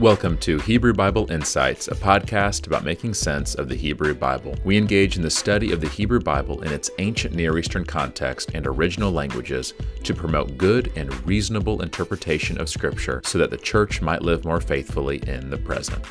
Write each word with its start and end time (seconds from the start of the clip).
Welcome 0.00 0.38
to 0.38 0.58
Hebrew 0.58 0.92
Bible 0.92 1.30
Insights, 1.30 1.86
a 1.86 1.94
podcast 1.94 2.66
about 2.66 2.82
making 2.82 3.14
sense 3.14 3.54
of 3.54 3.68
the 3.68 3.76
Hebrew 3.76 4.12
Bible. 4.12 4.56
We 4.64 4.76
engage 4.76 5.16
in 5.16 5.22
the 5.22 5.30
study 5.30 5.70
of 5.70 5.80
the 5.80 5.88
Hebrew 5.88 6.18
Bible 6.18 6.62
in 6.62 6.72
its 6.72 6.90
ancient 6.98 7.32
Near 7.32 7.56
Eastern 7.56 7.84
context 7.84 8.50
and 8.54 8.66
original 8.66 9.12
languages 9.12 9.72
to 10.02 10.12
promote 10.12 10.58
good 10.58 10.90
and 10.96 11.24
reasonable 11.24 11.80
interpretation 11.80 12.60
of 12.60 12.68
Scripture 12.68 13.22
so 13.24 13.38
that 13.38 13.50
the 13.50 13.56
church 13.56 14.02
might 14.02 14.22
live 14.22 14.44
more 14.44 14.60
faithfully 14.60 15.18
in 15.28 15.50
the 15.50 15.58
present. 15.58 16.04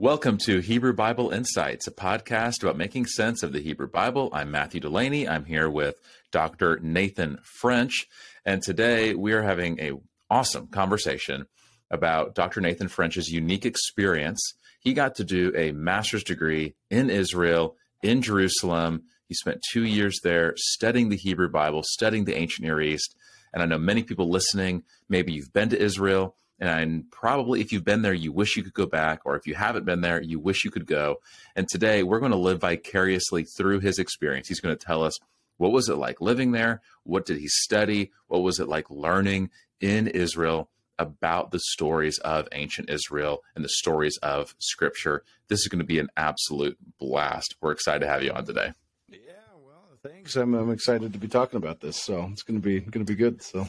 Welcome 0.00 0.38
to 0.38 0.58
Hebrew 0.58 0.92
Bible 0.92 1.30
Insights, 1.30 1.86
a 1.86 1.92
podcast 1.92 2.64
about 2.64 2.76
making 2.76 3.06
sense 3.06 3.44
of 3.44 3.52
the 3.52 3.60
Hebrew 3.60 3.86
Bible. 3.86 4.28
I'm 4.32 4.50
Matthew 4.50 4.80
Delaney. 4.80 5.28
I'm 5.28 5.44
here 5.44 5.70
with 5.70 6.00
Dr. 6.34 6.80
Nathan 6.82 7.38
French, 7.44 8.08
and 8.44 8.60
today 8.60 9.14
we 9.14 9.32
are 9.34 9.42
having 9.42 9.78
a 9.78 9.92
awesome 10.28 10.66
conversation 10.66 11.46
about 11.92 12.34
Dr. 12.34 12.60
Nathan 12.60 12.88
French's 12.88 13.28
unique 13.28 13.64
experience. 13.64 14.40
He 14.80 14.94
got 14.94 15.14
to 15.14 15.24
do 15.24 15.52
a 15.54 15.70
master's 15.70 16.24
degree 16.24 16.74
in 16.90 17.08
Israel, 17.08 17.76
in 18.02 18.20
Jerusalem. 18.20 19.04
He 19.28 19.34
spent 19.34 19.62
two 19.70 19.84
years 19.84 20.18
there 20.24 20.54
studying 20.56 21.08
the 21.08 21.16
Hebrew 21.16 21.48
Bible, 21.48 21.84
studying 21.84 22.24
the 22.24 22.36
ancient 22.36 22.64
Near 22.66 22.80
East. 22.80 23.14
And 23.52 23.62
I 23.62 23.66
know 23.66 23.78
many 23.78 24.02
people 24.02 24.28
listening, 24.28 24.82
maybe 25.08 25.32
you've 25.32 25.52
been 25.52 25.68
to 25.68 25.80
Israel 25.80 26.34
and 26.60 27.10
probably 27.10 27.60
if 27.60 27.72
you've 27.72 27.84
been 27.84 28.02
there, 28.02 28.14
you 28.14 28.32
wish 28.32 28.56
you 28.56 28.62
could 28.62 28.74
go 28.74 28.86
back, 28.86 29.20
or 29.24 29.36
if 29.36 29.46
you 29.46 29.54
haven't 29.54 29.84
been 29.84 30.00
there, 30.00 30.22
you 30.22 30.38
wish 30.38 30.64
you 30.64 30.70
could 30.70 30.86
go. 30.86 31.16
And 31.56 31.68
today 31.68 32.02
we're 32.02 32.20
going 32.20 32.32
to 32.32 32.38
live 32.38 32.60
vicariously 32.60 33.44
through 33.44 33.80
his 33.80 33.98
experience. 33.98 34.48
He's 34.48 34.60
going 34.60 34.76
to 34.76 34.84
tell 34.86 35.02
us 35.02 35.18
what 35.56 35.72
was 35.72 35.88
it 35.88 35.96
like 35.96 36.20
living 36.20 36.52
there? 36.52 36.82
What 37.04 37.26
did 37.26 37.38
he 37.38 37.48
study? 37.48 38.12
What 38.28 38.42
was 38.42 38.58
it 38.58 38.68
like 38.68 38.90
learning 38.90 39.50
in 39.80 40.08
Israel 40.08 40.70
about 40.98 41.50
the 41.50 41.60
stories 41.60 42.18
of 42.18 42.48
ancient 42.52 42.90
Israel 42.90 43.42
and 43.54 43.64
the 43.64 43.68
stories 43.68 44.16
of 44.18 44.54
scripture? 44.58 45.24
This 45.48 45.60
is 45.60 45.68
going 45.68 45.80
to 45.80 45.84
be 45.84 45.98
an 45.98 46.08
absolute 46.16 46.78
blast. 46.98 47.56
We're 47.60 47.72
excited 47.72 48.00
to 48.00 48.08
have 48.08 48.22
you 48.22 48.32
on 48.32 48.44
today. 48.44 48.72
Yeah, 49.08 49.18
well, 49.64 49.98
thanks. 50.02 50.36
I'm, 50.36 50.54
I'm 50.54 50.70
excited 50.70 51.12
to 51.12 51.18
be 51.18 51.28
talking 51.28 51.56
about 51.56 51.80
this. 51.80 51.96
So 51.96 52.28
it's 52.32 52.42
going 52.42 52.60
to 52.60 52.64
be 52.64 52.80
going 52.80 53.04
to 53.04 53.12
be 53.12 53.16
good. 53.16 53.42
So 53.42 53.68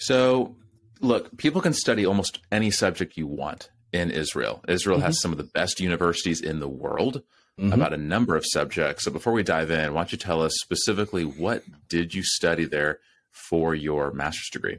so 0.00 0.56
look, 1.00 1.36
people 1.36 1.60
can 1.60 1.74
study 1.74 2.06
almost 2.06 2.40
any 2.50 2.70
subject 2.70 3.16
you 3.16 3.26
want 3.26 3.70
in 3.92 4.10
Israel. 4.10 4.64
Israel 4.66 4.96
mm-hmm. 4.96 5.06
has 5.06 5.20
some 5.20 5.32
of 5.32 5.38
the 5.38 5.44
best 5.44 5.80
universities 5.80 6.40
in 6.40 6.58
the 6.58 6.68
world 6.68 7.22
mm-hmm. 7.60 7.72
about 7.72 7.92
a 7.92 7.98
number 7.98 8.36
of 8.36 8.44
subjects. 8.46 9.04
So 9.04 9.10
before 9.10 9.32
we 9.32 9.42
dive 9.42 9.70
in, 9.70 9.92
why 9.92 10.00
don't 10.00 10.12
you 10.12 10.18
tell 10.18 10.42
us 10.42 10.52
specifically 10.60 11.24
what 11.24 11.62
did 11.88 12.14
you 12.14 12.22
study 12.22 12.64
there 12.64 13.00
for 13.30 13.74
your 13.74 14.12
master's 14.12 14.48
degree? 14.50 14.78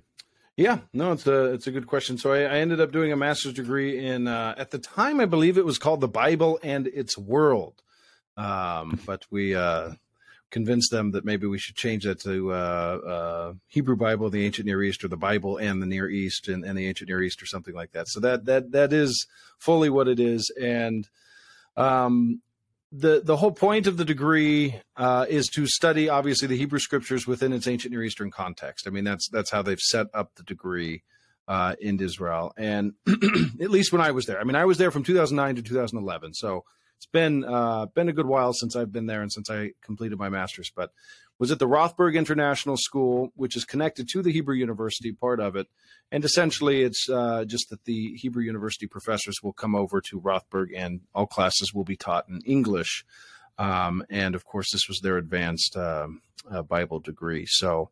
Yeah, 0.57 0.79
no, 0.93 1.13
it's 1.13 1.25
a 1.25 1.45
it's 1.53 1.67
a 1.67 1.71
good 1.71 1.87
question. 1.87 2.17
So 2.17 2.33
I, 2.33 2.41
I 2.41 2.57
ended 2.57 2.81
up 2.81 2.91
doing 2.91 3.11
a 3.11 3.17
master's 3.17 3.53
degree 3.53 4.05
in 4.05 4.27
uh, 4.27 4.53
at 4.57 4.71
the 4.71 4.79
time 4.79 5.19
I 5.19 5.25
believe 5.25 5.57
it 5.57 5.65
was 5.65 5.77
called 5.77 6.01
the 6.01 6.07
Bible 6.07 6.59
and 6.61 6.87
its 6.87 7.17
World, 7.17 7.81
um, 8.35 8.99
but 9.05 9.25
we 9.31 9.55
uh, 9.55 9.91
convince 10.51 10.89
them 10.89 11.11
that 11.11 11.23
maybe 11.23 11.47
we 11.47 11.57
should 11.57 11.75
change 11.75 12.03
that 12.03 12.19
to 12.21 12.51
uh, 12.51 12.55
uh, 12.55 13.53
Hebrew 13.67 13.95
Bible, 13.95 14.29
the 14.29 14.45
Ancient 14.45 14.67
Near 14.67 14.83
East, 14.83 15.03
or 15.03 15.07
the 15.07 15.17
Bible 15.17 15.57
and 15.57 15.81
the 15.81 15.85
Near 15.85 16.09
East 16.09 16.49
and, 16.49 16.65
and, 16.65 16.77
the 16.77 16.87
Ancient 16.87 17.09
Near 17.09 17.23
East, 17.23 17.41
or 17.41 17.45
something 17.45 17.73
like 17.73 17.93
that. 17.93 18.09
So 18.09 18.19
that 18.19 18.45
that 18.45 18.71
that 18.71 18.91
is 18.91 19.25
fully 19.57 19.89
what 19.89 20.09
it 20.09 20.19
is, 20.19 20.51
and 20.61 21.07
um, 21.77 22.41
the 22.91 23.21
the 23.23 23.37
whole 23.37 23.51
point 23.51 23.87
of 23.87 23.97
the 23.97 24.05
degree 24.05 24.79
uh, 24.97 25.25
is 25.29 25.47
to 25.49 25.65
study 25.65 26.09
obviously 26.09 26.47
the 26.47 26.57
Hebrew 26.57 26.79
Scriptures 26.79 27.25
within 27.25 27.53
its 27.53 27.67
Ancient 27.67 27.91
Near 27.91 28.03
Eastern 28.03 28.31
context. 28.31 28.87
I 28.87 28.91
mean 28.91 29.03
that's 29.03 29.29
that's 29.29 29.51
how 29.51 29.61
they've 29.61 29.79
set 29.79 30.07
up 30.13 30.35
the 30.35 30.43
degree. 30.43 31.03
Uh, 31.47 31.75
in 31.81 31.99
Israel, 31.99 32.53
and 32.55 32.93
at 33.61 33.71
least 33.71 33.91
when 33.91 33.99
I 33.99 34.11
was 34.11 34.25
there, 34.25 34.39
I 34.39 34.45
mean, 34.45 34.55
I 34.55 34.63
was 34.63 34.77
there 34.77 34.91
from 34.91 35.03
2009 35.03 35.55
to 35.55 35.61
2011. 35.61 36.35
So 36.35 36.63
it's 37.01 37.07
been 37.07 37.43
uh, 37.43 37.87
been 37.87 38.09
a 38.09 38.13
good 38.13 38.27
while 38.27 38.53
since 38.53 38.75
I've 38.75 38.91
been 38.91 39.07
there 39.07 39.23
and 39.23 39.31
since 39.31 39.49
I 39.49 39.71
completed 39.81 40.19
my 40.19 40.29
master's, 40.29 40.71
but 40.73 40.91
was 41.41 41.49
at 41.49 41.57
the 41.57 41.67
Rothberg 41.67 42.13
International 42.13 42.77
School, 42.77 43.31
which 43.35 43.57
is 43.57 43.65
connected 43.65 44.07
to 44.09 44.21
the 44.21 44.31
Hebrew 44.31 44.53
University, 44.53 45.11
part 45.11 45.39
of 45.39 45.55
it. 45.55 45.65
And 46.11 46.23
essentially, 46.23 46.83
it's 46.83 47.09
uh, 47.09 47.45
just 47.45 47.71
that 47.71 47.83
the 47.85 48.13
Hebrew 48.13 48.43
University 48.43 48.85
professors 48.85 49.37
will 49.41 49.51
come 49.51 49.73
over 49.73 50.01
to 50.01 50.21
Rothberg 50.21 50.67
and 50.75 51.01
all 51.15 51.25
classes 51.25 51.73
will 51.73 51.83
be 51.83 51.95
taught 51.95 52.29
in 52.29 52.41
English. 52.45 53.03
Um, 53.57 54.05
and 54.07 54.35
of 54.35 54.45
course, 54.45 54.67
this 54.71 54.87
was 54.87 54.99
their 54.99 55.17
advanced 55.17 55.75
uh, 55.75 56.09
uh, 56.47 56.61
Bible 56.61 56.99
degree. 56.99 57.47
So, 57.47 57.89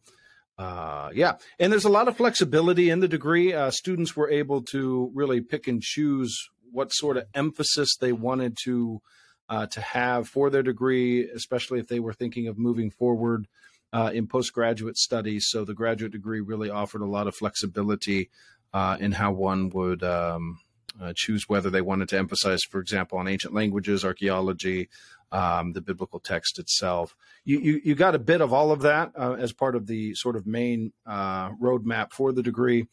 uh, 0.59 1.09
yeah, 1.15 1.37
and 1.59 1.71
there's 1.73 1.85
a 1.85 1.89
lot 1.89 2.07
of 2.07 2.17
flexibility 2.17 2.91
in 2.91 2.99
the 2.99 3.07
degree. 3.07 3.51
Uh, 3.51 3.71
students 3.71 4.15
were 4.15 4.29
able 4.29 4.61
to 4.73 5.09
really 5.15 5.41
pick 5.41 5.67
and 5.67 5.81
choose 5.81 6.37
what 6.71 6.93
sort 6.93 7.17
of 7.17 7.25
emphasis 7.33 7.97
they 7.99 8.11
wanted 8.11 8.57
to 8.65 9.01
uh, 9.49 9.65
to 9.65 9.81
have 9.81 10.27
for 10.27 10.49
their 10.49 10.63
degree, 10.63 11.27
especially 11.29 11.79
if 11.79 11.87
they 11.87 11.99
were 11.99 12.13
thinking 12.13 12.47
of 12.47 12.57
moving 12.57 12.91
forward 12.91 13.47
uh, 13.91 14.11
in 14.13 14.27
postgraduate 14.27 14.97
studies. 14.97 15.47
So 15.49 15.65
the 15.65 15.73
graduate 15.73 16.11
degree 16.11 16.39
really 16.39 16.69
offered 16.69 17.01
a 17.01 17.07
lot 17.07 17.27
of 17.27 17.35
flexibility 17.35 18.29
uh, 18.73 18.97
in 18.99 19.11
how 19.11 19.31
one 19.31 19.69
would 19.71 20.03
um, 20.03 20.59
uh, 21.01 21.13
choose 21.15 21.49
whether 21.49 21.71
they 21.71 21.81
wanted 21.81 22.09
to 22.09 22.17
emphasize, 22.17 22.61
for 22.63 22.79
example, 22.79 23.17
on 23.17 23.27
ancient 23.27 23.53
languages, 23.53 24.05
archaeology, 24.05 24.89
um, 25.31 25.71
the 25.71 25.81
biblical 25.81 26.19
text 26.19 26.59
itself. 26.59 27.15
You, 27.43 27.59
you, 27.59 27.81
you 27.83 27.95
got 27.95 28.15
a 28.15 28.19
bit 28.19 28.41
of 28.41 28.53
all 28.53 28.71
of 28.71 28.81
that 28.81 29.11
uh, 29.17 29.33
as 29.33 29.51
part 29.51 29.75
of 29.75 29.87
the 29.87 30.13
sort 30.13 30.35
of 30.35 30.45
main 30.45 30.93
uh, 31.07 31.49
roadmap 31.53 32.11
for 32.11 32.31
the 32.31 32.43
degree, 32.43 32.87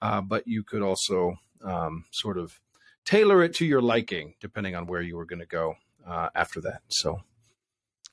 but 0.00 0.46
you 0.46 0.64
could 0.64 0.82
also 0.82 1.36
um, 1.64 2.04
sort 2.10 2.38
of 2.38 2.60
tailor 3.04 3.42
it 3.44 3.54
to 3.54 3.66
your 3.66 3.82
liking, 3.82 4.34
depending 4.40 4.74
on 4.74 4.86
where 4.86 5.02
you 5.02 5.16
were 5.16 5.24
going 5.24 5.40
to 5.40 5.46
go 5.46 5.76
uh, 6.10 6.28
after 6.34 6.60
that. 6.62 6.82
So. 6.88 7.22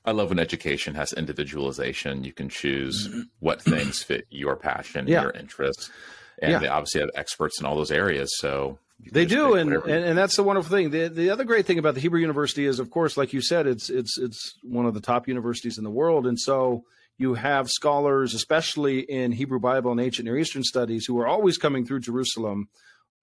I 0.04 0.12
love 0.12 0.30
when 0.30 0.38
education 0.38 0.94
has 0.94 1.12
individualization. 1.12 2.24
You 2.24 2.32
can 2.32 2.48
choose 2.48 3.08
mm-hmm. 3.08 3.20
what 3.40 3.60
things 3.60 4.02
fit 4.02 4.26
your 4.30 4.56
passion, 4.56 5.06
yeah. 5.06 5.20
your 5.20 5.32
interests, 5.32 5.90
and 6.40 6.52
yeah. 6.52 6.58
they 6.60 6.68
obviously 6.68 7.02
have 7.02 7.10
experts 7.14 7.60
in 7.60 7.66
all 7.66 7.76
those 7.76 7.90
areas. 7.90 8.30
So 8.38 8.78
they 9.12 9.26
do, 9.26 9.54
and, 9.54 9.72
and, 9.72 10.04
and 10.04 10.18
that's 10.18 10.36
the 10.36 10.42
wonderful 10.42 10.70
thing. 10.70 10.90
The 10.90 11.08
the 11.08 11.30
other 11.30 11.44
great 11.44 11.66
thing 11.66 11.78
about 11.78 11.94
the 11.94 12.00
Hebrew 12.00 12.20
University 12.20 12.64
is, 12.64 12.78
of 12.80 12.90
course, 12.90 13.16
like 13.16 13.32
you 13.32 13.40
said, 13.40 13.66
it's 13.66 13.90
it's 13.90 14.18
it's 14.18 14.54
one 14.62 14.86
of 14.86 14.94
the 14.94 15.00
top 15.00 15.28
universities 15.28 15.78
in 15.78 15.84
the 15.84 15.90
world, 15.90 16.26
and 16.26 16.38
so 16.38 16.84
you 17.18 17.34
have 17.34 17.68
scholars, 17.68 18.34
especially 18.34 19.00
in 19.00 19.32
Hebrew 19.32 19.60
Bible 19.60 19.90
and 19.90 20.00
ancient 20.00 20.26
Near 20.26 20.38
Eastern 20.38 20.64
studies, 20.64 21.04
who 21.06 21.18
are 21.20 21.26
always 21.26 21.58
coming 21.58 21.84
through 21.84 22.00
Jerusalem 22.00 22.68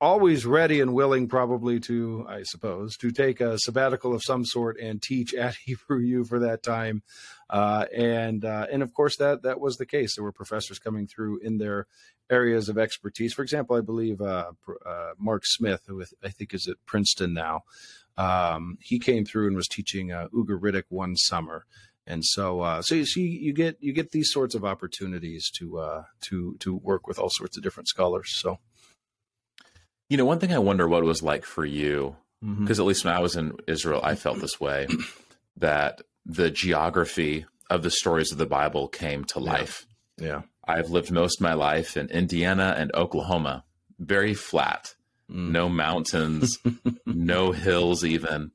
always 0.02 0.46
ready 0.46 0.82
and 0.82 0.94
willing, 0.94 1.28
probably 1.28 1.80
to, 1.80 2.26
I 2.28 2.44
suppose, 2.44 2.98
to 2.98 3.12
take 3.12 3.42
a 3.42 3.58
sabbatical 3.60 4.14
of 4.14 4.22
some 4.24 4.46
sort 4.46 4.80
and 4.80 5.02
teach 5.02 5.34
at 5.34 5.56
Hebrew 5.66 6.00
U 6.00 6.26
for 6.26 6.40
that 6.40 6.64
time. 6.64 7.04
Uh, 7.50 7.86
and 7.96 8.44
uh, 8.44 8.66
and 8.72 8.82
of 8.82 8.94
course 8.94 9.18
that 9.18 9.44
that 9.44 9.60
was 9.60 9.78
the 9.78 9.86
case. 9.86 10.16
There 10.16 10.24
were 10.24 10.32
professors 10.32 10.80
coming 10.80 11.08
through 11.08 11.40
in 11.40 11.58
their 11.58 11.88
areas 12.30 12.70
of 12.70 12.78
expertise. 12.78 13.34
For 13.34 13.44
example, 13.44 13.76
I 13.76 13.82
believe 13.82 14.20
uh, 14.20 14.52
uh 14.86 15.12
Mark 15.18 15.44
Smith, 15.46 15.82
who 15.88 16.04
I 16.24 16.30
think 16.30 16.54
is 16.54 16.68
at 16.68 16.78
Princeton 16.86 17.34
now, 17.34 17.62
um, 18.18 18.78
he 18.82 18.98
came 19.00 19.26
through 19.26 19.48
and 19.48 19.56
was 19.56 19.68
teaching 19.68 20.12
uh, 20.12 20.28
Ugaritic 20.34 20.86
one 20.90 21.16
summer. 21.16 21.66
And 22.08 22.24
so, 22.24 22.62
uh, 22.62 22.82
so 22.84 22.94
you 22.94 23.06
see, 23.06 23.22
you 23.22 23.54
get 23.54 23.78
you 23.80 23.94
get 23.94 24.12
these 24.12 24.32
sorts 24.32 24.56
of 24.56 24.66
opportunities 24.66 25.52
to 25.60 26.04
to 26.22 26.56
to 26.60 26.76
work 26.76 27.08
with 27.08 27.20
all 27.20 27.30
sorts 27.32 27.58
of 27.58 27.64
different 27.64 27.88
scholars. 27.88 28.32
So. 28.36 28.60
You 30.10 30.18
know, 30.18 30.26
one 30.26 30.40
thing 30.40 30.54
I 30.54 30.60
wonder 30.60 30.88
what 30.88 31.04
it 31.04 31.08
was 31.08 31.24
like 31.24 31.46
for 31.46 31.66
you, 31.66 32.16
because 32.42 32.78
mm-hmm. 32.78 32.82
at 32.82 32.88
least 32.88 33.06
when 33.06 33.14
I 33.14 33.20
was 33.20 33.36
in 33.36 33.54
Israel, 33.68 34.02
I 34.04 34.16
felt 34.16 34.40
this 34.40 34.60
way 34.60 34.88
that 35.58 36.02
the 36.26 36.52
geography 36.52 37.46
of 37.70 37.84
the 37.84 37.92
stories 37.92 38.32
of 38.32 38.38
the 38.38 38.46
Bible 38.46 38.88
came 38.88 39.24
to 39.26 39.40
life. 39.40 39.86
Yeah. 40.18 40.28
yeah. 40.28 40.42
I've 40.68 40.90
lived 40.90 41.12
most 41.12 41.40
of 41.40 41.44
my 41.44 41.54
life 41.54 41.98
in 41.98 42.10
Indiana 42.10 42.76
and 42.78 42.94
Oklahoma, 42.94 43.64
very 44.00 44.34
flat, 44.34 44.96
mm. 45.30 45.52
no 45.52 45.70
mountains, 45.70 46.58
no 47.06 47.52
hills, 47.52 48.04
even. 48.04 48.52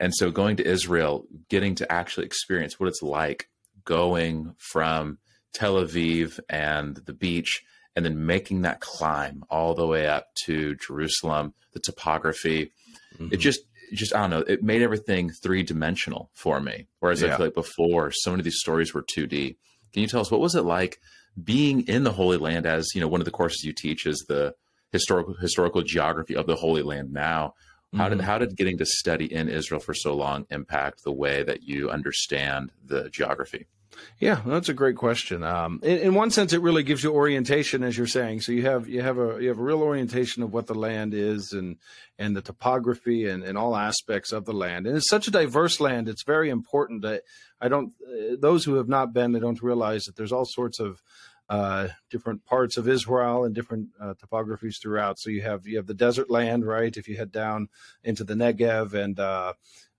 And 0.00 0.14
so 0.14 0.30
going 0.30 0.56
to 0.56 0.66
Israel, 0.66 1.26
getting 1.48 1.76
to 1.76 1.90
actually 1.90 2.26
experience 2.26 2.78
what 2.78 2.88
it's 2.88 3.02
like 3.02 3.48
going 3.84 4.54
from 4.58 5.18
Tel 5.52 5.74
Aviv 5.74 6.40
and 6.48 6.96
the 6.96 7.12
beach 7.12 7.62
and 7.96 8.04
then 8.04 8.26
making 8.26 8.62
that 8.62 8.80
climb 8.80 9.44
all 9.50 9.74
the 9.74 9.86
way 9.86 10.06
up 10.06 10.34
to 10.46 10.74
Jerusalem, 10.76 11.54
the 11.72 11.80
topography, 11.80 12.72
mm-hmm. 13.14 13.32
it 13.32 13.38
just 13.38 13.60
just 13.92 14.14
I 14.14 14.20
don't 14.20 14.30
know, 14.30 14.40
it 14.40 14.62
made 14.62 14.82
everything 14.82 15.30
three 15.30 15.62
dimensional 15.62 16.30
for 16.34 16.60
me. 16.60 16.86
Whereas 17.00 17.22
yeah. 17.22 17.34
I 17.34 17.36
feel 17.36 17.46
like 17.46 17.54
before, 17.54 18.10
so 18.12 18.30
many 18.30 18.40
of 18.40 18.44
these 18.44 18.58
stories 18.58 18.92
were 18.92 19.02
2D. 19.02 19.56
Can 19.92 20.02
you 20.02 20.08
tell 20.08 20.20
us 20.20 20.30
what 20.30 20.40
was 20.40 20.54
it 20.54 20.62
like 20.62 20.98
being 21.42 21.86
in 21.86 22.04
the 22.04 22.12
Holy 22.12 22.36
Land 22.36 22.66
as, 22.66 22.88
you 22.94 23.00
know, 23.00 23.08
one 23.08 23.20
of 23.20 23.24
the 23.24 23.30
courses 23.30 23.64
you 23.64 23.72
teach 23.72 24.06
is 24.06 24.24
the 24.28 24.54
historical 24.92 25.34
historical 25.34 25.82
geography 25.82 26.36
of 26.36 26.46
the 26.46 26.56
Holy 26.56 26.82
Land 26.82 27.12
now. 27.12 27.54
How 27.94 28.08
did 28.08 28.18
mm-hmm. 28.18 28.26
how 28.26 28.38
did 28.38 28.56
getting 28.56 28.78
to 28.78 28.86
study 28.86 29.32
in 29.32 29.48
Israel 29.48 29.80
for 29.80 29.94
so 29.94 30.14
long 30.14 30.46
impact 30.50 31.04
the 31.04 31.12
way 31.12 31.42
that 31.42 31.62
you 31.62 31.90
understand 31.90 32.70
the 32.84 33.08
geography? 33.10 33.66
Yeah, 34.18 34.40
that's 34.46 34.68
a 34.68 34.74
great 34.74 34.96
question. 34.96 35.42
Um, 35.42 35.80
in, 35.82 35.98
in, 35.98 36.14
one 36.14 36.30
sense, 36.30 36.52
it 36.52 36.62
really 36.62 36.82
gives 36.82 37.02
you 37.02 37.12
orientation, 37.12 37.82
as 37.82 37.96
you're 37.96 38.06
saying. 38.06 38.40
So 38.40 38.52
you 38.52 38.62
have 38.62 38.88
you 38.88 39.02
have 39.02 39.18
a 39.18 39.38
you 39.40 39.48
have 39.48 39.58
a 39.58 39.62
real 39.62 39.82
orientation 39.82 40.42
of 40.42 40.52
what 40.52 40.66
the 40.66 40.74
land 40.74 41.14
is 41.14 41.52
and 41.52 41.76
and 42.18 42.36
the 42.36 42.42
topography 42.42 43.28
and, 43.28 43.42
and 43.42 43.58
all 43.58 43.76
aspects 43.76 44.32
of 44.32 44.44
the 44.44 44.52
land. 44.52 44.86
And 44.86 44.96
it's 44.96 45.10
such 45.10 45.28
a 45.28 45.32
diverse 45.32 45.80
land. 45.80 46.08
It's 46.08 46.24
very 46.24 46.48
important 46.50 47.02
that 47.02 47.22
I 47.60 47.68
don't 47.68 47.92
uh, 48.06 48.36
those 48.38 48.64
who 48.64 48.74
have 48.74 48.88
not 48.88 49.12
been 49.12 49.32
they 49.32 49.40
don't 49.40 49.62
realize 49.62 50.04
that 50.04 50.16
there's 50.16 50.32
all 50.32 50.46
sorts 50.46 50.80
of 50.80 51.02
uh, 51.48 51.88
different 52.10 52.44
parts 52.46 52.76
of 52.76 52.88
Israel 52.88 53.44
and 53.44 53.54
different 53.54 53.88
uh, 54.00 54.14
topographies 54.14 54.80
throughout. 54.80 55.18
So 55.18 55.30
you 55.30 55.42
have 55.42 55.66
you 55.66 55.76
have 55.76 55.86
the 55.86 55.94
desert 55.94 56.30
land, 56.30 56.66
right? 56.66 56.96
If 56.96 57.08
you 57.08 57.16
head 57.16 57.32
down 57.32 57.68
into 58.02 58.24
the 58.24 58.34
Negev 58.34 58.94
and 58.94 59.18
uh, 59.18 59.52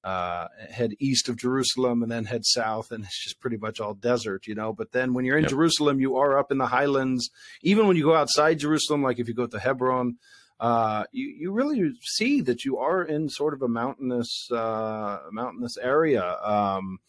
uh, 0.05 0.47
head 0.69 0.93
east 0.99 1.27
of 1.29 1.35
Jerusalem 1.35 2.03
and 2.03 2.11
then 2.11 2.25
head 2.25 2.45
south, 2.45 2.91
and 2.91 3.03
it's 3.03 3.23
just 3.23 3.39
pretty 3.39 3.57
much 3.57 3.79
all 3.79 3.95
desert, 3.95 4.45
you 4.45 4.53
know. 4.53 4.71
But 4.71 4.91
then 4.91 5.15
when 5.15 5.25
you're 5.25 5.37
in 5.37 5.45
yep. 5.45 5.49
Jerusalem, 5.49 5.99
you 5.99 6.15
are 6.17 6.37
up 6.37 6.51
in 6.51 6.59
the 6.59 6.67
highlands. 6.67 7.31
Even 7.63 7.87
when 7.87 7.97
you 7.97 8.03
go 8.03 8.13
outside 8.13 8.59
Jerusalem, 8.59 9.01
like 9.01 9.17
if 9.17 9.27
you 9.27 9.33
go 9.33 9.47
to 9.47 9.59
Hebron, 9.59 10.17
uh, 10.59 11.05
you 11.11 11.33
you 11.39 11.51
really 11.51 11.91
see 12.03 12.41
that 12.41 12.63
you 12.63 12.77
are 12.77 13.03
in 13.03 13.29
sort 13.29 13.55
of 13.55 13.63
a 13.63 13.67
mountainous 13.67 14.47
uh, 14.51 15.21
mountainous 15.31 15.75
area. 15.77 16.37
Um, 16.43 16.99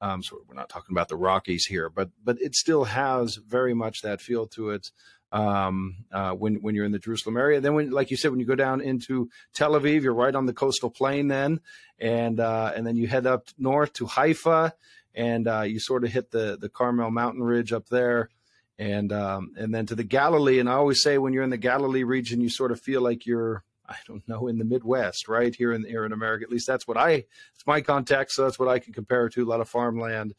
um, 0.00 0.22
so 0.22 0.38
we're 0.46 0.54
not 0.54 0.68
talking 0.68 0.94
about 0.94 1.08
the 1.08 1.16
Rockies 1.16 1.66
here, 1.66 1.90
but 1.90 2.10
but 2.22 2.40
it 2.40 2.54
still 2.54 2.84
has 2.84 3.36
very 3.44 3.74
much 3.74 4.02
that 4.02 4.20
feel 4.20 4.46
to 4.48 4.70
it 4.70 4.92
um, 5.34 5.96
uh, 6.12 6.32
when 6.32 6.62
when 6.62 6.74
you're 6.74 6.86
in 6.86 6.92
the 6.92 6.98
Jerusalem 6.98 7.36
area. 7.36 7.60
Then, 7.60 7.74
when 7.74 7.90
like 7.90 8.10
you 8.10 8.16
said, 8.16 8.30
when 8.30 8.40
you 8.40 8.46
go 8.46 8.54
down 8.54 8.80
into 8.80 9.28
Tel 9.52 9.72
Aviv, 9.72 10.02
you're 10.02 10.14
right 10.14 10.34
on 10.34 10.46
the 10.46 10.54
coastal 10.54 10.90
plain 10.90 11.28
then, 11.28 11.60
and 11.98 12.40
uh, 12.40 12.72
and 12.74 12.86
then 12.86 12.96
you 12.96 13.08
head 13.08 13.26
up 13.26 13.48
north 13.58 13.92
to 13.94 14.06
Haifa, 14.06 14.72
and 15.14 15.48
uh, 15.48 15.62
you 15.62 15.80
sort 15.80 16.04
of 16.04 16.12
hit 16.12 16.30
the 16.30 16.56
the 16.58 16.68
Carmel 16.68 17.10
mountain 17.10 17.42
ridge 17.42 17.72
up 17.72 17.88
there. 17.88 18.30
And 18.78 19.12
um, 19.12 19.52
and 19.56 19.74
then 19.74 19.86
to 19.86 19.94
the 19.94 20.04
Galilee, 20.04 20.58
and 20.58 20.68
I 20.68 20.72
always 20.72 21.02
say 21.02 21.18
when 21.18 21.32
you're 21.32 21.44
in 21.44 21.50
the 21.50 21.56
Galilee 21.56 22.02
region, 22.02 22.40
you 22.40 22.48
sort 22.48 22.72
of 22.72 22.80
feel 22.80 23.02
like 23.02 23.26
you're 23.26 23.62
I 23.88 23.96
don't 24.06 24.26
know, 24.28 24.48
in 24.48 24.58
the 24.58 24.64
Midwest, 24.64 25.28
right 25.28 25.54
here 25.54 25.72
in 25.72 25.84
here 25.84 26.06
in 26.06 26.12
America. 26.12 26.44
At 26.44 26.50
least 26.50 26.66
that's 26.66 26.86
what 26.86 26.96
I 26.96 27.10
it's 27.54 27.66
my 27.66 27.80
context, 27.80 28.36
so 28.36 28.44
that's 28.44 28.58
what 28.58 28.68
I 28.68 28.78
can 28.78 28.92
compare 28.92 29.28
to. 29.28 29.42
A 29.42 29.46
lot 29.46 29.60
of 29.60 29.68
farmland, 29.68 30.34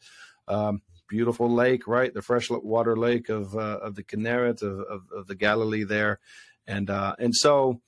um, 0.48 0.82
beautiful 1.08 1.52
lake, 1.52 1.86
right? 1.86 2.12
The 2.12 2.22
freshwater 2.22 2.96
lake 2.96 3.28
of 3.28 3.54
uh, 3.54 3.78
of 3.82 3.94
the 3.94 4.02
Kinneret 4.02 4.62
of, 4.62 4.80
of, 4.80 5.02
of 5.14 5.26
the 5.26 5.34
Galilee 5.34 5.84
there, 5.84 6.20
and 6.66 6.90
uh, 6.90 7.14
and 7.18 7.34
so 7.34 7.80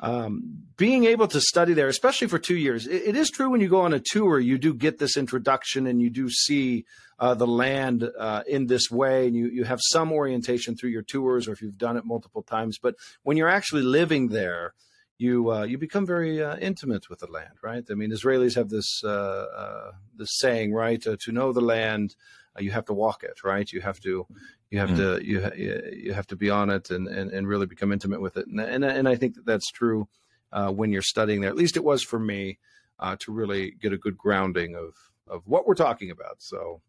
um, 0.00 0.64
being 0.76 1.04
able 1.04 1.28
to 1.28 1.40
study 1.40 1.72
there, 1.72 1.88
especially 1.88 2.26
for 2.26 2.38
two 2.38 2.56
years, 2.56 2.86
it, 2.86 3.02
it 3.08 3.16
is 3.16 3.30
true 3.30 3.50
when 3.50 3.60
you 3.60 3.68
go 3.68 3.82
on 3.82 3.94
a 3.94 4.00
tour, 4.00 4.40
you 4.40 4.58
do 4.58 4.74
get 4.74 4.98
this 4.98 5.16
introduction 5.16 5.86
and 5.86 6.02
you 6.02 6.10
do 6.10 6.28
see 6.28 6.84
uh, 7.18 7.34
the 7.34 7.46
land 7.46 8.10
uh, 8.18 8.42
in 8.48 8.66
this 8.66 8.90
way, 8.90 9.26
and 9.26 9.36
you 9.36 9.48
you 9.48 9.64
have 9.64 9.80
some 9.80 10.12
orientation 10.12 10.76
through 10.76 10.90
your 10.90 11.02
tours, 11.02 11.46
or 11.46 11.52
if 11.52 11.62
you've 11.62 11.78
done 11.78 11.96
it 11.96 12.04
multiple 12.04 12.42
times. 12.42 12.78
But 12.82 12.96
when 13.22 13.36
you're 13.36 13.48
actually 13.48 13.82
living 13.82 14.28
there, 14.28 14.74
you 15.16 15.52
uh, 15.52 15.62
you 15.62 15.78
become 15.78 16.06
very 16.06 16.42
uh, 16.42 16.56
intimate 16.56 17.08
with 17.08 17.20
the 17.20 17.30
land, 17.30 17.54
right? 17.62 17.84
I 17.88 17.94
mean, 17.94 18.10
Israelis 18.10 18.56
have 18.56 18.68
this 18.68 19.00
uh, 19.04 19.08
uh 19.08 19.92
this 20.16 20.38
saying, 20.38 20.72
right? 20.72 21.04
Uh, 21.06 21.16
to 21.20 21.32
know 21.32 21.52
the 21.52 21.60
land, 21.60 22.16
Uh, 22.56 22.62
you 22.62 22.70
have 22.70 22.84
to 22.86 22.92
walk 22.92 23.22
it, 23.22 23.42
right? 23.44 23.70
You 23.70 23.80
have 23.80 24.00
to 24.00 24.26
you 24.70 24.78
have 24.78 24.90
mm. 24.90 24.96
to 24.96 25.24
you 25.24 25.50
you 25.92 26.12
have 26.12 26.26
to 26.28 26.36
be 26.36 26.50
on 26.50 26.70
it 26.70 26.90
and, 26.90 27.08
and, 27.08 27.30
and 27.30 27.48
really 27.48 27.66
become 27.66 27.92
intimate 27.92 28.20
with 28.20 28.36
it, 28.36 28.46
and 28.46 28.60
and, 28.60 28.84
and 28.84 29.08
I 29.08 29.16
think 29.16 29.34
that 29.34 29.46
that's 29.46 29.70
true 29.70 30.08
uh, 30.52 30.70
when 30.70 30.92
you're 30.92 31.02
studying 31.02 31.40
there. 31.40 31.50
At 31.50 31.56
least 31.56 31.76
it 31.76 31.84
was 31.84 32.02
for 32.02 32.18
me 32.18 32.58
uh, 32.98 33.16
to 33.20 33.32
really 33.32 33.72
get 33.72 33.92
a 33.92 33.98
good 33.98 34.16
grounding 34.16 34.74
of 34.74 34.94
of 35.26 35.46
what 35.46 35.66
we're 35.66 35.74
talking 35.74 36.10
about. 36.10 36.36
So 36.42 36.80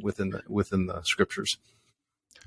within 0.00 0.30
the 0.30 0.42
within 0.48 0.86
the 0.86 1.02
scriptures, 1.02 1.56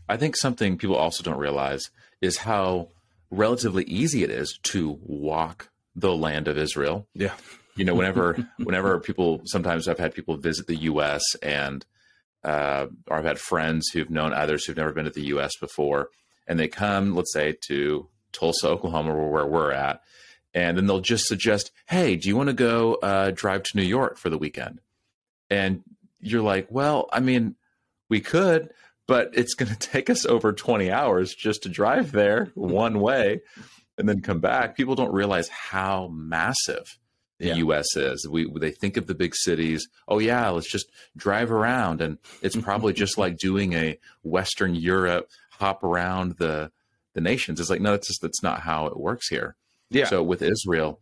I 0.09 0.18
think 0.18 0.35
something 0.35 0.77
people 0.77 0.95
also 0.95 1.24
don't 1.24 1.39
realize 1.39 1.89
is 2.21 2.38
how 2.38 2.89
relatively 3.29 3.83
easy 3.85 4.24
it 4.24 4.29
is 4.29 4.57
to 4.63 5.00
walk 5.03 5.69
the 5.95 6.15
land 6.15 6.47
of 6.47 6.57
Israel. 6.57 7.07
Yeah. 7.13 7.33
You 7.75 7.85
know, 7.85 7.95
whenever 7.95 8.47
whenever 8.57 9.00
people 9.00 9.41
sometimes 9.45 9.88
I've 9.88 10.00
had 10.00 10.13
people 10.13 10.38
visit 10.38 10.68
the 10.68 10.75
US 10.75 11.24
and 11.41 11.85
uh, 12.48 12.88
or 13.08 13.18
I've 13.18 13.26
had 13.26 13.40
friends 13.40 13.90
who've 13.90 14.10
known 14.10 14.34
others 14.34 14.66
who've 14.66 14.78
never 14.78 14.94
been 14.94 15.06
to 15.06 15.12
the 15.12 15.26
US 15.28 15.58
before, 15.58 16.10
and 16.48 16.58
they 16.58 16.70
come, 16.70 17.14
let's 17.14 17.34
say, 17.34 17.58
to 17.68 18.08
Tulsa, 18.32 18.70
Oklahoma, 18.70 19.14
where 19.14 19.46
we're 19.46 19.72
at, 19.72 20.02
and 20.54 20.78
then 20.78 20.88
they'll 20.88 21.02
just 21.02 21.26
suggest, 21.26 21.72
Hey, 21.88 22.16
do 22.16 22.30
you 22.30 22.38
want 22.38 22.48
to 22.48 22.54
go 22.54 22.96
uh, 22.96 23.32
drive 23.32 23.64
to 23.64 23.78
New 23.78 23.84
York 23.84 24.18
for 24.18 24.30
the 24.30 24.38
weekend? 24.38 24.80
And 25.50 25.84
you're 26.22 26.42
like, 26.42 26.68
Well, 26.70 27.10
I 27.12 27.20
mean, 27.20 27.56
we 28.10 28.22
could, 28.22 28.70
but 29.08 29.32
it's 29.34 29.54
going 29.54 29.70
to 29.74 29.78
take 29.78 30.10
us 30.10 30.26
over 30.26 30.54
20 30.54 30.90
hours 30.90 31.36
just 31.36 31.64
to 31.64 31.70
drive 31.70 32.14
there 32.14 32.52
one 32.56 33.02
way 33.02 33.42
and 33.98 34.08
then 34.08 34.22
come 34.22 34.40
back. 34.40 34.78
People 34.78 34.96
don't 34.96 35.14
realize 35.14 35.50
how 35.50 36.08
massive 36.14 36.98
the 37.39 37.48
yeah. 37.48 37.56
US 37.56 37.95
is. 37.95 38.28
We 38.28 38.50
they 38.60 38.72
think 38.72 38.98
of 38.98 39.07
the 39.07 39.16
big 39.16 39.36
cities, 39.36 39.88
oh 40.07 40.19
yeah, 40.19 40.50
let's 40.50 40.72
just 40.72 40.89
drive 41.16 41.51
around 41.51 42.01
and 42.01 42.18
it's 42.42 42.56
probably 42.56 42.94
just 42.94 43.18
like 43.24 43.38
doing 43.38 43.74
a 43.74 44.00
western 44.24 44.75
Europe 44.75 45.30
hop 45.51 45.84
around 45.84 46.38
the 46.38 46.72
the 47.13 47.22
nations. 47.22 47.60
It's 47.60 47.69
like 47.69 47.81
no, 47.81 47.92
that's 47.92 48.07
just 48.07 48.22
that's 48.22 48.44
not 48.44 48.62
how 48.62 48.88
it 48.88 48.98
works 48.98 49.28
here. 49.28 49.56
Yeah. 49.89 50.06
So 50.06 50.22
with 50.24 50.42
Israel, 50.42 51.00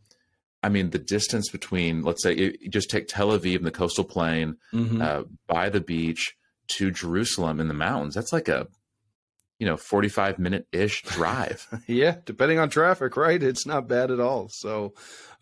I 0.61 0.69
mean, 0.69 0.91
the 0.91 0.99
distance 0.99 1.49
between, 1.49 2.03
let's 2.03 2.23
say, 2.23 2.35
you 2.35 2.69
just 2.69 2.89
take 2.89 3.07
Tel 3.07 3.29
Aviv 3.29 3.57
and 3.57 3.65
the 3.65 3.71
coastal 3.71 4.03
plain 4.03 4.57
mm-hmm. 4.73 5.01
uh, 5.01 5.23
by 5.47 5.69
the 5.69 5.81
beach, 5.81 6.35
to 6.67 6.91
Jerusalem 6.91 7.59
in 7.59 7.67
the 7.67 7.73
mountains. 7.73 8.15
That's 8.15 8.33
like 8.33 8.47
a 8.47 8.67
you 9.59 9.65
know 9.65 9.77
45 9.77 10.39
minute 10.39 10.67
ish 10.71 11.03
drive. 11.03 11.67
Yeah 11.87 12.15
depending 12.25 12.59
on 12.59 12.69
traffic 12.69 13.15
right? 13.17 13.41
It's 13.41 13.65
not 13.65 13.87
bad 13.87 14.11
at 14.11 14.19
all. 14.19 14.47
So 14.49 14.93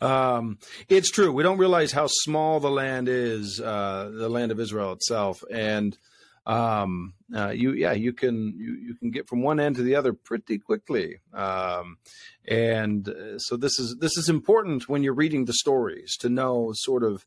um, 0.01 0.60
it's 0.89 1.10
true. 1.10 1.31
We 1.31 1.44
don't 1.44 1.57
realize 1.57 1.92
how 1.92 2.07
small 2.07 2.60
the 2.60 2.71
land 2.71 3.07
is 3.07 3.60
uh, 3.60 4.12
the 4.13 4.30
land 4.30 4.51
of 4.51 4.60
israel 4.60 4.92
itself. 4.94 5.44
And 5.50 5.98
um, 6.45 7.13
uh, 7.33 7.50
you 7.50 7.71
yeah 7.74 7.94
you 7.94 8.12
can 8.13 8.54
you, 8.57 8.74
you 8.74 8.95
can 8.95 9.12
get 9.12 9.27
from 9.27 9.42
one 9.42 9.60
end 9.60 9.77
to 9.77 9.81
the 9.81 9.95
other 9.95 10.13
pretty 10.13 10.59
quickly. 10.59 11.19
Um, 11.33 11.98
and 12.48 13.07
uh, 13.07 13.39
so 13.39 13.56
this 13.56 13.80
is 13.80 13.95
this 14.00 14.18
is 14.18 14.30
important 14.30 14.89
when 14.89 15.04
you're 15.04 15.13
reading 15.13 15.45
the 15.45 15.54
stories 15.54 16.18
to 16.18 16.30
know 16.30 16.71
sort 16.74 17.04
of 17.04 17.25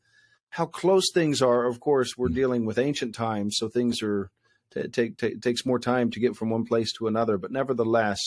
how 0.51 0.67
close 0.67 1.11
things 1.13 1.41
are. 1.41 1.65
Of 1.65 1.81
course, 1.81 2.17
we're 2.17 2.29
mm. 2.29 2.35
dealing 2.35 2.67
with 2.67 2.79
ancient 2.79 3.15
times, 3.15 3.57
so 3.59 3.69
things 3.69 4.03
are 4.03 4.31
t- 4.73 4.89
take 4.89 5.17
t- 5.19 5.37
takes 5.37 5.67
more 5.67 5.79
time 5.79 6.11
to 6.11 6.21
get 6.21 6.37
from 6.37 6.51
one 6.51 6.65
place 6.65 6.93
to 6.95 7.07
another. 7.07 7.39
But 7.39 7.53
nevertheless, 7.53 8.21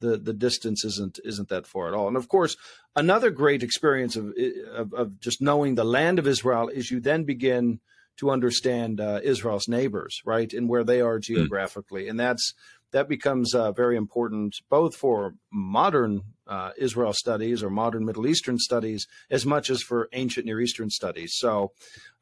the 0.00 0.16
the 0.16 0.32
distance 0.32 0.84
isn't 0.84 1.18
isn't 1.24 1.48
that 1.48 1.66
far 1.66 1.88
at 1.88 1.94
all. 1.94 2.08
And 2.08 2.16
of 2.16 2.28
course, 2.28 2.56
another 2.96 3.30
great 3.30 3.62
experience 3.62 4.16
of 4.16 4.32
of, 4.74 4.92
of 4.92 5.20
just 5.20 5.40
knowing 5.40 5.74
the 5.74 5.84
land 5.84 6.18
of 6.18 6.26
Israel 6.26 6.68
is 6.68 6.90
you 6.90 7.00
then 7.00 7.24
begin 7.24 7.80
to 8.18 8.30
understand 8.30 9.00
uh, 9.00 9.20
Israel's 9.22 9.68
neighbors, 9.68 10.20
right, 10.24 10.52
and 10.52 10.68
where 10.68 10.82
they 10.82 11.00
are 11.00 11.18
mm. 11.18 11.22
geographically, 11.22 12.06
mm. 12.06 12.10
and 12.10 12.20
that's 12.20 12.52
that 12.92 13.08
becomes 13.08 13.54
uh, 13.54 13.72
very 13.72 13.96
important 13.96 14.54
both 14.70 14.96
for 14.96 15.34
modern 15.52 16.22
uh, 16.46 16.70
Israel 16.78 17.12
studies 17.12 17.62
or 17.62 17.70
modern 17.70 18.04
Middle 18.04 18.26
Eastern 18.26 18.58
studies 18.58 19.06
as 19.30 19.44
much 19.44 19.68
as 19.68 19.82
for 19.82 20.08
ancient 20.12 20.46
Near 20.46 20.60
Eastern 20.60 20.88
studies. 20.88 21.32
So, 21.36 21.72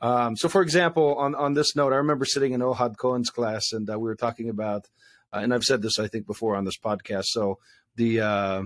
um, 0.00 0.37
so 0.37 0.49
for 0.49 0.62
example, 0.62 1.14
on 1.16 1.35
on 1.35 1.54
this 1.54 1.76
note, 1.76 1.92
I 1.92 1.96
remember 1.96 2.25
sitting 2.25 2.52
in 2.52 2.61
Ohad 2.61 2.96
Cohen's 2.96 3.30
class, 3.30 3.73
and 3.73 3.88
uh, 3.88 3.99
we 3.99 4.08
were 4.08 4.16
talking 4.16 4.49
about, 4.49 4.87
uh, 5.32 5.38
and 5.38 5.54
I've 5.54 5.64
said 5.64 5.82
this 5.82 5.99
I 5.99 6.08
think 6.08 6.26
before 6.26 6.56
on 6.56 6.64
this 6.64 6.78
podcast. 6.78 7.26
So 7.26 7.58
the 7.94 8.20
uh, 8.20 8.62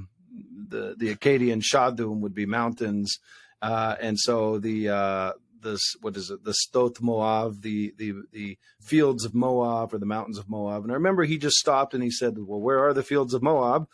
the 0.69 0.95
the 0.97 1.15
Akkadian 1.15 1.63
Shadum 1.63 2.21
would 2.21 2.35
be 2.35 2.47
mountains, 2.47 3.19
uh, 3.61 3.97
and 4.01 4.19
so 4.19 4.59
the 4.59 5.35
this 5.63 5.81
what 6.01 6.17
is 6.17 6.31
it 6.31 6.45
the 6.45 6.55
Sdot 6.55 7.01
Moab, 7.01 7.63
the 7.63 7.95
the 7.97 8.15
the 8.33 8.59
fields 8.81 9.25
of 9.25 9.35
Moab 9.35 9.95
or 9.95 9.99
the 9.99 10.07
mountains 10.07 10.39
of 10.39 10.49
Moab. 10.49 10.83
And 10.83 10.93
I 10.93 10.95
remember 10.95 11.25
he 11.25 11.39
just 11.39 11.57
stopped 11.57 11.95
and 11.95 12.03
he 12.03 12.11
said, 12.11 12.35
"Well, 12.39 12.61
where 12.61 12.85
are 12.85 12.95
the 12.95 13.03
fields 13.03 13.35
of 13.35 13.43
Moab?" 13.43 13.89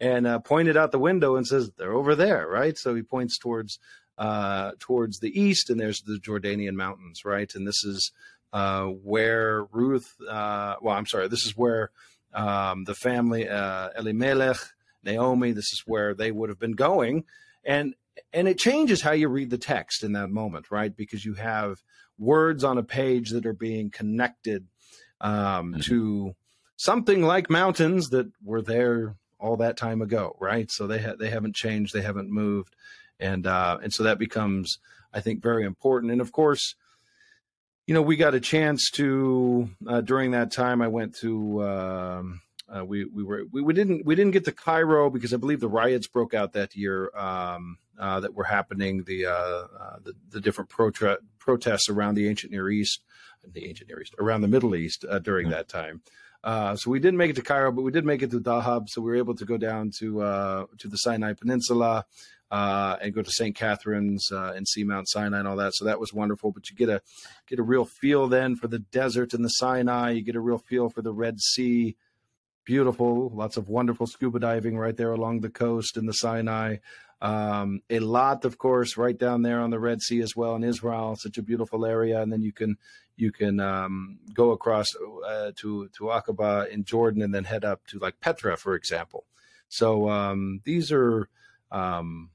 And 0.00 0.26
uh, 0.26 0.40
pointed 0.40 0.76
out 0.76 0.92
the 0.92 0.98
window 0.98 1.36
and 1.36 1.46
says, 1.46 1.70
"They're 1.76 1.92
over 1.92 2.14
there, 2.14 2.46
right?" 2.46 2.76
So 2.76 2.94
he 2.94 3.02
points 3.02 3.38
towards 3.38 3.78
uh, 4.18 4.72
towards 4.78 5.20
the 5.20 5.38
east, 5.38 5.70
and 5.70 5.80
there's 5.80 6.02
the 6.02 6.18
Jordanian 6.18 6.74
mountains, 6.74 7.24
right? 7.24 7.52
And 7.54 7.66
this 7.66 7.84
is 7.84 8.12
uh, 8.52 8.84
where 8.86 9.64
Ruth. 9.72 10.14
Uh, 10.28 10.76
well, 10.82 10.96
I'm 10.96 11.06
sorry, 11.06 11.28
this 11.28 11.44
is 11.44 11.56
where 11.56 11.90
um, 12.34 12.84
the 12.84 12.94
family 12.94 13.48
uh, 13.48 13.90
Elimelech, 13.96 14.58
Naomi. 15.02 15.52
This 15.52 15.72
is 15.72 15.82
where 15.86 16.14
they 16.14 16.30
would 16.30 16.48
have 16.48 16.58
been 16.58 16.72
going, 16.72 17.24
and 17.64 17.94
and 18.32 18.48
it 18.48 18.58
changes 18.58 19.02
how 19.02 19.12
you 19.12 19.28
read 19.28 19.50
the 19.50 19.58
text 19.58 20.02
in 20.02 20.12
that 20.12 20.30
moment, 20.30 20.70
right? 20.70 20.94
Because 20.94 21.24
you 21.24 21.34
have 21.34 21.82
words 22.18 22.64
on 22.64 22.78
a 22.78 22.82
page 22.82 23.30
that 23.30 23.46
are 23.46 23.52
being 23.52 23.90
connected 23.90 24.66
um, 25.20 25.72
mm-hmm. 25.72 25.80
to 25.80 26.34
something 26.76 27.22
like 27.22 27.50
mountains 27.50 28.10
that 28.10 28.30
were 28.44 28.62
there 28.62 29.16
all 29.38 29.56
that 29.56 29.76
time 29.76 30.00
ago, 30.00 30.36
right? 30.40 30.70
So 30.70 30.86
they 30.86 31.00
ha- 31.00 31.16
they 31.18 31.30
haven't 31.30 31.54
changed, 31.54 31.92
they 31.92 32.02
haven't 32.02 32.30
moved, 32.30 32.74
and 33.18 33.46
uh, 33.46 33.78
and 33.82 33.92
so 33.92 34.04
that 34.04 34.18
becomes, 34.18 34.78
I 35.12 35.20
think, 35.20 35.42
very 35.42 35.64
important. 35.64 36.12
And 36.12 36.20
of 36.20 36.32
course, 36.32 36.74
you 37.86 37.94
know, 37.94 38.02
we 38.02 38.16
got 38.16 38.34
a 38.34 38.40
chance 38.40 38.90
to 38.92 39.70
uh, 39.86 40.00
during 40.00 40.30
that 40.32 40.50
time. 40.52 40.82
I 40.82 40.88
went 40.88 41.16
to. 41.16 41.62
Um, 41.64 42.40
uh, 42.74 42.84
we 42.84 43.04
we 43.04 43.22
were 43.22 43.44
we, 43.52 43.60
we 43.60 43.74
didn't 43.74 44.06
we 44.06 44.14
didn't 44.14 44.32
get 44.32 44.46
to 44.46 44.52
Cairo 44.52 45.10
because 45.10 45.34
I 45.34 45.36
believe 45.36 45.60
the 45.60 45.68
riots 45.68 46.06
broke 46.06 46.32
out 46.32 46.54
that 46.54 46.74
year 46.74 47.10
um, 47.14 47.76
uh, 47.98 48.20
that 48.20 48.34
were 48.34 48.44
happening 48.44 49.04
the, 49.04 49.26
uh, 49.26 49.30
uh 49.32 49.96
the, 50.02 50.14
the 50.30 50.40
different 50.40 50.70
protra- 50.70 51.18
protests 51.38 51.88
around 51.88 52.14
the 52.14 52.28
ancient 52.28 52.52
Near 52.52 52.70
East 52.70 53.02
the 53.52 53.66
ancient 53.68 53.88
Near 53.88 54.00
East 54.00 54.14
around 54.20 54.42
the 54.42 54.48
Middle 54.48 54.76
East 54.76 55.04
uh, 55.08 55.18
during 55.18 55.46
mm-hmm. 55.46 55.54
that 55.54 55.68
time. 55.68 56.00
Uh, 56.44 56.76
so 56.76 56.90
we 56.90 57.00
didn't 57.00 57.18
make 57.18 57.30
it 57.30 57.36
to 57.36 57.42
Cairo, 57.42 57.72
but 57.72 57.82
we 57.82 57.90
did 57.90 58.04
make 58.04 58.22
it 58.22 58.30
to 58.30 58.40
Dahab. 58.40 58.88
So 58.88 59.00
we 59.00 59.10
were 59.10 59.16
able 59.16 59.34
to 59.34 59.44
go 59.44 59.56
down 59.56 59.90
to 59.98 60.66
to 60.78 60.88
the 60.88 60.96
Sinai 60.96 61.32
Peninsula. 61.32 62.04
and 62.50 63.14
go 63.14 63.22
to 63.22 63.30
St. 63.30 63.56
Catherine's 63.56 64.30
and 64.30 64.66
see 64.66 64.84
Mount 64.84 65.08
Sinai 65.08 65.40
and 65.40 65.48
all 65.48 65.56
that. 65.56 65.74
So 65.74 65.84
that 65.84 65.98
was 65.98 66.12
wonderful. 66.12 66.52
But 66.52 66.70
you 66.70 66.76
get 66.76 66.88
a 66.88 67.02
get 67.48 67.58
a 67.58 67.64
real 67.64 67.84
feel 67.84 68.28
then 68.28 68.54
for 68.54 68.68
the 68.68 68.78
desert 68.78 69.34
and 69.34 69.44
the 69.44 69.48
Sinai. 69.50 70.10
You 70.10 70.22
get 70.22 70.36
a 70.36 70.40
real 70.40 70.58
feel 70.58 70.88
for 70.88 71.02
the 71.02 71.12
Red 71.12 71.40
Sea 71.40 71.96
beautiful, 72.64 73.30
lots 73.34 73.56
of 73.56 73.68
wonderful 73.68 74.06
scuba 74.06 74.38
diving 74.38 74.78
right 74.78 74.96
there 74.96 75.12
along 75.12 75.40
the 75.40 75.50
coast 75.50 75.96
in 75.96 76.06
the 76.06 76.12
Sinai. 76.12 76.76
Um, 77.22 77.82
a 77.88 78.00
lot, 78.00 78.44
of 78.44 78.58
course, 78.58 78.96
right 78.96 79.16
down 79.16 79.42
there 79.42 79.60
on 79.60 79.70
the 79.70 79.78
Red 79.78 80.02
Sea 80.02 80.20
as 80.20 80.34
well 80.34 80.56
in 80.56 80.64
Israel, 80.64 81.14
such 81.16 81.38
a 81.38 81.42
beautiful 81.42 81.86
area. 81.86 82.20
And 82.20 82.32
then 82.32 82.42
you 82.42 82.52
can 82.52 82.76
you 83.16 83.30
can 83.30 83.60
um, 83.60 84.18
go 84.34 84.50
across 84.50 84.88
uh, 85.26 85.52
to 85.56 85.88
to 85.96 86.04
Aqaba 86.04 86.68
in 86.68 86.84
Jordan 86.84 87.22
and 87.22 87.32
then 87.32 87.44
head 87.44 87.64
up 87.64 87.86
to 87.86 87.98
like 88.00 88.20
Petra, 88.20 88.56
for 88.56 88.74
example. 88.74 89.24
So 89.68 90.10
um, 90.10 90.60
these 90.64 90.90
are 90.90 91.28
um, 91.70 92.30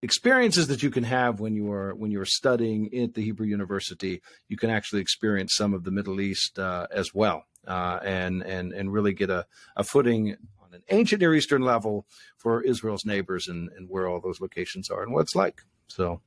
experiences 0.00 0.68
that 0.68 0.82
you 0.82 0.90
can 0.90 1.04
have 1.04 1.38
when 1.38 1.54
you 1.54 1.70
are 1.70 1.94
when 1.94 2.10
you're 2.10 2.24
studying 2.24 2.88
at 2.96 3.12
the 3.12 3.22
Hebrew 3.22 3.46
University. 3.46 4.22
You 4.48 4.56
can 4.56 4.70
actually 4.70 5.02
experience 5.02 5.52
some 5.54 5.74
of 5.74 5.84
the 5.84 5.90
Middle 5.90 6.18
East 6.18 6.58
uh, 6.58 6.86
as 6.90 7.12
well 7.12 7.44
uh, 7.66 7.98
and 8.02 8.42
and 8.42 8.72
and 8.72 8.92
really 8.92 9.12
get 9.12 9.30
a, 9.30 9.46
a 9.76 9.84
footing 9.84 10.36
on 10.68 10.74
an 10.74 10.82
ancient 10.90 11.20
Near 11.20 11.34
Eastern 11.34 11.62
level 11.62 12.06
for 12.36 12.62
Israel's 12.62 13.04
neighbors 13.04 13.48
and, 13.48 13.70
and 13.76 13.88
where 13.88 14.08
all 14.08 14.20
those 14.20 14.40
locations 14.40 14.90
are 14.90 15.02
and 15.02 15.12
what 15.12 15.22
it's 15.22 15.34
like. 15.34 15.62
So 15.88 16.20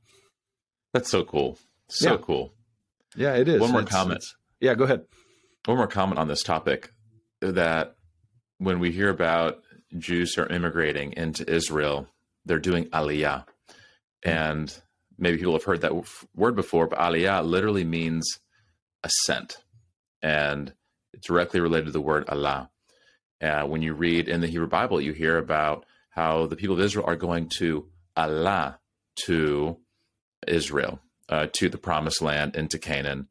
that's 0.92 1.10
so 1.10 1.24
cool. 1.24 1.58
So 1.88 2.12
yeah. 2.12 2.18
cool. 2.20 2.52
Yeah, 3.16 3.34
it 3.34 3.48
is. 3.48 3.60
One 3.60 3.72
more 3.72 3.82
it's, 3.82 3.90
comment. 3.90 4.18
It's, 4.18 4.36
yeah, 4.60 4.74
go 4.74 4.84
ahead. 4.84 5.04
One 5.66 5.76
more 5.76 5.86
comment 5.86 6.18
on 6.18 6.28
this 6.28 6.42
topic 6.42 6.92
that 7.40 7.96
when 8.58 8.78
we 8.78 8.90
hear 8.90 9.10
about 9.10 9.62
Jews 9.98 10.38
are 10.38 10.46
immigrating 10.46 11.12
into 11.12 11.48
Israel, 11.50 12.08
they're 12.44 12.58
doing 12.58 12.86
aliyah. 12.86 13.44
Mm. 13.68 13.74
And 14.24 14.82
maybe 15.18 15.38
people 15.38 15.52
have 15.52 15.64
heard 15.64 15.82
that 15.82 15.92
word 16.34 16.56
before, 16.56 16.86
but 16.86 16.98
aliyah 16.98 17.44
literally 17.44 17.84
means 17.84 18.40
ascent. 19.04 19.58
And 20.22 20.72
it's 21.12 21.26
directly 21.26 21.60
related 21.60 21.86
to 21.86 21.92
the 21.92 22.00
word 22.00 22.28
Allah. 22.28 22.70
Uh, 23.42 23.66
when 23.66 23.82
you 23.82 23.92
read 23.92 24.28
in 24.28 24.40
the 24.40 24.46
Hebrew 24.46 24.68
Bible, 24.68 25.00
you 25.00 25.12
hear 25.12 25.36
about 25.36 25.84
how 26.10 26.46
the 26.46 26.56
people 26.56 26.76
of 26.76 26.80
Israel 26.80 27.06
are 27.06 27.16
going 27.16 27.48
to 27.58 27.86
Allah 28.16 28.78
to 29.26 29.78
Israel, 30.46 31.00
uh, 31.28 31.48
to 31.54 31.68
the 31.68 31.78
promised 31.78 32.22
land, 32.22 32.54
into 32.54 32.78
Canaan. 32.78 33.28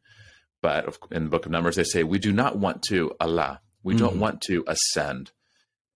But 0.61 0.97
in 1.11 1.23
the 1.23 1.29
book 1.29 1.45
of 1.45 1.51
Numbers, 1.51 1.75
they 1.75 1.83
say, 1.83 2.03
We 2.03 2.19
do 2.19 2.33
not 2.33 2.57
want 2.57 2.83
to 2.83 3.15
Allah. 3.19 3.61
We 3.83 3.93
mm-hmm. 3.93 4.05
don't 4.05 4.19
want 4.19 4.41
to 4.41 4.63
ascend. 4.67 5.31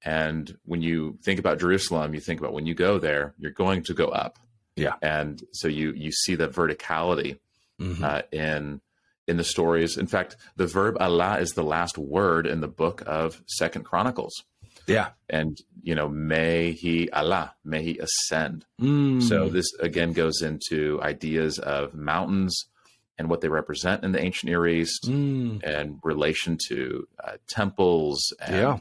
And 0.04 0.58
when 0.66 0.82
you 0.82 1.18
think 1.24 1.40
about 1.40 1.60
Jerusalem, 1.60 2.14
you 2.14 2.20
think 2.20 2.40
about 2.40 2.54
when 2.54 2.66
you 2.66 2.76
go 2.76 3.00
there, 3.00 3.34
you're 3.38 3.52
going 3.52 3.84
to 3.84 3.94
go 3.94 4.08
up. 4.08 4.38
Yeah. 4.76 4.96
And 5.02 5.42
so 5.52 5.68
you 5.68 5.94
you 5.94 6.12
see 6.12 6.36
the 6.36 6.48
verticality 6.48 7.40
mm-hmm. 7.80 8.04
uh, 8.04 8.22
in 8.32 8.82
in 9.27 9.38
the 9.38 9.44
stories. 9.44 9.98
In 9.98 10.08
fact, 10.08 10.38
the 10.55 10.67
verb 10.67 10.98
Allah 11.00 11.39
is 11.39 11.51
the 11.51 11.63
last 11.63 11.98
word 11.98 12.46
in 12.46 12.62
the 12.62 12.67
book 12.67 13.03
of 13.05 13.41
Second 13.48 13.84
Chronicles. 13.84 14.34
Yeah. 14.88 15.10
And, 15.29 15.58
you 15.82 15.96
know, 15.96 16.08
may 16.08 16.72
he 16.72 17.10
Allah, 17.10 17.55
may 17.63 17.82
he 17.84 17.98
ascend. 17.98 18.65
Mm. 18.79 19.24
So 19.24 19.50
this 19.50 19.74
again 19.79 20.13
goes 20.13 20.41
into 20.41 21.01
ideas 21.01 21.58
of 21.58 21.96
mountains 21.96 22.67
and 23.17 23.29
what 23.29 23.41
they 23.41 23.48
represent 23.48 24.03
in 24.03 24.12
the 24.12 24.22
ancient 24.22 24.50
Near 24.50 24.67
East 24.67 25.05
mm. 25.08 25.63
and 25.63 26.00
relation 26.03 26.58
to 26.67 27.08
uh, 27.24 27.38
temples 27.48 28.34
and 28.39 28.55
yeah. 28.55 28.77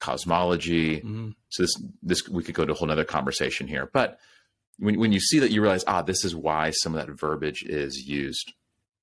cosmology. 0.00 1.02
Mm. 1.02 1.34
So 1.50 1.62
this, 1.62 1.82
this, 2.02 2.28
we 2.28 2.42
could 2.42 2.54
go 2.54 2.64
to 2.64 2.72
a 2.72 2.74
whole 2.74 2.90
other 2.90 3.04
conversation 3.04 3.68
here, 3.68 3.88
but 3.92 4.18
when, 4.78 4.98
when 4.98 5.12
you 5.12 5.20
see 5.20 5.38
that, 5.40 5.50
you 5.50 5.60
realize, 5.60 5.84
ah, 5.86 6.02
this 6.02 6.24
is 6.24 6.34
why 6.34 6.70
some 6.70 6.94
of 6.94 7.06
that 7.06 7.12
verbiage 7.12 7.62
is 7.62 7.96
used. 7.96 8.52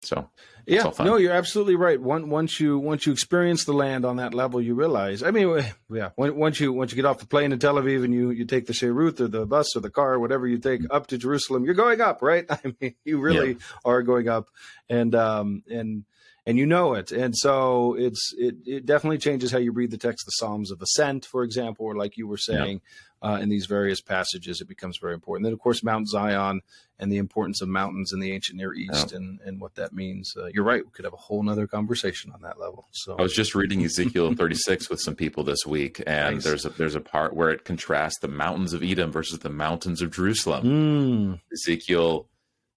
So 0.05 0.29
yeah, 0.65 0.91
no, 0.99 1.17
you're 1.17 1.33
absolutely 1.33 1.75
right. 1.75 2.01
Once 2.01 2.25
once 2.25 2.59
you 2.59 2.79
once 2.79 3.05
you 3.05 3.11
experience 3.11 3.65
the 3.65 3.73
land 3.73 4.05
on 4.05 4.17
that 4.17 4.33
level, 4.33 4.61
you 4.61 4.73
realize. 4.73 5.21
I 5.21 5.31
mean, 5.31 5.63
yeah, 5.91 6.09
once 6.17 6.59
you 6.59 6.73
once 6.73 6.91
you 6.91 6.95
get 6.95 7.05
off 7.05 7.19
the 7.19 7.27
plane 7.27 7.51
in 7.51 7.59
Tel 7.59 7.75
Aviv 7.75 8.03
and 8.03 8.13
you 8.13 8.31
you 8.31 8.45
take 8.45 8.65
the 8.65 8.73
Sherut 8.73 9.19
or 9.19 9.27
the 9.27 9.45
bus 9.45 9.75
or 9.75 9.81
the 9.81 9.89
car 9.89 10.13
or 10.13 10.19
whatever 10.19 10.47
you 10.47 10.57
take 10.57 10.81
up 10.89 11.07
to 11.07 11.17
Jerusalem, 11.17 11.65
you're 11.65 11.73
going 11.73 12.01
up, 12.01 12.21
right? 12.21 12.45
I 12.49 12.59
mean, 12.79 12.95
you 13.03 13.19
really 13.19 13.53
yeah. 13.53 13.59
are 13.83 14.01
going 14.01 14.27
up, 14.27 14.49
and 14.89 15.13
um 15.13 15.63
and 15.69 16.05
and 16.45 16.57
you 16.57 16.65
know 16.65 16.93
it. 16.93 17.11
And 17.11 17.35
so 17.35 17.95
it's 17.97 18.33
it 18.37 18.55
it 18.65 18.85
definitely 18.85 19.17
changes 19.17 19.51
how 19.51 19.57
you 19.57 19.71
read 19.71 19.91
the 19.91 19.97
text, 19.97 20.25
the 20.25 20.31
Psalms 20.31 20.71
of 20.71 20.81
Ascent, 20.81 21.25
for 21.25 21.43
example, 21.43 21.85
or 21.85 21.95
like 21.95 22.17
you 22.17 22.27
were 22.27 22.37
saying, 22.37 22.81
uh, 23.21 23.39
in 23.41 23.49
these 23.49 23.65
various 23.65 24.01
passages, 24.01 24.61
it 24.61 24.67
becomes 24.67 24.97
very 24.97 25.13
important. 25.13 25.45
Then, 25.45 25.53
of 25.53 25.59
course, 25.59 25.83
Mount 25.83 26.07
Zion 26.07 26.61
and 26.99 27.11
the 27.11 27.17
importance 27.17 27.61
of 27.61 27.67
mountains 27.67 28.13
in 28.13 28.19
the 28.19 28.31
ancient 28.31 28.57
Near 28.57 28.73
East 28.73 29.11
yeah. 29.11 29.17
and, 29.17 29.39
and 29.41 29.59
what 29.59 29.75
that 29.75 29.93
means. 29.93 30.35
Uh, 30.37 30.47
you're 30.53 30.63
right. 30.63 30.85
We 30.85 30.91
could 30.91 31.05
have 31.05 31.13
a 31.13 31.17
whole 31.17 31.43
nother 31.43 31.67
conversation 31.67 32.31
on 32.31 32.41
that 32.41 32.59
level. 32.59 32.87
So 32.91 33.15
I 33.17 33.21
was 33.21 33.33
just 33.33 33.55
reading 33.55 33.83
Ezekiel 33.85 34.33
36 34.33 34.89
with 34.89 34.99
some 34.99 35.15
people 35.15 35.43
this 35.43 35.65
week, 35.65 36.01
and 36.05 36.35
nice. 36.35 36.43
there's 36.43 36.65
a, 36.65 36.69
there's 36.69 36.95
a 36.95 37.01
part 37.01 37.35
where 37.35 37.49
it 37.49 37.65
contrasts 37.65 38.19
the 38.19 38.27
mountains 38.27 38.73
of 38.73 38.83
Edom 38.83 39.11
versus 39.11 39.39
the 39.39 39.49
mountains 39.49 40.01
of 40.01 40.11
Jerusalem. 40.11 40.63
Mm. 40.63 41.39
Ezekiel 41.51 42.27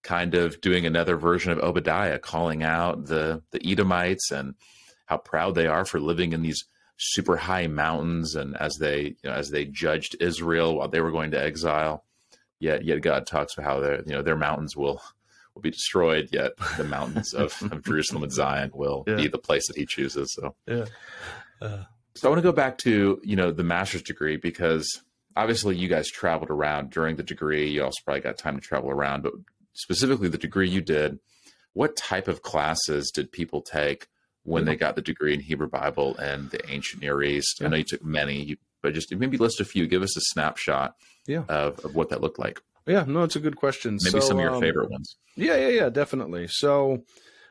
kind 0.02 0.34
of 0.34 0.60
doing 0.60 0.86
another 0.86 1.16
version 1.16 1.52
of 1.52 1.58
Obadiah, 1.58 2.18
calling 2.18 2.62
out 2.62 3.06
the 3.06 3.42
the 3.50 3.60
Edomites 3.64 4.30
and 4.30 4.54
how 5.06 5.16
proud 5.16 5.54
they 5.54 5.66
are 5.66 5.84
for 5.84 6.00
living 6.00 6.32
in 6.32 6.42
these 6.42 6.64
super 6.98 7.36
high 7.36 7.66
mountains 7.66 8.34
and 8.34 8.56
as 8.56 8.76
they 8.76 9.16
you 9.22 9.30
know, 9.30 9.32
as 9.32 9.50
they 9.50 9.64
judged 9.64 10.16
Israel 10.20 10.76
while 10.76 10.88
they 10.88 11.00
were 11.00 11.12
going 11.12 11.30
to 11.30 11.42
exile. 11.42 12.04
Yet 12.60 12.84
yet 12.84 13.02
God 13.02 13.26
talks 13.26 13.54
about 13.54 13.66
how 13.66 13.80
their 13.80 14.02
you 14.02 14.12
know 14.12 14.22
their 14.22 14.36
mountains 14.36 14.76
will 14.76 15.00
will 15.54 15.62
be 15.62 15.70
destroyed, 15.70 16.28
yet 16.32 16.52
the 16.76 16.84
mountains 16.84 17.34
of, 17.34 17.60
of 17.72 17.84
Jerusalem 17.84 18.22
and 18.22 18.32
Zion 18.32 18.70
will 18.74 19.04
yeah. 19.06 19.16
be 19.16 19.28
the 19.28 19.38
place 19.38 19.66
that 19.68 19.76
he 19.76 19.86
chooses. 19.86 20.32
So 20.34 20.54
yeah. 20.66 20.86
Uh, 21.60 21.84
so 22.14 22.28
I 22.28 22.30
want 22.30 22.38
to 22.38 22.48
go 22.48 22.52
back 22.52 22.78
to, 22.78 23.20
you 23.22 23.36
know, 23.36 23.52
the 23.52 23.62
master's 23.62 24.02
degree 24.02 24.36
because 24.36 25.02
obviously 25.36 25.76
you 25.76 25.88
guys 25.88 26.08
traveled 26.08 26.50
around 26.50 26.90
during 26.90 27.14
the 27.14 27.22
degree. 27.22 27.70
You 27.70 27.84
also 27.84 28.00
probably 28.04 28.22
got 28.22 28.38
time 28.38 28.56
to 28.56 28.60
travel 28.60 28.90
around, 28.90 29.22
but 29.22 29.34
specifically 29.74 30.28
the 30.28 30.36
degree 30.36 30.68
you 30.68 30.80
did, 30.80 31.20
what 31.74 31.96
type 31.96 32.26
of 32.26 32.42
classes 32.42 33.12
did 33.14 33.30
people 33.30 33.62
take 33.62 34.08
when 34.48 34.64
they 34.64 34.76
got 34.76 34.96
the 34.96 35.02
degree 35.02 35.34
in 35.34 35.40
Hebrew 35.40 35.68
Bible 35.68 36.16
and 36.16 36.50
the 36.50 36.70
ancient 36.70 37.02
Near 37.02 37.22
East? 37.22 37.60
Yeah. 37.60 37.66
I 37.66 37.70
know 37.70 37.76
you 37.76 37.84
took 37.84 38.04
many, 38.04 38.58
but 38.82 38.94
just 38.94 39.14
maybe 39.14 39.36
list 39.36 39.60
a 39.60 39.64
few. 39.64 39.86
Give 39.86 40.02
us 40.02 40.16
a 40.16 40.20
snapshot 40.20 40.96
yeah. 41.26 41.44
of, 41.48 41.84
of 41.84 41.94
what 41.94 42.08
that 42.10 42.20
looked 42.20 42.38
like. 42.38 42.60
Yeah, 42.86 43.04
no, 43.06 43.22
it's 43.22 43.36
a 43.36 43.40
good 43.40 43.56
question. 43.56 43.98
Maybe 44.02 44.20
so, 44.20 44.26
some 44.26 44.38
of 44.38 44.42
your 44.42 44.54
um, 44.54 44.60
favorite 44.60 44.90
ones. 44.90 45.16
Yeah, 45.36 45.56
yeah, 45.56 45.68
yeah, 45.68 45.88
definitely. 45.90 46.46
So, 46.48 47.04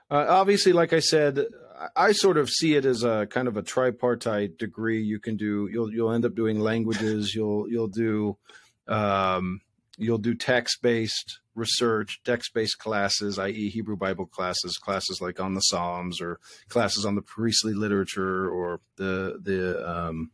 uh, 0.09 0.25
obviously, 0.27 0.73
like 0.73 0.93
I 0.93 0.99
said, 0.99 1.45
I 1.95 2.11
sort 2.13 2.37
of 2.37 2.49
see 2.49 2.75
it 2.75 2.85
as 2.85 3.03
a 3.03 3.27
kind 3.29 3.47
of 3.47 3.55
a 3.55 3.61
tripartite 3.61 4.57
degree. 4.57 5.03
You 5.03 5.19
can 5.19 5.37
do. 5.37 5.69
You'll 5.71 5.93
you'll 5.93 6.11
end 6.11 6.25
up 6.25 6.33
doing 6.33 6.59
languages. 6.59 7.35
You'll 7.35 7.69
you'll 7.69 7.87
do. 7.87 8.37
Um, 8.87 9.61
you'll 9.97 10.17
do 10.17 10.35
text 10.35 10.81
based 10.81 11.39
research, 11.55 12.21
text 12.23 12.53
based 12.53 12.77
classes, 12.77 13.39
i.e., 13.39 13.69
Hebrew 13.69 13.97
Bible 13.97 14.25
classes, 14.25 14.77
classes 14.77 15.19
like 15.21 15.39
on 15.39 15.55
the 15.55 15.61
Psalms 15.61 16.21
or 16.21 16.39
classes 16.69 17.05
on 17.05 17.15
the 17.15 17.21
priestly 17.21 17.73
literature 17.73 18.49
or 18.49 18.79
the 18.95 19.39
the 19.41 19.89
um, 19.89 20.31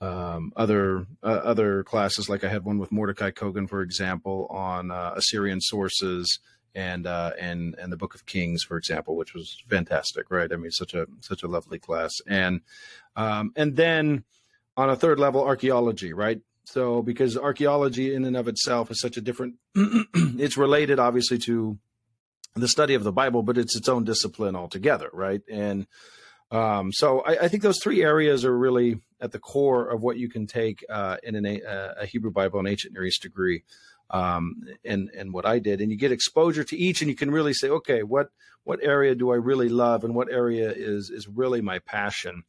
um, 0.00 0.52
other 0.56 1.06
uh, 1.22 1.40
other 1.44 1.84
classes. 1.84 2.28
Like 2.28 2.44
I 2.44 2.48
had 2.48 2.64
one 2.64 2.78
with 2.78 2.92
Mordechai 2.92 3.30
Cogan, 3.30 3.66
for 3.66 3.82
example, 3.82 4.46
on 4.50 4.90
uh, 4.90 5.12
Assyrian 5.16 5.60
sources 5.60 6.38
and 6.74 7.06
uh, 7.06 7.32
and 7.38 7.74
and 7.78 7.92
the 7.92 7.96
Book 7.96 8.14
of 8.14 8.26
Kings, 8.26 8.62
for 8.62 8.76
example, 8.76 9.16
which 9.16 9.34
was 9.34 9.62
fantastic, 9.68 10.30
right? 10.30 10.52
I 10.52 10.56
mean, 10.56 10.70
such 10.70 10.94
a 10.94 11.06
such 11.20 11.42
a 11.42 11.48
lovely 11.48 11.78
class, 11.78 12.12
and 12.26 12.60
um, 13.16 13.52
and 13.56 13.76
then 13.76 14.24
on 14.76 14.90
a 14.90 14.96
third 14.96 15.18
level, 15.18 15.42
archaeology, 15.42 16.12
right? 16.12 16.40
So, 16.70 17.00
because 17.00 17.38
archaeology 17.38 18.14
in 18.14 18.26
and 18.26 18.36
of 18.36 18.46
itself 18.46 18.90
is 18.90 19.00
such 19.00 19.16
a 19.16 19.22
different, 19.22 19.54
it's 19.74 20.58
related 20.58 20.98
obviously 20.98 21.38
to 21.38 21.78
the 22.54 22.68
study 22.68 22.92
of 22.92 23.04
the 23.04 23.12
Bible, 23.12 23.42
but 23.42 23.56
it's 23.56 23.74
its 23.74 23.88
own 23.88 24.04
discipline 24.04 24.54
altogether, 24.54 25.08
right? 25.14 25.40
And 25.50 25.86
um, 26.50 26.92
so, 26.92 27.20
I, 27.20 27.44
I, 27.44 27.48
think 27.48 27.62
those 27.62 27.80
three 27.82 28.02
areas 28.02 28.44
are 28.44 28.56
really 28.56 29.00
at 29.18 29.32
the 29.32 29.38
core 29.38 29.88
of 29.88 30.02
what 30.02 30.18
you 30.18 30.28
can 30.28 30.46
take 30.46 30.84
uh, 30.90 31.16
in 31.22 31.36
an, 31.36 31.46
a, 31.46 31.60
a, 32.00 32.06
Hebrew 32.06 32.30
Bible 32.30 32.58
and 32.58 32.68
ancient 32.68 32.92
Near 32.92 33.04
East 33.04 33.22
degree. 33.22 33.64
um, 34.10 34.62
and 34.84 35.10
and 35.16 35.32
what 35.32 35.46
I 35.46 35.58
did, 35.58 35.80
and 35.80 35.90
you 35.90 35.96
get 35.96 36.12
exposure 36.12 36.64
to 36.64 36.76
each, 36.76 37.00
and 37.00 37.10
you 37.10 37.16
can 37.16 37.30
really 37.30 37.54
say, 37.54 37.68
okay, 37.68 38.02
what 38.02 38.28
what 38.64 38.80
area 38.82 39.14
do 39.14 39.30
I 39.30 39.36
really 39.36 39.70
love, 39.70 40.04
and 40.04 40.14
what 40.14 40.30
area 40.30 40.70
is 40.70 41.10
is 41.10 41.28
really 41.28 41.62
my 41.62 41.78
passion. 41.78 42.44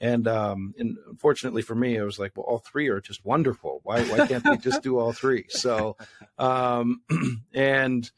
And 0.00 0.26
um, 0.26 0.74
and 0.78 0.96
unfortunately 1.08 1.62
for 1.62 1.74
me, 1.74 1.98
I 1.98 2.04
was 2.04 2.18
like, 2.18 2.32
well, 2.34 2.46
all 2.46 2.58
three 2.58 2.88
are 2.88 3.00
just 3.00 3.24
wonderful. 3.24 3.80
Why 3.84 4.02
why 4.04 4.26
can't 4.26 4.44
they 4.44 4.56
just 4.56 4.82
do 4.82 4.98
all 4.98 5.12
three? 5.12 5.46
So, 5.50 5.96
um, 6.38 7.02
and 7.54 8.10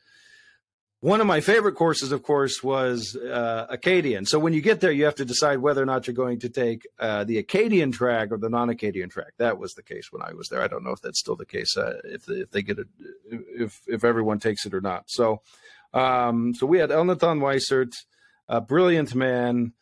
one 1.00 1.20
of 1.20 1.26
my 1.26 1.40
favorite 1.40 1.74
courses, 1.74 2.12
of 2.12 2.22
course, 2.22 2.62
was 2.62 3.16
uh, 3.16 3.66
Akkadian. 3.68 4.28
So 4.28 4.38
when 4.38 4.52
you 4.52 4.60
get 4.60 4.80
there, 4.80 4.92
you 4.92 5.04
have 5.06 5.16
to 5.16 5.24
decide 5.24 5.58
whether 5.58 5.82
or 5.82 5.86
not 5.86 6.06
you're 6.06 6.14
going 6.14 6.38
to 6.38 6.48
take 6.48 6.86
uh, 7.00 7.24
the 7.24 7.42
Akkadian 7.42 7.92
track 7.92 8.30
or 8.30 8.38
the 8.38 8.48
non-Akkadian 8.48 9.10
track. 9.10 9.32
That 9.38 9.58
was 9.58 9.74
the 9.74 9.82
case 9.82 10.12
when 10.12 10.22
I 10.22 10.32
was 10.32 10.48
there. 10.48 10.62
I 10.62 10.68
don't 10.68 10.84
know 10.84 10.92
if 10.92 11.00
that's 11.00 11.18
still 11.18 11.34
the 11.34 11.44
case 11.44 11.76
uh, 11.76 11.98
if 12.04 12.28
if 12.28 12.52
they 12.52 12.62
get 12.62 12.78
it 12.78 12.86
if 13.28 13.80
if 13.88 14.04
everyone 14.04 14.38
takes 14.38 14.64
it 14.64 14.74
or 14.74 14.80
not. 14.80 15.04
So 15.08 15.42
um, 15.92 16.54
so 16.54 16.66
we 16.66 16.78
had 16.78 16.90
Elnathan 16.90 17.40
Weissert, 17.40 18.04
a 18.48 18.60
brilliant 18.60 19.14
man, 19.14 19.72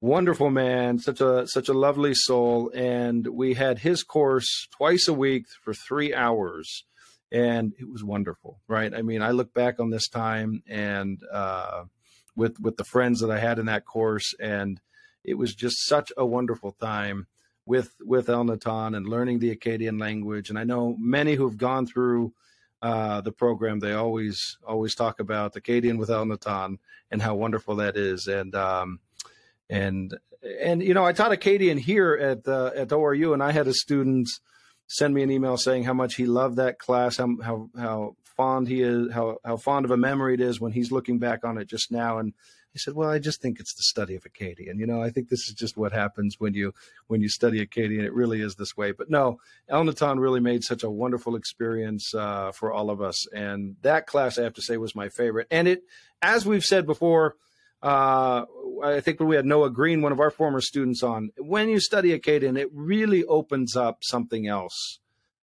wonderful 0.00 0.50
man, 0.50 0.98
such 0.98 1.20
a 1.20 1.46
such 1.46 1.68
a 1.68 1.74
lovely 1.74 2.14
soul, 2.14 2.70
and 2.74 3.26
we 3.26 3.54
had 3.54 3.80
his 3.80 4.02
course 4.02 4.66
twice 4.70 5.08
a 5.08 5.14
week 5.14 5.46
for 5.62 5.74
three 5.74 6.14
hours 6.14 6.84
and 7.32 7.72
it 7.78 7.88
was 7.88 8.02
wonderful, 8.02 8.60
right? 8.66 8.92
I 8.92 9.02
mean, 9.02 9.22
I 9.22 9.30
look 9.30 9.54
back 9.54 9.78
on 9.78 9.90
this 9.90 10.08
time 10.08 10.62
and 10.66 11.22
uh, 11.32 11.84
with 12.36 12.58
with 12.60 12.76
the 12.76 12.84
friends 12.84 13.20
that 13.20 13.30
I 13.30 13.38
had 13.38 13.58
in 13.58 13.66
that 13.66 13.84
course, 13.84 14.34
and 14.40 14.80
it 15.24 15.34
was 15.34 15.54
just 15.54 15.86
such 15.86 16.12
a 16.16 16.26
wonderful 16.26 16.72
time 16.72 17.26
with 17.66 17.94
with 18.00 18.28
El 18.28 18.44
Natan 18.44 18.94
and 18.94 19.08
learning 19.08 19.38
the 19.38 19.54
Akkadian 19.54 20.00
language. 20.00 20.50
And 20.50 20.58
I 20.58 20.64
know 20.64 20.96
many 20.98 21.34
who 21.34 21.48
have 21.48 21.58
gone 21.58 21.86
through 21.86 22.32
uh, 22.82 23.20
the 23.20 23.32
program, 23.32 23.78
they 23.78 23.92
always 23.92 24.58
always 24.66 24.94
talk 24.94 25.20
about 25.20 25.54
Akkadian 25.54 25.98
with 25.98 26.10
El 26.10 26.26
Natan 26.26 26.78
and 27.12 27.22
how 27.22 27.34
wonderful 27.36 27.76
that 27.76 27.96
is. 27.96 28.26
And 28.26 28.54
um, 28.54 28.98
and 29.70 30.18
and 30.42 30.82
you 30.82 30.94
know, 30.94 31.04
I 31.04 31.12
taught 31.12 31.30
Akkadian 31.30 31.78
here 31.78 32.14
at 32.14 32.46
uh, 32.48 32.72
at 32.74 32.88
ORU, 32.88 33.32
and 33.32 33.42
I 33.42 33.52
had 33.52 33.68
a 33.68 33.74
student 33.74 34.28
send 34.86 35.14
me 35.14 35.22
an 35.22 35.30
email 35.30 35.56
saying 35.56 35.84
how 35.84 35.94
much 35.94 36.16
he 36.16 36.26
loved 36.26 36.56
that 36.56 36.78
class, 36.78 37.16
how 37.16 37.36
how, 37.42 37.70
how 37.78 38.16
fond 38.36 38.68
he 38.68 38.82
is, 38.82 39.12
how 39.12 39.38
how 39.44 39.56
fond 39.56 39.84
of 39.84 39.90
a 39.90 39.96
memory 39.96 40.34
it 40.34 40.40
is 40.40 40.60
when 40.60 40.72
he's 40.72 40.92
looking 40.92 41.18
back 41.18 41.44
on 41.44 41.58
it 41.58 41.68
just 41.68 41.92
now. 41.92 42.18
And 42.18 42.34
he 42.72 42.78
said, 42.78 42.94
"Well, 42.94 43.10
I 43.10 43.18
just 43.18 43.42
think 43.42 43.60
it's 43.60 43.74
the 43.74 43.82
study 43.82 44.14
of 44.14 44.24
Akkadian. 44.24 44.78
You 44.78 44.86
know, 44.86 45.02
I 45.02 45.10
think 45.10 45.28
this 45.28 45.48
is 45.48 45.54
just 45.54 45.76
what 45.76 45.92
happens 45.92 46.36
when 46.38 46.54
you 46.54 46.72
when 47.06 47.20
you 47.20 47.28
study 47.28 47.64
Akkadian. 47.64 48.04
It 48.04 48.14
really 48.14 48.40
is 48.40 48.54
this 48.56 48.76
way." 48.76 48.92
But 48.92 49.10
no, 49.10 49.40
El 49.68 49.84
Natan 49.84 50.18
really 50.18 50.40
made 50.40 50.64
such 50.64 50.82
a 50.82 50.90
wonderful 50.90 51.36
experience 51.36 52.14
uh, 52.14 52.52
for 52.52 52.72
all 52.72 52.90
of 52.90 53.00
us, 53.00 53.26
and 53.32 53.76
that 53.82 54.06
class 54.06 54.38
I 54.38 54.44
have 54.44 54.54
to 54.54 54.62
say 54.62 54.76
was 54.76 54.94
my 54.94 55.08
favorite. 55.08 55.48
And 55.50 55.68
it, 55.68 55.82
as 56.22 56.46
we've 56.46 56.64
said 56.64 56.86
before. 56.86 57.36
Uh, 57.82 58.44
I 58.82 59.00
think 59.00 59.20
when 59.20 59.28
we 59.28 59.36
had 59.36 59.46
Noah 59.46 59.70
Green, 59.70 60.02
one 60.02 60.12
of 60.12 60.20
our 60.20 60.30
former 60.30 60.60
students, 60.60 61.02
on, 61.02 61.30
when 61.38 61.68
you 61.68 61.80
study 61.80 62.18
Akkadian, 62.18 62.58
it 62.58 62.68
really 62.72 63.24
opens 63.24 63.76
up 63.76 63.98
something 64.02 64.46
else. 64.46 64.98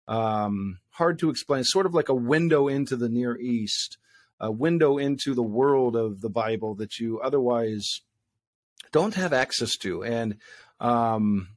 Um, 0.06 0.78
hard 0.90 1.18
to 1.20 1.30
explain, 1.30 1.64
sort 1.64 1.86
of 1.86 1.94
like 1.94 2.08
a 2.08 2.14
window 2.14 2.68
into 2.68 2.96
the 2.96 3.08
Near 3.08 3.36
East, 3.36 3.98
a 4.40 4.50
window 4.50 4.98
into 4.98 5.34
the 5.34 5.42
world 5.42 5.96
of 5.96 6.20
the 6.20 6.28
Bible 6.28 6.74
that 6.76 6.98
you 6.98 7.20
otherwise 7.20 8.00
don't 8.92 9.14
have 9.14 9.32
access 9.32 9.76
to. 9.78 10.04
And, 10.04 10.36
um, 10.80 11.48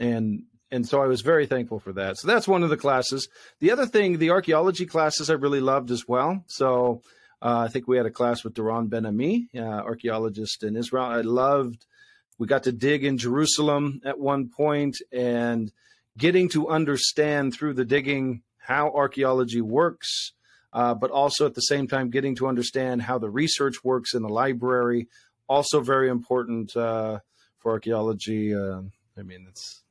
and, 0.00 0.44
and 0.70 0.88
so 0.88 1.02
I 1.02 1.06
was 1.06 1.20
very 1.20 1.46
thankful 1.46 1.78
for 1.78 1.92
that. 1.92 2.18
So 2.18 2.26
that's 2.26 2.48
one 2.48 2.62
of 2.62 2.70
the 2.70 2.76
classes. 2.76 3.28
The 3.60 3.70
other 3.70 3.86
thing, 3.86 4.18
the 4.18 4.30
archaeology 4.30 4.86
classes 4.86 5.30
I 5.30 5.34
really 5.34 5.60
loved 5.60 5.90
as 5.90 6.08
well. 6.08 6.44
So, 6.48 7.02
uh, 7.42 7.64
I 7.66 7.68
think 7.68 7.88
we 7.88 7.96
had 7.96 8.06
a 8.06 8.10
class 8.10 8.44
with 8.44 8.54
Doron 8.54 8.88
Ben 8.88 9.04
Ami, 9.04 9.48
uh, 9.56 9.60
archaeologist 9.60 10.62
in 10.62 10.76
Israel. 10.76 11.04
I 11.04 11.22
loved. 11.22 11.84
We 12.38 12.46
got 12.46 12.62
to 12.64 12.72
dig 12.72 13.04
in 13.04 13.18
Jerusalem 13.18 14.00
at 14.04 14.20
one 14.20 14.48
point 14.48 14.98
and 15.10 15.72
getting 16.16 16.48
to 16.50 16.68
understand 16.68 17.52
through 17.52 17.74
the 17.74 17.84
digging 17.84 18.42
how 18.58 18.92
archaeology 18.94 19.60
works, 19.60 20.32
uh, 20.72 20.94
but 20.94 21.10
also 21.10 21.44
at 21.44 21.54
the 21.54 21.62
same 21.62 21.88
time 21.88 22.10
getting 22.10 22.36
to 22.36 22.46
understand 22.46 23.02
how 23.02 23.18
the 23.18 23.30
research 23.30 23.82
works 23.82 24.14
in 24.14 24.22
the 24.22 24.28
library. 24.28 25.08
Also, 25.48 25.80
very 25.80 26.08
important 26.08 26.76
uh, 26.76 27.18
for 27.58 27.72
archaeology. 27.72 28.54
Uh, 28.54 28.82
I 29.18 29.22
mean, 29.22 29.46
it's 29.48 29.82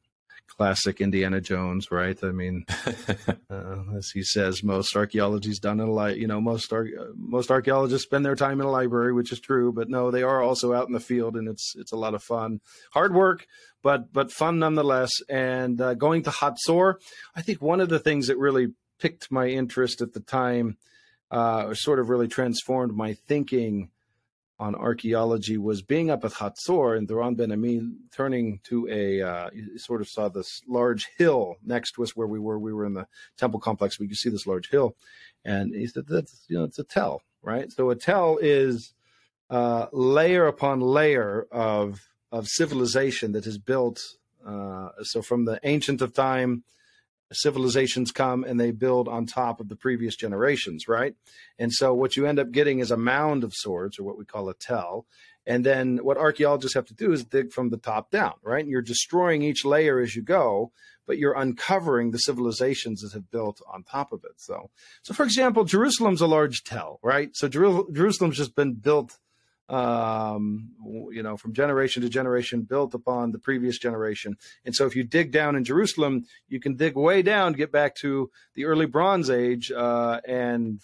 classic 0.62 1.02
Indiana 1.02 1.42
Jones, 1.42 1.90
right? 1.90 2.24
I 2.24 2.30
mean, 2.30 2.66
uh, 3.50 3.84
as 3.98 4.12
he 4.14 4.22
says, 4.22 4.62
most 4.62 4.96
archaeology 4.96 5.50
is 5.50 5.58
done 5.58 5.80
in 5.80 5.88
a 5.88 5.92
li- 5.92 6.20
you 6.20 6.28
know 6.28 6.40
most 6.40 6.72
ar- 6.72 6.86
most 7.16 7.50
archaeologists 7.50 8.06
spend 8.06 8.24
their 8.24 8.36
time 8.36 8.62
in 8.62 8.68
a 8.68 8.70
library, 8.70 9.12
which 9.12 9.32
is 9.32 9.40
true, 9.40 9.74
but 9.74 9.90
no, 9.90 10.12
they 10.12 10.22
are 10.22 10.40
also 10.40 10.72
out 10.72 10.86
in 10.86 10.94
the 10.94 11.00
field, 11.00 11.36
and 11.36 11.48
it's 11.48 11.74
it's 11.76 11.92
a 11.92 11.98
lot 11.98 12.14
of 12.14 12.22
fun, 12.22 12.62
hard 12.94 13.16
work, 13.16 13.48
but 13.82 14.14
but 14.14 14.32
fun 14.32 14.60
nonetheless. 14.60 15.10
And 15.28 15.82
uh, 15.82 15.96
going 15.96 16.22
to 16.24 16.30
Hatzor, 16.30 16.98
I 17.36 17.42
think 17.42 17.60
one 17.60 17.82
of 17.82 17.90
the 17.90 17.98
things 17.98 18.28
that 18.28 18.38
really 18.38 18.68
picked 19.00 19.32
my 19.32 19.48
interest 19.48 20.00
at 20.00 20.14
the 20.14 20.20
time, 20.20 20.78
uh, 21.32 21.74
sort 21.74 21.98
of 21.98 22.10
really 22.10 22.28
transformed 22.28 22.96
my 22.96 23.16
thinking 23.16 23.90
on 24.62 24.76
archaeology 24.76 25.58
was 25.58 25.82
being 25.82 26.12
up 26.12 26.24
at 26.24 26.34
Hatzor 26.34 26.96
and 26.96 27.08
Doron 27.08 27.36
Ben 27.36 27.52
Ami 27.52 27.82
turning 28.16 28.60
to 28.66 28.88
a, 28.90 29.20
uh, 29.20 29.50
you 29.52 29.80
sort 29.80 30.02
of 30.02 30.08
saw 30.08 30.30
this 30.30 30.62
large 30.68 31.10
hill 31.18 31.56
next 31.66 31.94
to 31.94 32.04
us 32.04 32.16
where 32.16 32.28
we 32.28 32.38
were. 32.38 32.60
We 32.60 32.72
were 32.72 32.86
in 32.86 32.94
the 32.94 33.08
temple 33.38 33.60
complex. 33.60 34.00
We 34.00 34.08
could 34.08 34.18
see 34.18 34.30
this 34.30 34.46
large 34.46 34.70
hill. 34.70 34.96
And 35.44 35.74
he 35.74 35.88
said, 35.88 36.04
that's, 36.08 36.46
you 36.48 36.60
know, 36.60 36.64
it's 36.64 36.78
a 36.78 36.84
tell, 36.84 37.24
right? 37.42 37.72
So 37.72 37.90
a 37.90 37.96
tell 37.96 38.38
is 38.40 38.94
uh, 39.50 39.88
layer 39.92 40.46
upon 40.46 40.80
layer 40.80 41.48
of, 41.52 42.00
of 42.32 42.48
civilization 42.48 43.32
that 43.32 43.48
is 43.48 43.58
built. 43.58 44.00
Uh, 44.46 44.90
so 45.02 45.24
from 45.24 45.46
the 45.46 45.60
ancient 45.64 46.04
of 46.04 46.14
time, 46.14 46.64
civilizations 47.32 48.12
come 48.12 48.44
and 48.44 48.60
they 48.60 48.72
build 48.72 49.08
on 49.08 49.26
top 49.26 49.60
of 49.60 49.70
the 49.70 49.76
previous 49.76 50.16
generations, 50.16 50.88
right? 50.88 51.16
And 51.58 51.72
so 51.72 51.94
what 51.94 52.16
you 52.16 52.26
end 52.26 52.40
up 52.40 52.52
getting 52.52 52.80
is 52.80 52.92
a 52.92 52.98
mound 52.98 53.44
of 53.44 53.54
sorts, 53.54 54.00
or 54.00 54.04
what 54.04 54.18
we 54.18 54.26
call 54.26 54.50
a 54.50 54.54
tell. 54.54 55.06
And 55.46 55.66
then 55.66 55.98
what 55.98 56.18
archaeologists 56.18 56.76
have 56.76 56.86
to 56.86 56.94
do 56.94 57.12
is 57.12 57.24
dig 57.24 57.52
from 57.52 57.70
the 57.70 57.78
top 57.78 58.12
down, 58.12 58.34
right? 58.44 58.62
And 58.62 58.70
you're 58.70 58.82
destroying 58.82 59.42
each 59.42 59.66
layer 59.66 60.00
as 60.00 60.16
you 60.16 60.22
go, 60.22 60.72
but 61.08 61.18
you're 61.18 61.34
uncovering 61.34 62.12
the 62.12 62.20
civilizations 62.20 63.02
that 63.02 63.14
have 63.14 63.32
built 63.32 63.60
on 63.72 63.84
top 63.84 64.12
of 64.12 64.24
it. 64.24 64.34
So, 64.38 64.70
so 65.02 65.14
for 65.14 65.24
example, 65.24 65.64
Jerusalem's 65.64 66.22
a 66.22 66.28
large 66.28 66.64
tell, 66.64 67.00
right? 67.02 67.32
So 67.34 67.48
Jer- 67.48 67.84
Jerusalem's 67.92 68.38
just 68.38 68.56
been 68.56 68.76
built 68.76 69.18
um, 69.72 70.72
you 71.12 71.24
know, 71.24 71.38
from 71.38 71.54
generation 71.54 72.04
to 72.04 72.10
generation, 72.10 72.64
built 72.64 72.94
upon 72.94 73.32
the 73.32 73.40
previous 73.40 73.80
generation. 73.80 74.36
And 74.66 74.76
so, 74.76 74.86
if 74.86 74.96
you 74.96 75.04
dig 75.04 75.32
down 75.32 75.56
in 75.56 75.64
Jerusalem, 75.64 76.26
you 76.50 76.60
can 76.60 76.76
dig 76.76 76.96
way 76.96 77.22
down, 77.22 77.54
get 77.54 77.72
back 77.72 77.96
to 77.98 78.30
the 78.54 78.66
early 78.66 78.86
Bronze 78.86 79.30
Age, 79.30 79.72
uh, 79.72 80.20
and 80.28 80.82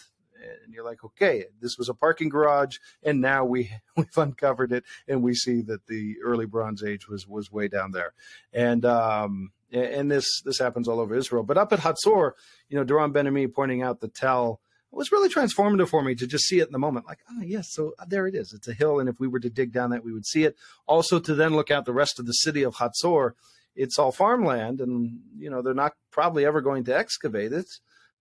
and 0.65 0.73
you're 0.73 0.85
like, 0.85 1.03
okay, 1.03 1.45
this 1.59 1.77
was 1.77 1.89
a 1.89 1.93
parking 1.93 2.29
garage, 2.29 2.77
and 3.03 3.19
now 3.19 3.43
we 3.43 3.69
we've 3.97 4.17
uncovered 4.17 4.71
it, 4.71 4.85
and 5.07 5.21
we 5.21 5.33
see 5.33 5.61
that 5.63 5.87
the 5.87 6.15
early 6.23 6.45
Bronze 6.45 6.81
Age 6.81 7.09
was 7.09 7.27
was 7.27 7.51
way 7.51 7.67
down 7.67 7.91
there, 7.91 8.13
and 8.53 8.85
um, 8.85 9.51
and 9.71 10.09
this 10.09 10.41
this 10.45 10.59
happens 10.59 10.87
all 10.87 11.01
over 11.01 11.13
Israel. 11.13 11.43
But 11.43 11.57
up 11.57 11.73
at 11.73 11.79
Hatzor, 11.79 12.31
you 12.69 12.77
know, 12.77 12.85
Doron 12.85 13.11
Ben 13.11 13.27
Ami 13.27 13.47
pointing 13.47 13.81
out 13.81 13.99
the 13.99 14.07
tell 14.07 14.61
was 14.91 15.11
really 15.11 15.29
transformative 15.29 15.89
for 15.89 16.01
me 16.01 16.15
to 16.15 16.27
just 16.27 16.45
see 16.45 16.59
it 16.59 16.67
in 16.67 16.71
the 16.71 16.79
moment. 16.79 17.05
Like, 17.05 17.19
oh, 17.29 17.41
yes, 17.43 17.67
so 17.71 17.93
uh, 17.99 18.05
there 18.07 18.27
it 18.27 18.35
is. 18.35 18.53
It's 18.53 18.67
a 18.67 18.73
hill. 18.73 18.99
And 18.99 19.09
if 19.09 19.19
we 19.19 19.27
were 19.27 19.39
to 19.39 19.49
dig 19.49 19.73
down 19.73 19.89
that, 19.91 20.03
we 20.03 20.13
would 20.13 20.25
see 20.25 20.43
it. 20.43 20.55
Also, 20.85 21.19
to 21.19 21.35
then 21.35 21.55
look 21.55 21.71
out 21.71 21.85
the 21.85 21.93
rest 21.93 22.19
of 22.19 22.25
the 22.25 22.31
city 22.31 22.63
of 22.63 22.75
Hatzor, 22.75 23.31
it's 23.75 23.99
all 23.99 24.11
farmland. 24.11 24.81
And, 24.81 25.19
you 25.37 25.49
know, 25.49 25.61
they're 25.61 25.73
not 25.73 25.93
probably 26.11 26.45
ever 26.45 26.61
going 26.61 26.85
to 26.85 26.97
excavate 26.97 27.53
it. 27.53 27.67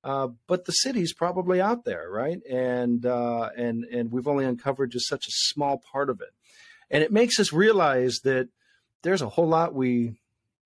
Uh, 0.05 0.29
but 0.47 0.67
the 0.67 0.73
city's 0.73 1.13
probably 1.13 1.61
out 1.61 1.85
there, 1.85 2.09
right? 2.09 2.39
And 2.49 3.05
uh, 3.05 3.51
and 3.57 3.85
and 3.85 4.13
we've 4.13 4.29
only 4.29 4.45
uncovered 4.45 4.93
just 4.93 5.09
such 5.09 5.27
a 5.27 5.33
small 5.33 5.83
part 5.91 6.11
of 6.11 6.21
it, 6.21 6.29
and 6.93 7.03
it 7.03 7.11
makes 7.11 7.41
us 7.41 7.53
realize 7.53 8.21
that 8.23 8.49
there's 9.03 9.23
a 9.23 9.29
whole 9.29 9.49
lot 9.49 9.75
we 9.75 10.15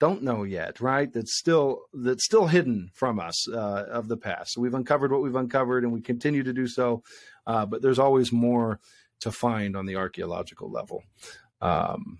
don't 0.01 0.23
know 0.23 0.41
yet, 0.41 0.81
right? 0.81 1.13
That's 1.13 1.37
still 1.37 1.83
that's 1.93 2.25
still 2.25 2.47
hidden 2.47 2.89
from 2.95 3.19
us 3.19 3.47
uh, 3.47 3.85
of 3.87 4.07
the 4.07 4.17
past. 4.17 4.53
So 4.53 4.61
we've 4.61 4.73
uncovered 4.73 5.11
what 5.11 5.21
we've 5.21 5.35
uncovered, 5.35 5.83
and 5.83 5.93
we 5.93 6.01
continue 6.01 6.41
to 6.41 6.51
do 6.51 6.67
so. 6.67 7.03
Uh, 7.45 7.67
but 7.67 7.83
there's 7.83 7.99
always 7.99 8.31
more 8.31 8.79
to 9.19 9.31
find 9.31 9.77
on 9.77 9.85
the 9.85 9.97
archaeological 9.97 10.71
level. 10.71 11.03
Um, 11.61 12.17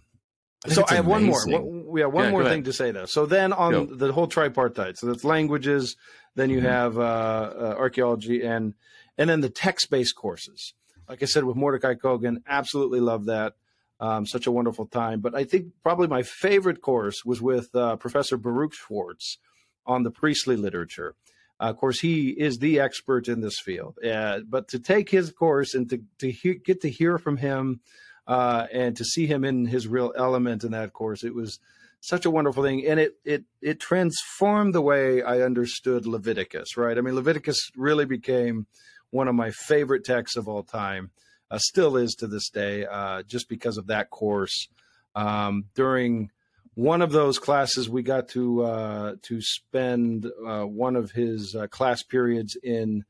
I 0.64 0.70
so 0.70 0.86
I 0.88 0.94
have 0.94 1.08
one 1.08 1.24
more. 1.24 1.44
We 1.88 2.02
have 2.02 2.14
one 2.14 2.26
yeah, 2.26 2.32
more 2.32 2.44
thing 2.44 2.64
to 2.66 2.74
say 2.74 2.92
though. 2.92 3.08
So 3.08 3.26
then 3.26 3.52
on 3.52 3.72
Go. 3.72 3.86
the 3.86 4.14
whole 4.14 4.28
tripartite, 4.28 5.00
so 5.00 5.08
that's 5.08 5.24
languages. 5.24 5.98
Then 6.36 6.52
you 6.52 6.60
mm-hmm. 6.60 6.68
have 6.68 7.00
uh, 7.00 7.02
uh, 7.02 7.76
archaeology 7.80 8.44
and 8.44 8.76
and 9.18 9.28
then 9.28 9.42
the 9.42 9.50
text 9.50 9.90
based 9.90 10.16
courses. 10.16 10.76
Like 11.10 11.24
I 11.24 11.26
said 11.26 11.46
with 11.46 11.58
Mordechai 11.58 11.96
Cogan, 11.96 12.44
absolutely 12.48 13.00
love 13.00 13.26
that. 13.26 13.54
Um, 14.02 14.26
such 14.26 14.48
a 14.48 14.52
wonderful 14.52 14.88
time. 14.88 15.22
But 15.22 15.36
I 15.36 15.44
think 15.44 15.68
probably 15.84 16.08
my 16.08 16.24
favorite 16.24 16.82
course 16.82 17.24
was 17.24 17.40
with 17.40 17.70
uh, 17.76 17.98
Professor 17.98 18.36
Baruch 18.36 18.74
Schwartz 18.74 19.38
on 19.86 20.02
the 20.02 20.10
priestly 20.10 20.56
literature. 20.56 21.14
Uh, 21.60 21.66
of 21.66 21.78
course, 21.78 22.00
he 22.00 22.30
is 22.30 22.58
the 22.58 22.80
expert 22.80 23.28
in 23.28 23.42
this 23.42 23.60
field. 23.60 24.00
Uh, 24.04 24.40
but 24.50 24.68
to 24.70 24.80
take 24.80 25.10
his 25.12 25.32
course 25.32 25.76
and 25.76 25.88
to, 25.92 26.02
to 26.18 26.32
he- 26.32 26.56
get 26.56 26.82
to 26.82 26.90
hear 26.90 27.20
from 27.20 27.38
him 27.38 27.80
uh, 28.26 28.66
and 28.74 28.98
to 28.98 29.04
see 29.04 29.28
him 29.28 29.44
in 29.44 29.68
his 29.68 29.88
real 29.88 30.12
element 30.18 30.64
in 30.64 30.72
that 30.72 30.94
course, 30.94 31.24
it 31.24 31.36
was 31.36 31.60
such 32.00 32.26
a 32.26 32.32
wonderful 32.32 32.64
thing. 32.64 32.84
And 32.88 33.00
it, 33.00 33.14
it, 33.24 33.44
it 33.62 33.80
transformed 33.80 34.74
the 34.74 34.82
way 34.82 35.22
I 35.22 35.42
understood 35.42 36.08
Leviticus, 36.08 36.76
right? 36.76 36.98
I 36.98 37.02
mean, 37.02 37.14
Leviticus 37.14 37.70
really 37.76 38.06
became 38.06 38.66
one 39.12 39.28
of 39.28 39.36
my 39.36 39.52
favorite 39.52 40.04
texts 40.04 40.38
of 40.38 40.48
all 40.48 40.64
time, 40.64 41.12
uh, 41.52 41.58
still 41.60 41.98
is 41.98 42.16
to 42.16 42.28
this 42.28 42.50
day, 42.50 42.86
uh, 42.86 43.24
just 43.24 43.50
because 43.50 43.78
of 43.78 43.88
that 43.88 44.10
course. 44.10 44.70
Um, 45.14 45.66
during 45.76 46.32
one 46.76 47.02
of 47.02 47.12
those 47.12 47.38
classes, 47.38 47.90
we 47.90 48.02
got 48.02 48.30
to 48.30 48.64
uh, 48.64 49.16
to 49.24 49.42
spend 49.42 50.26
uh, 50.48 50.64
one 50.64 50.96
of 50.96 51.12
his 51.12 51.54
uh, 51.54 51.68
class 51.68 52.02
periods 52.02 52.56
in 52.64 53.04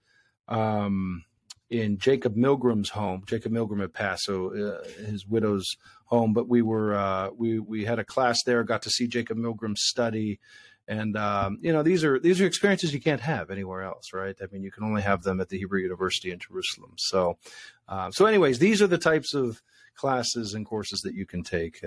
um, 0.48 1.24
in 1.70 2.00
Jacob 2.00 2.36
Milgrom's 2.36 2.90
home. 2.90 3.24
Jacob 3.28 3.52
Milgrom 3.52 3.80
had 3.80 3.94
passed, 3.94 4.24
so 4.24 4.48
uh, 4.50 5.06
his 5.06 5.28
widow's 5.28 5.68
home. 6.06 6.34
But 6.34 6.50
we 6.50 6.64
were 6.64 7.32
we 7.38 7.60
we 7.60 7.86
had 7.86 8.00
a 8.00 8.04
class 8.04 8.40
there. 8.44 8.64
Got 8.64 8.82
to 8.82 8.90
see 8.90 9.08
Jacob 9.08 9.38
Milgrom 9.38 9.78
study, 9.78 10.40
and 10.92 11.16
um, 11.16 11.58
you 11.62 11.72
know 11.72 11.84
these 11.84 12.04
are 12.04 12.20
these 12.20 12.42
are 12.42 12.46
experiences 12.46 12.94
you 12.94 13.00
can't 13.00 13.22
have 13.22 13.50
anywhere 13.50 13.82
else, 13.84 14.12
right? 14.14 14.36
I 14.42 14.46
mean, 14.52 14.62
you 14.62 14.72
can 14.72 14.84
only 14.84 15.02
have 15.02 15.24
them 15.24 15.40
at 15.40 15.48
the 15.48 15.58
Hebrew 15.58 15.80
University 15.80 16.32
in 16.32 16.40
Jerusalem. 16.40 16.94
So, 16.98 17.38
uh, 17.88 18.12
so 18.12 18.26
anyways, 18.26 18.60
these 18.60 18.82
are 18.82 18.88
the 18.88 18.98
types 18.98 19.34
of 19.34 19.62
classes 19.96 20.54
and 20.54 20.66
courses 20.66 21.00
that 21.02 21.14
you 21.14 21.26
can 21.26 21.44
take 21.44 21.82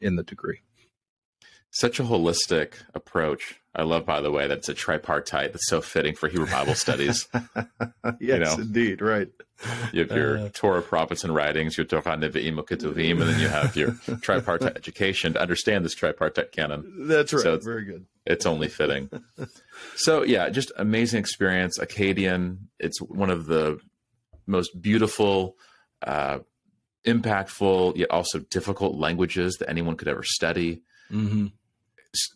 in 0.00 0.14
the 0.14 0.22
degree 0.22 0.62
such 1.74 1.98
a 1.98 2.04
holistic 2.04 2.74
approach. 2.94 3.56
I 3.74 3.82
love, 3.82 4.06
by 4.06 4.20
the 4.20 4.30
way, 4.30 4.46
that 4.46 4.58
it's 4.58 4.68
a 4.68 4.74
tripartite. 4.74 5.52
That's 5.52 5.68
so 5.68 5.80
fitting 5.80 6.14
for 6.14 6.28
Hebrew 6.28 6.46
Bible 6.46 6.76
studies. 6.76 7.26
yes, 7.34 8.14
you 8.20 8.38
know, 8.38 8.54
indeed, 8.54 9.02
right. 9.02 9.26
You 9.92 10.02
have 10.06 10.16
your 10.16 10.38
uh, 10.38 10.48
Torah, 10.52 10.82
prophets, 10.82 11.24
and 11.24 11.34
writings, 11.34 11.76
your 11.76 11.84
Torah, 11.84 12.16
Nevi'im, 12.16 12.56
Ketuvim, 12.64 13.20
and 13.20 13.22
then 13.22 13.40
you 13.40 13.48
have 13.48 13.74
your 13.74 13.90
tripartite 14.20 14.76
education 14.76 15.32
to 15.32 15.42
understand 15.42 15.84
this 15.84 15.94
tripartite 15.94 16.52
canon. 16.52 17.08
That's 17.08 17.32
right. 17.32 17.42
So 17.42 17.58
Very 17.58 17.84
good. 17.84 18.06
It's 18.24 18.46
only 18.46 18.68
fitting. 18.68 19.10
so, 19.96 20.22
yeah, 20.22 20.48
just 20.50 20.70
amazing 20.76 21.18
experience. 21.18 21.78
Akkadian, 21.78 22.58
it's 22.78 23.02
one 23.02 23.30
of 23.30 23.46
the 23.46 23.80
most 24.46 24.80
beautiful, 24.80 25.56
uh, 26.06 26.38
impactful, 27.04 27.96
yet 27.96 28.12
also 28.12 28.38
difficult 28.38 28.94
languages 28.94 29.56
that 29.58 29.68
anyone 29.68 29.96
could 29.96 30.08
ever 30.08 30.22
study. 30.22 30.82
Mm-hmm 31.10 31.46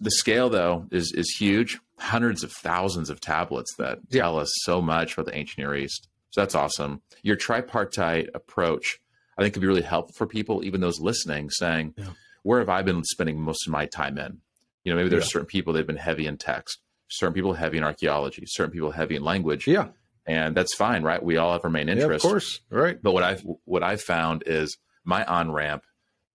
the 0.01 0.11
scale 0.11 0.49
though 0.49 0.87
is 0.91 1.13
is 1.13 1.37
huge. 1.39 1.79
Hundreds 1.99 2.45
of 2.45 2.53
thousands 2.53 3.11
of 3.11 3.21
tablets 3.21 3.75
that 3.77 3.99
yeah. 4.11 4.23
tell 4.23 4.39
us 4.39 4.51
so 4.63 4.81
much 4.81 5.15
about 5.15 5.27
the 5.27 5.37
ancient 5.37 5.59
near 5.59 5.75
east. 5.75 6.09
So 6.31 6.41
that's 6.41 6.55
awesome. 6.55 7.03
Your 7.23 7.37
tripartite 7.37 8.31
approach 8.35 9.01
i 9.37 9.43
think 9.43 9.55
could 9.55 9.61
be 9.61 9.69
really 9.69 9.83
helpful 9.83 10.15
for 10.17 10.27
people 10.27 10.65
even 10.65 10.81
those 10.81 10.99
listening 11.01 11.49
saying 11.49 11.95
yeah. 11.97 12.07
where 12.43 12.59
have 12.59 12.69
i 12.69 12.83
been 12.83 13.05
spending 13.05 13.41
most 13.41 13.67
of 13.67 13.73
my 13.73 13.87
time 13.87 14.19
in? 14.19 14.41
You 14.85 14.93
know 14.93 14.97
maybe 14.97 15.09
there's 15.09 15.25
yeah. 15.25 15.33
certain 15.33 15.47
people 15.47 15.73
they've 15.73 15.87
been 15.87 15.97
heavy 15.97 16.27
in 16.27 16.37
text 16.37 16.79
certain 17.11 17.35
people 17.35 17.55
heavy 17.55 17.79
in 17.79 17.85
archaeology 17.85 18.45
certain 18.47 18.73
people 18.73 18.91
heavy 18.91 19.17
in 19.17 19.23
language. 19.23 19.67
Yeah. 19.67 19.89
And 20.27 20.55
that's 20.55 20.75
fine 20.75 21.03
right? 21.03 21.23
We 21.23 21.39
all 21.39 21.53
have 21.53 21.65
our 21.65 21.71
main 21.71 21.89
interests 21.89 22.25
of 22.25 22.31
course. 22.31 22.61
Right. 22.71 23.01
But 23.03 23.13
what 23.13 23.23
i've 23.23 23.45
what 23.65 23.83
i've 23.83 24.03
found 24.03 24.43
is 24.47 24.77
my 25.05 25.25
on 25.25 25.51
ramp 25.53 25.85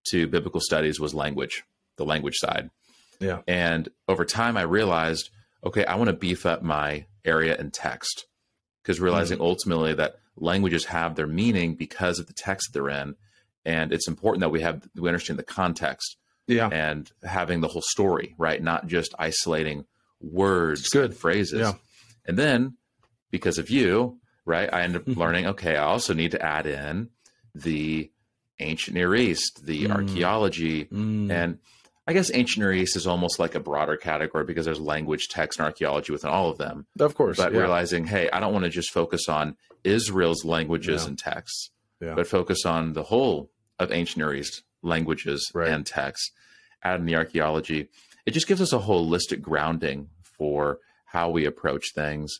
to 0.07 0.27
biblical 0.27 0.59
studies 0.61 0.99
was 0.99 1.13
language 1.13 1.63
the 1.97 2.05
language 2.05 2.35
side 2.37 2.69
yeah. 3.23 3.39
And 3.47 3.89
over 4.07 4.25
time, 4.25 4.57
I 4.57 4.63
realized, 4.63 5.29
okay, 5.63 5.85
I 5.85 5.95
want 5.95 6.09
to 6.09 6.13
beef 6.13 6.45
up 6.45 6.61
my 6.61 7.05
area 7.25 7.55
in 7.55 7.71
text 7.71 8.25
because 8.81 8.99
realizing 8.99 9.37
mm-hmm. 9.37 9.47
ultimately 9.47 9.93
that 9.93 10.17
languages 10.35 10.85
have 10.85 11.15
their 11.15 11.27
meaning 11.27 11.75
because 11.75 12.19
of 12.19 12.27
the 12.27 12.33
text 12.33 12.73
that 12.73 12.79
they're 12.79 12.89
in, 12.89 13.15
and 13.65 13.93
it's 13.93 14.07
important 14.07 14.41
that 14.41 14.49
we 14.49 14.61
have 14.61 14.87
we 14.95 15.09
understand 15.09 15.39
the 15.39 15.43
context. 15.43 16.17
Yeah. 16.45 16.67
And 16.67 17.09
having 17.23 17.61
the 17.61 17.69
whole 17.69 17.81
story, 17.81 18.35
right? 18.37 18.61
Not 18.61 18.87
just 18.87 19.15
isolating 19.17 19.85
words 20.19 20.89
good. 20.89 21.15
phrases. 21.15 21.61
Yeah. 21.61 21.73
And 22.25 22.37
then 22.37 22.75
because 23.31 23.57
of 23.57 23.69
you, 23.69 24.19
right, 24.45 24.71
I 24.71 24.81
end 24.81 24.97
up 24.97 25.03
mm-hmm. 25.03 25.19
learning, 25.19 25.47
okay, 25.47 25.77
I 25.77 25.85
also 25.85 26.13
need 26.13 26.31
to 26.31 26.45
add 26.45 26.65
in 26.65 27.09
the 27.55 28.11
ancient 28.59 28.95
Near 28.95 29.15
East, 29.15 29.65
the 29.65 29.85
mm. 29.85 29.91
archaeology, 29.91 30.85
mm. 30.85 31.31
and 31.31 31.59
I 32.05 32.13
guess 32.13 32.31
ancient 32.33 32.61
Near 32.61 32.73
East 32.73 32.95
is 32.97 33.07
almost 33.07 33.39
like 33.39 33.55
a 33.55 33.59
broader 33.59 33.95
category 33.95 34.43
because 34.43 34.65
there's 34.65 34.79
language, 34.79 35.29
text, 35.29 35.59
and 35.59 35.65
archaeology 35.65 36.11
within 36.11 36.29
all 36.29 36.49
of 36.49 36.57
them. 36.57 36.85
Of 36.99 37.15
course. 37.15 37.37
But 37.37 37.53
yeah. 37.53 37.59
realizing, 37.59 38.05
hey, 38.05 38.29
I 38.31 38.39
don't 38.39 38.51
want 38.51 38.65
to 38.65 38.69
just 38.69 38.91
focus 38.91 39.29
on 39.29 39.55
Israel's 39.83 40.43
languages 40.43 41.03
yeah. 41.03 41.09
and 41.09 41.17
texts, 41.17 41.69
yeah. 42.01 42.13
but 42.15 42.27
focus 42.27 42.65
on 42.65 42.93
the 42.93 43.03
whole 43.03 43.49
of 43.79 43.91
ancient 43.91 44.17
Near 44.17 44.33
East 44.33 44.63
languages 44.81 45.49
right. 45.53 45.69
and 45.69 45.85
texts, 45.85 46.31
add 46.83 46.99
in 46.99 47.05
the 47.05 47.15
archaeology. 47.15 47.89
It 48.25 48.31
just 48.31 48.47
gives 48.47 48.61
us 48.61 48.73
a 48.73 48.79
holistic 48.79 49.41
grounding 49.41 50.09
for 50.21 50.79
how 51.05 51.29
we 51.29 51.45
approach 51.45 51.93
things. 51.93 52.39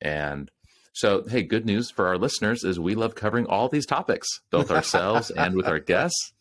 And 0.00 0.50
so, 0.92 1.24
hey, 1.28 1.42
good 1.42 1.66
news 1.66 1.90
for 1.90 2.06
our 2.06 2.16
listeners 2.16 2.64
is 2.64 2.78
we 2.78 2.94
love 2.94 3.14
covering 3.14 3.46
all 3.46 3.68
these 3.68 3.86
topics, 3.86 4.28
both 4.50 4.70
ourselves 4.70 5.30
and 5.30 5.56
with 5.56 5.66
our 5.66 5.78
guests. 5.80 6.32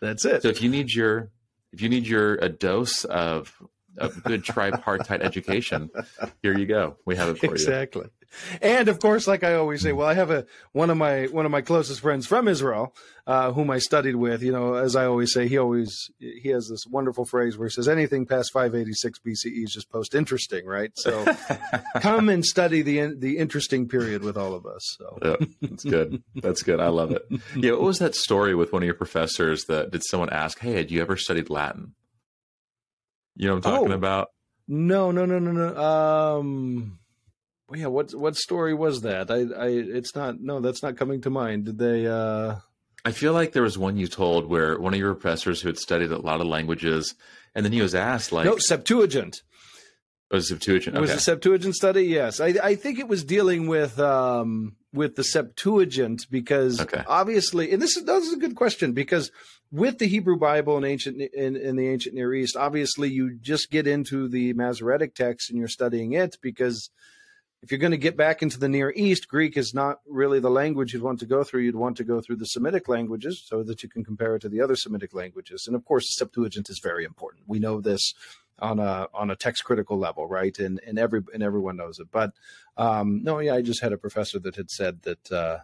That's 0.00 0.24
it. 0.24 0.42
So 0.42 0.48
if 0.48 0.62
you 0.62 0.70
need 0.70 0.92
your 0.92 1.30
if 1.72 1.80
you 1.80 1.88
need 1.88 2.06
your 2.06 2.34
a 2.36 2.48
dose 2.48 3.04
of 3.04 3.54
of 3.98 4.22
good 4.24 4.44
tripartite 4.44 5.22
education, 5.22 5.90
here 6.42 6.56
you 6.56 6.66
go. 6.66 6.96
We 7.06 7.16
have 7.16 7.28
it 7.28 7.38
for 7.38 7.46
exactly. 7.46 8.02
you. 8.02 8.04
Exactly. 8.04 8.10
And 8.60 8.88
of 8.88 8.98
course, 9.00 9.26
like 9.26 9.44
I 9.44 9.54
always 9.54 9.82
say, 9.82 9.92
well, 9.92 10.08
I 10.08 10.14
have 10.14 10.30
a 10.30 10.46
one 10.72 10.90
of 10.90 10.96
my 10.96 11.24
one 11.26 11.46
of 11.46 11.52
my 11.52 11.60
closest 11.60 12.00
friends 12.00 12.26
from 12.26 12.48
Israel, 12.48 12.94
uh, 13.26 13.52
whom 13.52 13.70
I 13.70 13.78
studied 13.78 14.16
with. 14.16 14.42
You 14.42 14.52
know, 14.52 14.74
as 14.74 14.96
I 14.96 15.06
always 15.06 15.32
say, 15.32 15.48
he 15.48 15.58
always 15.58 16.10
he 16.18 16.48
has 16.50 16.68
this 16.68 16.86
wonderful 16.86 17.24
phrase 17.24 17.56
where 17.56 17.68
he 17.68 17.72
says, 17.72 17.88
"Anything 17.88 18.26
past 18.26 18.52
586 18.52 19.18
BCE 19.20 19.64
is 19.64 19.72
just 19.72 19.90
post 19.90 20.14
interesting." 20.14 20.66
Right. 20.66 20.90
So, 20.94 21.24
come 22.00 22.28
and 22.28 22.44
study 22.44 22.82
the 22.82 23.14
the 23.16 23.38
interesting 23.38 23.88
period 23.88 24.22
with 24.22 24.36
all 24.36 24.54
of 24.54 24.66
us. 24.66 24.82
So, 24.98 25.18
yeah, 25.22 25.46
that's 25.62 25.84
good. 25.84 26.22
That's 26.36 26.62
good. 26.62 26.80
I 26.80 26.88
love 26.88 27.12
it. 27.12 27.22
Yeah. 27.56 27.72
What 27.72 27.82
was 27.82 27.98
that 27.98 28.14
story 28.14 28.54
with 28.54 28.72
one 28.72 28.82
of 28.82 28.86
your 28.86 28.94
professors? 28.94 29.64
That 29.64 29.90
did 29.90 30.02
someone 30.04 30.30
ask, 30.30 30.58
"Hey, 30.58 30.72
had 30.72 30.90
you 30.90 31.00
ever 31.00 31.16
studied 31.16 31.50
Latin?" 31.50 31.94
You 33.36 33.48
know 33.48 33.56
what 33.56 33.66
I'm 33.66 33.72
talking 33.72 33.92
oh, 33.92 33.96
about? 33.96 34.28
No, 34.68 35.12
no, 35.12 35.26
no, 35.26 35.38
no, 35.38 35.52
no. 35.52 35.76
Um, 35.76 36.98
yeah. 37.74 37.86
What 37.86 38.14
what 38.14 38.36
story 38.36 38.74
was 38.74 39.02
that? 39.02 39.30
I, 39.30 39.40
I, 39.58 39.68
it's 39.68 40.14
not. 40.14 40.40
No, 40.40 40.60
that's 40.60 40.82
not 40.82 40.96
coming 40.96 41.20
to 41.22 41.30
mind. 41.30 41.64
Did 41.66 41.78
they? 41.78 42.06
uh 42.06 42.56
I 43.04 43.12
feel 43.12 43.32
like 43.32 43.52
there 43.52 43.62
was 43.62 43.78
one 43.78 43.96
you 43.96 44.08
told 44.08 44.46
where 44.46 44.80
one 44.80 44.92
of 44.92 44.98
your 44.98 45.14
professors 45.14 45.60
who 45.60 45.68
had 45.68 45.78
studied 45.78 46.10
a 46.10 46.18
lot 46.18 46.40
of 46.40 46.48
languages, 46.48 47.14
and 47.54 47.64
then 47.64 47.72
he 47.72 47.80
was 47.80 47.94
asked, 47.94 48.32
like, 48.32 48.46
no, 48.46 48.58
Septuagint. 48.58 49.42
Was 50.28 50.48
Septuagint? 50.48 50.96
Okay. 50.96 51.00
Was 51.00 51.12
a 51.12 51.20
Septuagint 51.20 51.76
study? 51.76 52.02
Yes, 52.02 52.40
I, 52.40 52.54
I 52.60 52.74
think 52.74 52.98
it 52.98 53.06
was 53.06 53.22
dealing 53.22 53.68
with 53.68 54.00
um, 54.00 54.74
with 54.92 55.14
the 55.14 55.22
Septuagint 55.22 56.26
because 56.28 56.80
okay. 56.80 57.04
obviously, 57.06 57.70
and 57.70 57.80
this 57.80 57.96
is 57.96 58.04
this 58.04 58.26
is 58.26 58.32
a 58.32 58.38
good 58.38 58.56
question 58.56 58.92
because 58.92 59.30
with 59.70 59.98
the 59.98 60.06
Hebrew 60.06 60.36
Bible 60.36 60.76
and 60.76 60.84
ancient 60.84 61.20
in, 61.20 61.54
in 61.54 61.76
the 61.76 61.88
ancient 61.88 62.16
Near 62.16 62.34
East, 62.34 62.56
obviously 62.56 63.08
you 63.08 63.36
just 63.40 63.70
get 63.70 63.86
into 63.86 64.26
the 64.26 64.52
Masoretic 64.54 65.14
text 65.14 65.48
and 65.48 65.60
you're 65.60 65.68
studying 65.68 66.12
it 66.12 66.38
because 66.42 66.90
if 67.66 67.72
you're 67.72 67.80
going 67.80 67.90
to 67.90 67.96
get 67.96 68.16
back 68.16 68.42
into 68.42 68.60
the 68.60 68.68
Near 68.68 68.92
East, 68.94 69.26
Greek 69.26 69.56
is 69.56 69.74
not 69.74 69.98
really 70.06 70.38
the 70.38 70.48
language 70.48 70.92
you'd 70.92 71.02
want 71.02 71.18
to 71.18 71.26
go 71.26 71.42
through. 71.42 71.62
You'd 71.62 71.74
want 71.74 71.96
to 71.96 72.04
go 72.04 72.20
through 72.20 72.36
the 72.36 72.44
Semitic 72.44 72.86
languages 72.86 73.42
so 73.44 73.64
that 73.64 73.82
you 73.82 73.88
can 73.88 74.04
compare 74.04 74.36
it 74.36 74.42
to 74.42 74.48
the 74.48 74.60
other 74.60 74.76
Semitic 74.76 75.12
languages. 75.12 75.64
And 75.66 75.74
of 75.74 75.84
course, 75.84 76.04
the 76.04 76.12
Septuagint 76.12 76.70
is 76.70 76.78
very 76.80 77.04
important. 77.04 77.42
We 77.48 77.58
know 77.58 77.80
this 77.80 78.14
on 78.60 78.78
a 78.78 79.08
on 79.12 79.32
a 79.32 79.36
text 79.36 79.64
critical 79.64 79.98
level, 79.98 80.28
right? 80.28 80.56
And 80.60 80.80
and 80.86 80.96
every 80.96 81.22
and 81.34 81.42
everyone 81.42 81.76
knows 81.76 81.98
it. 81.98 82.06
But 82.12 82.34
um, 82.76 83.24
no, 83.24 83.40
yeah, 83.40 83.56
I 83.56 83.62
just 83.62 83.82
had 83.82 83.92
a 83.92 83.98
professor 83.98 84.38
that 84.38 84.54
had 84.54 84.70
said 84.70 85.02
that 85.02 85.32
uh, 85.32 85.58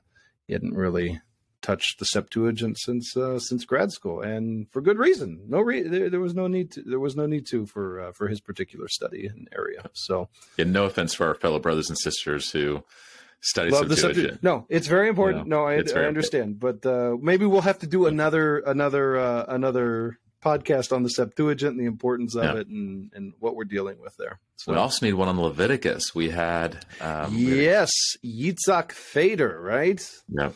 he 0.48 0.54
hadn't 0.54 0.74
really 0.74 1.20
touched 1.62 1.98
the 1.98 2.05
Septuagint 2.05 2.79
since 2.79 3.16
uh, 3.16 3.38
since 3.38 3.64
grad 3.64 3.92
school, 3.92 4.20
and 4.20 4.68
for 4.70 4.81
good 4.81 4.98
reason. 4.98 5.40
No, 5.48 5.61
re- 5.61 5.83
there, 5.83 6.11
there, 6.11 6.20
was 6.20 6.35
no 6.35 6.46
need 6.46 6.72
to. 6.72 6.83
There 6.83 7.01
was 7.01 7.16
no 7.16 7.27
need 7.27 7.46
to 7.46 7.66
for 7.66 8.01
uh, 8.01 8.12
for 8.12 8.29
his 8.29 8.40
particular 8.40 8.88
study 8.88 9.27
and 9.27 9.48
area. 9.57 9.88
So, 9.94 10.29
yeah, 10.57 10.64
no 10.64 10.85
offense 10.85 11.14
for 11.14 11.27
our 11.27 11.35
fellow 11.35 11.59
brothers 11.59 11.88
and 11.88 11.98
sisters 11.98 12.51
who 12.51 12.85
study 13.40 13.70
Love 13.70 13.92
Septuagint. 13.96 14.42
no, 14.42 14.66
it's 14.68 14.87
very 14.87 15.09
important. 15.09 15.44
You 15.44 15.51
know, 15.51 15.64
no, 15.64 15.66
I, 15.66 15.75
I 15.75 16.07
understand, 16.07 16.53
important. 16.53 16.83
but 16.83 16.88
uh, 16.88 17.16
maybe 17.20 17.46
we'll 17.46 17.62
have 17.62 17.79
to 17.81 17.87
do 17.87 18.07
another 18.07 18.59
another 18.59 19.16
uh, 19.16 19.44
another 19.48 20.18
podcast 20.42 20.92
on 20.94 21.05
the 21.05 21.09
Septuagint 21.09 21.72
and 21.72 21.81
the 21.81 21.85
importance 21.85 22.35
of 22.35 22.42
yeah. 22.42 22.57
it 22.57 22.66
and, 22.66 23.12
and 23.14 23.33
what 23.38 23.55
we're 23.55 23.64
dealing 23.64 24.01
with 24.01 24.16
there. 24.16 24.40
So, 24.57 24.72
we 24.72 24.79
also 24.79 25.07
need 25.07 25.14
one 25.14 25.29
on 25.29 25.40
Leviticus. 25.40 26.14
We 26.14 26.31
had 26.31 26.85
um, 27.01 27.37
yes, 27.37 27.90
Yitzhak 28.25 28.92
Feder, 28.92 29.61
right? 29.61 30.05
Yeah. 30.29 30.51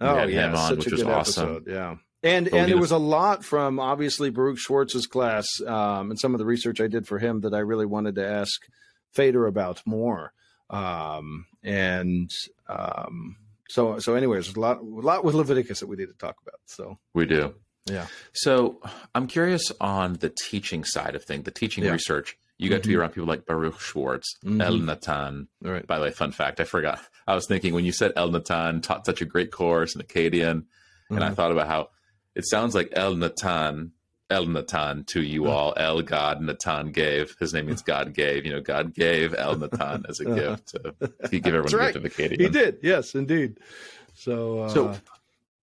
Oh 0.00 0.24
yeah, 0.24 0.52
on, 0.52 0.76
such 0.76 0.86
a 0.86 0.90
good 0.90 1.06
awesome. 1.06 1.44
episode. 1.56 1.64
Yeah. 1.68 1.96
And 2.22 2.48
and 2.48 2.68
there 2.70 2.78
was 2.78 2.90
a 2.90 2.98
lot 2.98 3.44
from 3.44 3.78
obviously 3.78 4.30
Baruch 4.30 4.58
Schwartz's 4.58 5.06
class 5.06 5.46
um, 5.66 6.10
and 6.10 6.18
some 6.18 6.34
of 6.34 6.38
the 6.38 6.44
research 6.46 6.80
I 6.80 6.88
did 6.88 7.06
for 7.06 7.18
him 7.18 7.40
that 7.42 7.54
I 7.54 7.60
really 7.60 7.86
wanted 7.86 8.16
to 8.16 8.26
ask 8.28 8.60
Feder 9.12 9.46
about 9.46 9.82
more. 9.86 10.32
Um, 10.70 11.46
and 11.62 12.30
um, 12.68 13.36
so 13.68 13.98
so 13.98 14.14
anyways, 14.14 14.46
there's 14.46 14.56
a 14.56 14.60
lot 14.60 14.78
a 14.78 14.82
lot 14.82 15.24
with 15.24 15.34
Leviticus 15.34 15.80
that 15.80 15.86
we 15.86 15.96
need 15.96 16.08
to 16.08 16.14
talk 16.14 16.36
about. 16.42 16.60
So 16.66 16.98
we 17.14 17.24
do. 17.26 17.54
Yeah. 17.86 18.06
So 18.32 18.80
I'm 19.14 19.26
curious 19.28 19.72
on 19.80 20.14
the 20.14 20.28
teaching 20.30 20.84
side 20.84 21.14
of 21.14 21.24
things, 21.24 21.44
the 21.44 21.50
teaching 21.50 21.84
Yeah. 21.84 21.92
research. 21.92 22.36
You 22.58 22.68
got 22.68 22.82
to 22.82 22.88
be 22.88 22.94
Mhm. 22.94 22.98
around 22.98 23.10
people 23.10 23.28
like 23.28 23.46
Baruch 23.46 23.78
Schwartz, 23.80 24.36
Mhm. 24.44 24.60
El 24.62 24.78
Natan. 24.78 25.46
Right. 25.62 25.86
By 25.86 25.98
the 25.98 26.04
way, 26.06 26.10
fun 26.10 26.32
fact, 26.32 26.58
I 26.60 26.64
forgot. 26.64 27.00
I 27.28 27.34
was 27.34 27.46
thinking 27.46 27.74
when 27.74 27.84
you 27.84 27.92
said 27.92 28.12
El 28.16 28.30
Natan 28.30 28.80
taught 28.80 29.04
such 29.06 29.20
a 29.20 29.26
great 29.26 29.52
course 29.52 29.94
in 29.94 30.00
Akkadian, 30.00 30.64
and 31.10 31.22
I 31.22 31.30
Mhm. 31.30 31.34
thought 31.36 31.52
about 31.52 31.66
how 31.68 31.90
it 32.34 32.44
sounds 32.48 32.74
like 32.74 32.88
El 32.92 33.14
Natan, 33.16 33.92
El 34.30 34.46
Natan 34.46 35.04
to 35.04 35.22
you 35.22 35.46
all. 35.48 35.74
El 35.76 36.02
God 36.02 36.40
Natan 36.40 36.90
gave. 36.92 37.36
His 37.38 37.52
name 37.52 37.66
means 37.66 37.82
God 37.82 38.14
gave. 38.14 38.44
You 38.46 38.52
know, 38.52 38.60
God 38.60 38.94
gave 38.94 39.34
El 39.34 39.56
Natan 39.62 40.06
as 40.08 40.20
a 40.20 40.24
gift 40.24 40.68
to 40.68 40.94
he 41.30 41.40
gave 41.40 41.54
everyone 41.54 41.62
That's 41.64 41.72
a 41.74 41.76
right. 41.78 41.94
gift 41.94 42.06
of 42.06 42.12
Akkadian. 42.12 42.40
He 42.40 42.48
did. 42.48 42.78
Yes, 42.82 43.14
indeed. 43.14 43.58
So 44.14 44.60
uh, 44.60 44.68
So 44.70 44.94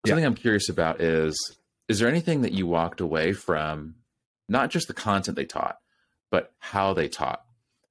something 0.06 0.26
I'm 0.26 0.36
curious 0.36 0.70
about 0.70 1.02
is 1.02 1.36
is 1.88 2.00
there 2.00 2.08
anything 2.10 2.42
that 2.42 2.52
you 2.54 2.66
walked 2.68 3.02
away 3.02 3.32
from 3.34 3.96
not 4.50 4.70
just 4.72 4.88
the 4.88 4.94
content 4.94 5.36
they 5.36 5.46
taught, 5.46 5.78
but 6.32 6.54
how 6.60 6.94
they 6.94 7.08
taught? 7.08 7.44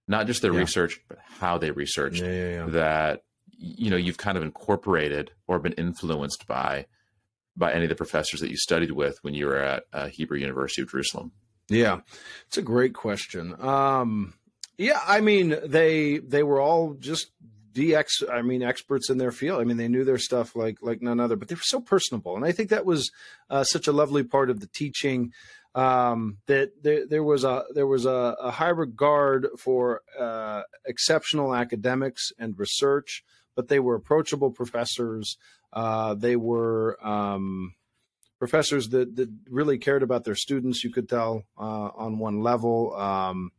Not 0.08 0.26
just 0.26 0.42
their 0.42 0.52
Yeah. 0.52 0.58
research, 0.60 1.00
but 1.08 1.18
how 1.24 1.58
they 1.58 1.70
researched 1.70 2.22
yeah, 2.22 2.28
yeah, 2.28 2.50
yeah. 2.50 2.66
that 2.70 3.22
you 3.64 3.90
know 3.90 3.96
you've 3.96 4.18
kind 4.18 4.36
of 4.36 4.42
incorporated 4.42 5.30
or 5.46 5.58
been 5.58 5.72
influenced 5.72 6.46
by 6.46 6.86
by 7.56 7.72
any 7.72 7.84
of 7.84 7.88
the 7.88 7.94
professors 7.94 8.40
that 8.40 8.50
you 8.50 8.56
studied 8.56 8.90
with 8.90 9.18
when 9.22 9.34
you 9.34 9.46
were 9.46 9.58
at 9.58 9.84
uh, 9.92 10.08
Hebrew 10.08 10.38
University 10.38 10.82
of 10.82 10.90
Jerusalem. 10.90 11.32
Yeah, 11.68 12.00
it's 12.46 12.58
a 12.58 12.62
great 12.62 12.94
question. 12.94 13.54
Um, 13.60 14.34
yeah, 14.76 15.00
I 15.06 15.20
mean 15.20 15.56
they 15.64 16.18
they 16.18 16.42
were 16.42 16.60
all 16.60 16.94
just 16.94 17.30
DX. 17.72 18.28
I 18.30 18.42
mean 18.42 18.62
experts 18.62 19.08
in 19.08 19.18
their 19.18 19.32
field. 19.32 19.60
I 19.60 19.64
mean 19.64 19.76
they 19.76 19.88
knew 19.88 20.04
their 20.04 20.18
stuff 20.18 20.54
like 20.54 20.78
like 20.82 21.00
none 21.00 21.20
other. 21.20 21.36
But 21.36 21.48
they 21.48 21.54
were 21.54 21.60
so 21.62 21.80
personable, 21.80 22.36
and 22.36 22.44
I 22.44 22.52
think 22.52 22.70
that 22.70 22.86
was 22.86 23.10
uh, 23.50 23.64
such 23.64 23.86
a 23.86 23.92
lovely 23.92 24.24
part 24.24 24.50
of 24.50 24.60
the 24.60 24.66
teaching. 24.66 25.32
Um, 25.76 26.38
that 26.46 26.84
there, 26.84 27.04
there 27.04 27.24
was 27.24 27.42
a 27.42 27.64
there 27.74 27.86
was 27.86 28.06
a, 28.06 28.36
a 28.40 28.50
high 28.52 28.68
regard 28.68 29.48
for 29.58 30.02
uh, 30.18 30.62
exceptional 30.86 31.54
academics 31.54 32.30
and 32.38 32.56
research, 32.56 33.24
but 33.54 33.68
they 33.68 33.80
were 33.80 33.94
approachable 33.94 34.50
professors. 34.50 35.36
Uh, 35.72 36.14
they 36.14 36.36
were 36.36 36.98
um, 37.06 37.74
professors 38.38 38.88
that, 38.88 39.16
that 39.16 39.30
really 39.48 39.78
cared 39.78 40.02
about 40.02 40.24
their 40.24 40.34
students. 40.34 40.84
You 40.84 40.90
could 40.90 41.08
tell 41.08 41.44
uh, 41.58 41.90
on 41.96 42.18
one 42.18 42.40
level. 42.40 42.94
Um, 42.94 43.52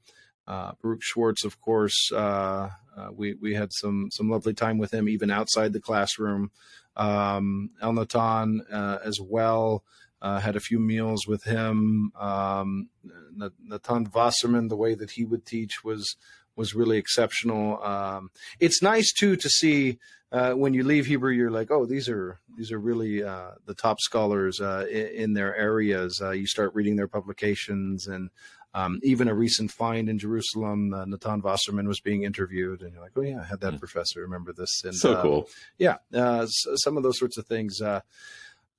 uh, 0.47 0.73
Schwartz, 0.99 1.43
of 1.43 1.59
course, 1.59 2.11
uh, 2.11 2.69
uh, 2.95 3.09
we 3.11 3.33
we 3.33 3.55
had 3.55 3.73
some 3.73 4.09
some 4.11 4.29
lovely 4.29 4.53
time 4.53 4.77
with 4.77 4.93
him 4.93 5.09
even 5.09 5.31
outside 5.31 5.73
the 5.73 5.81
classroom. 5.81 6.51
Um, 6.95 7.71
El 7.81 7.93
Natan 7.93 8.61
uh, 8.71 8.99
as 9.03 9.19
well. 9.19 9.83
Uh, 10.21 10.39
had 10.39 10.55
a 10.55 10.61
few 10.61 10.79
meals 10.79 11.27
with 11.27 11.43
him. 11.43 12.11
Um, 12.17 12.89
Na- 13.35 13.49
Natan 13.61 14.09
Wasserman, 14.13 14.69
the 14.69 14.77
way 14.77 14.95
that 14.95 15.11
he 15.11 15.25
would 15.25 15.45
teach 15.45 15.83
was 15.83 16.15
was 16.55 16.73
really 16.75 16.97
exceptional. 16.97 17.81
Um, 17.83 18.29
it's 18.59 18.81
nice 18.81 19.11
too 19.13 19.35
to 19.35 19.49
see 19.49 19.99
uh, 20.31 20.53
when 20.53 20.73
you 20.73 20.83
leave 20.83 21.05
Hebrew, 21.05 21.31
you're 21.31 21.51
like, 21.51 21.71
oh, 21.71 21.85
these 21.85 22.09
are 22.09 22.39
these 22.57 22.71
are 22.71 22.79
really 22.79 23.23
uh, 23.23 23.51
the 23.65 23.73
top 23.75 23.99
scholars 24.01 24.59
uh, 24.59 24.85
in, 24.89 25.07
in 25.07 25.33
their 25.33 25.55
areas. 25.55 26.19
Uh, 26.21 26.31
you 26.31 26.47
start 26.47 26.73
reading 26.75 26.95
their 26.95 27.07
publications, 27.07 28.07
and 28.07 28.29
um, 28.73 28.99
even 29.03 29.29
a 29.29 29.33
recent 29.33 29.71
find 29.71 30.09
in 30.09 30.19
Jerusalem, 30.19 30.93
uh, 30.93 31.05
Natan 31.05 31.41
Wasserman 31.41 31.87
was 31.87 32.01
being 32.01 32.23
interviewed, 32.23 32.81
and 32.81 32.91
you're 32.93 33.01
like, 33.01 33.13
oh 33.15 33.21
yeah, 33.21 33.39
I 33.41 33.45
had 33.45 33.61
that 33.61 33.75
Mm. 33.75 33.79
professor. 33.79 34.21
Remember 34.21 34.51
this? 34.51 34.83
And, 34.83 34.95
So 34.95 35.13
uh, 35.13 35.21
cool. 35.21 35.49
yeah, 35.77 35.97
uh, 36.13 36.47
some 36.47 36.97
of 36.97 37.03
those 37.03 37.17
sorts 37.19 37.37
of 37.37 37.45
things. 37.45 37.79
Uh, 37.79 38.01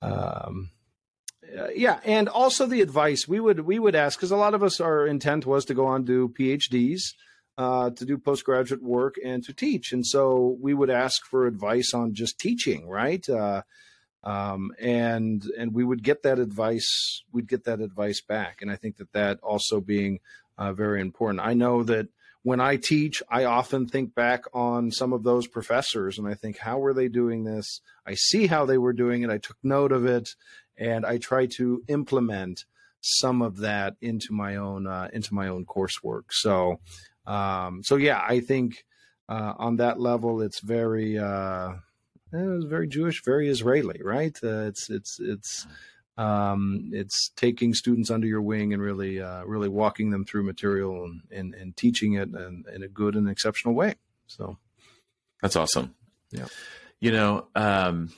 um, 0.01 0.69
uh, 1.57 1.69
yeah, 1.75 1.99
and 2.03 2.27
also 2.29 2.65
the 2.65 2.81
advice 2.81 3.27
we 3.27 3.39
would 3.39 3.61
we 3.61 3.79
would 3.79 3.95
ask 3.95 4.19
because 4.19 4.31
a 4.31 4.35
lot 4.37 4.53
of 4.53 4.61
us 4.61 4.79
our 4.81 5.07
intent 5.07 5.45
was 5.45 5.65
to 5.65 5.73
go 5.73 5.85
on 5.87 6.05
to 6.05 6.29
PhDs, 6.37 6.99
uh, 7.57 7.89
to 7.91 8.05
do 8.05 8.17
postgraduate 8.17 8.83
work, 8.83 9.15
and 9.23 9.43
to 9.45 9.53
teach, 9.53 9.91
and 9.91 10.05
so 10.05 10.57
we 10.61 10.73
would 10.73 10.89
ask 10.89 11.25
for 11.25 11.47
advice 11.47 11.93
on 11.93 12.13
just 12.13 12.39
teaching, 12.39 12.87
right? 12.87 13.27
Uh, 13.27 13.61
um, 14.23 14.71
and 14.79 15.43
and 15.57 15.73
we 15.73 15.83
would 15.83 16.03
get 16.03 16.23
that 16.23 16.39
advice. 16.39 17.23
We'd 17.31 17.47
get 17.47 17.63
that 17.65 17.81
advice 17.81 18.21
back, 18.21 18.61
and 18.61 18.71
I 18.71 18.75
think 18.75 18.97
that 18.97 19.13
that 19.13 19.39
also 19.41 19.79
being 19.79 20.19
uh, 20.57 20.73
very 20.73 21.01
important. 21.01 21.45
I 21.45 21.53
know 21.53 21.83
that 21.83 22.09
when 22.43 22.61
I 22.61 22.77
teach, 22.77 23.21
I 23.29 23.43
often 23.43 23.87
think 23.87 24.15
back 24.15 24.45
on 24.53 24.89
some 24.91 25.11
of 25.11 25.23
those 25.23 25.47
professors 25.47 26.17
and 26.17 26.25
I 26.25 26.33
think, 26.33 26.57
how 26.57 26.77
were 26.79 26.93
they 26.93 27.09
doing 27.09 27.43
this? 27.43 27.81
I 28.05 28.13
see 28.13 28.47
how 28.47 28.65
they 28.65 28.77
were 28.77 28.93
doing 28.93 29.23
it. 29.23 29.29
I 29.29 29.37
took 29.37 29.57
note 29.63 29.91
of 29.91 30.05
it 30.05 30.29
and 30.77 31.05
I 31.05 31.17
try 31.17 31.47
to 31.57 31.83
implement 31.89 32.63
some 33.01 33.41
of 33.41 33.57
that 33.57 33.95
into 33.99 34.31
my 34.31 34.55
own, 34.55 34.87
uh, 34.87 35.09
into 35.11 35.33
my 35.33 35.49
own 35.49 35.65
coursework. 35.65 36.23
So, 36.31 36.79
um, 37.27 37.81
so 37.83 37.97
yeah, 37.97 38.23
I 38.27 38.39
think, 38.39 38.85
uh, 39.29 39.53
on 39.57 39.77
that 39.77 39.99
level, 39.99 40.41
it's 40.41 40.61
very, 40.61 41.17
uh, 41.19 41.73
it 42.33 42.37
was 42.37 42.65
very 42.65 42.87
Jewish, 42.87 43.23
very 43.23 43.49
Israeli, 43.49 44.01
right? 44.03 44.35
Uh, 44.43 44.61
it's, 44.61 44.89
it's, 44.89 45.19
it's, 45.19 45.67
um, 46.17 46.89
it's 46.93 47.29
taking 47.35 47.73
students 47.73 48.09
under 48.09 48.25
your 48.25 48.41
wing 48.41 48.73
and 48.73 48.81
really, 48.81 49.21
uh, 49.21 49.43
really 49.43 49.69
walking 49.69 50.09
them 50.09 50.25
through 50.25 50.43
material 50.43 51.03
and, 51.05 51.21
and, 51.29 51.53
and 51.53 51.77
teaching 51.77 52.13
it 52.13 52.29
in, 52.29 52.63
in 52.73 52.81
a 52.83 52.87
good 52.87 53.15
and 53.15 53.29
exceptional 53.29 53.75
way. 53.75 53.95
So, 54.25 54.57
That's 55.41 55.55
awesome. 55.55 55.93
Yeah. 56.31 56.47
You 56.99 57.11
know, 57.11 57.47
um, 57.55 58.09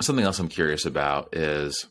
something 0.00 0.24
else 0.24 0.38
I'm 0.38 0.48
curious 0.48 0.84
about 0.86 1.34
is 1.34 1.86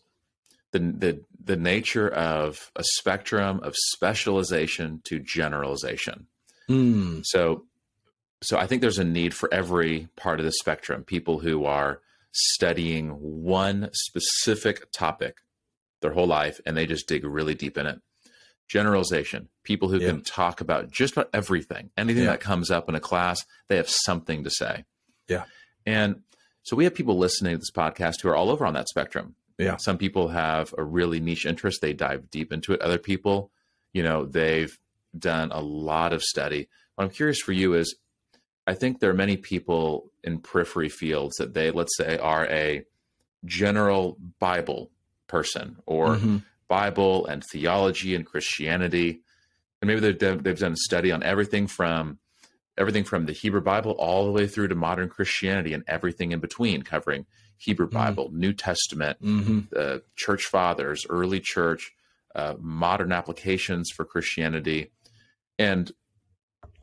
the 0.71 0.79
the 0.79 1.21
the 1.43 1.55
nature 1.55 2.09
of 2.09 2.71
a 2.75 2.83
spectrum 2.83 3.59
of 3.61 3.75
specialization 3.75 5.01
to 5.05 5.19
generalization. 5.19 6.27
Mm, 6.69 7.21
So, 7.25 7.65
so 8.41 8.57
I 8.57 8.67
think 8.67 8.81
there's 8.81 8.99
a 8.99 9.03
need 9.03 9.33
for 9.33 9.51
every 9.53 10.07
part 10.15 10.39
of 10.39 10.45
the 10.45 10.51
spectrum. 10.51 11.03
People 11.03 11.39
who 11.39 11.65
are 11.65 12.01
studying 12.31 13.09
one 13.11 13.89
specific 13.93 14.91
topic 14.91 15.37
their 16.01 16.11
whole 16.11 16.27
life 16.27 16.59
and 16.65 16.75
they 16.75 16.85
just 16.85 17.07
dig 17.07 17.23
really 17.23 17.55
deep 17.55 17.77
in 17.77 17.85
it. 17.85 18.01
Generalization. 18.67 19.49
People 19.63 19.89
who 19.89 19.99
Yeah. 19.99 20.07
can 20.09 20.21
talk 20.21 20.59
about 20.59 20.91
just 20.91 21.13
about 21.13 21.29
everything, 21.33 21.91
anything 21.97 22.23
Yeah. 22.23 22.31
that 22.31 22.39
comes 22.41 22.71
up 22.71 22.89
in 22.89 22.95
a 22.95 22.99
class, 22.99 23.45
they 23.67 23.77
have 23.77 23.89
something 23.89 24.43
to 24.43 24.49
say. 24.49 24.85
Yeah. 25.27 25.45
And 25.85 26.23
so 26.63 26.75
we 26.75 26.83
have 26.83 26.93
people 26.95 27.17
listening 27.17 27.53
to 27.53 27.57
this 27.59 27.71
podcast 27.71 28.21
who 28.21 28.29
are 28.29 28.35
all 28.35 28.49
over 28.49 28.65
on 28.65 28.73
that 28.73 28.89
spectrum. 28.89 29.35
Yeah. 29.57 29.77
Some 29.77 29.97
people 29.97 30.29
have 30.29 30.73
a 30.77 30.83
really 30.83 31.19
niche 31.19 31.45
interest, 31.45 31.79
they 31.81 31.93
dive 31.93 32.29
deep 32.31 32.51
into 32.51 32.73
it. 32.73 32.81
Other 32.81 32.97
people, 32.97 33.51
you 33.93 34.03
know, 34.03 34.25
they've 34.25 34.77
done 35.17 35.51
a 35.51 35.61
lot 35.61 36.13
of 36.13 36.23
study. 36.23 36.67
What 36.95 37.05
I'm 37.05 37.09
curious 37.09 37.39
for 37.39 37.51
you 37.51 37.73
is 37.73 37.95
I 38.67 38.73
think 38.73 38.99
there 38.99 39.09
are 39.11 39.15
many 39.15 39.37
people 39.37 40.11
in 40.23 40.39
periphery 40.39 40.89
fields 40.89 41.35
that 41.37 41.53
they, 41.53 41.71
let's 41.71 41.95
say, 41.97 42.17
are 42.17 42.45
a 42.47 42.83
general 43.43 44.17
Bible 44.39 44.89
person 45.27 45.77
or 45.85 46.15
mhm. 46.15 46.43
Bible 46.67 47.27
and 47.27 47.43
theology 47.43 48.15
and 48.15 48.25
Christianity, 48.25 49.21
and 49.81 49.87
maybe 49.87 49.99
they've 49.99 50.17
done, 50.17 50.39
they've 50.39 50.57
done 50.57 50.73
a 50.73 50.77
study 50.77 51.11
on 51.11 51.21
everything 51.21 51.67
from 51.67 52.17
everything 52.77 53.03
from 53.03 53.25
the 53.25 53.31
Hebrew 53.31 53.61
Bible 53.61 53.91
all 53.91 54.25
the 54.25 54.31
way 54.31 54.47
through 54.47 54.67
to 54.67 54.75
modern 54.75 55.07
Christianity 55.07 55.73
and 55.73 55.83
everything 55.87 56.31
in 56.33 56.39
between, 56.39 56.81
covering 56.81 57.25
Hebrew 57.57 57.87
Mhm. 57.87 57.93
Bible, 57.93 58.31
New 58.33 58.51
Testament, 58.51 59.21
Mhm. 59.21 59.69
the 59.69 60.03
church 60.17 60.45
fathers, 60.45 61.05
early 61.09 61.39
church, 61.39 61.93
uh, 62.33 62.55
modern 62.59 63.13
applications 63.13 63.91
for 63.91 64.03
Christianity. 64.03 64.91
And 65.57 65.91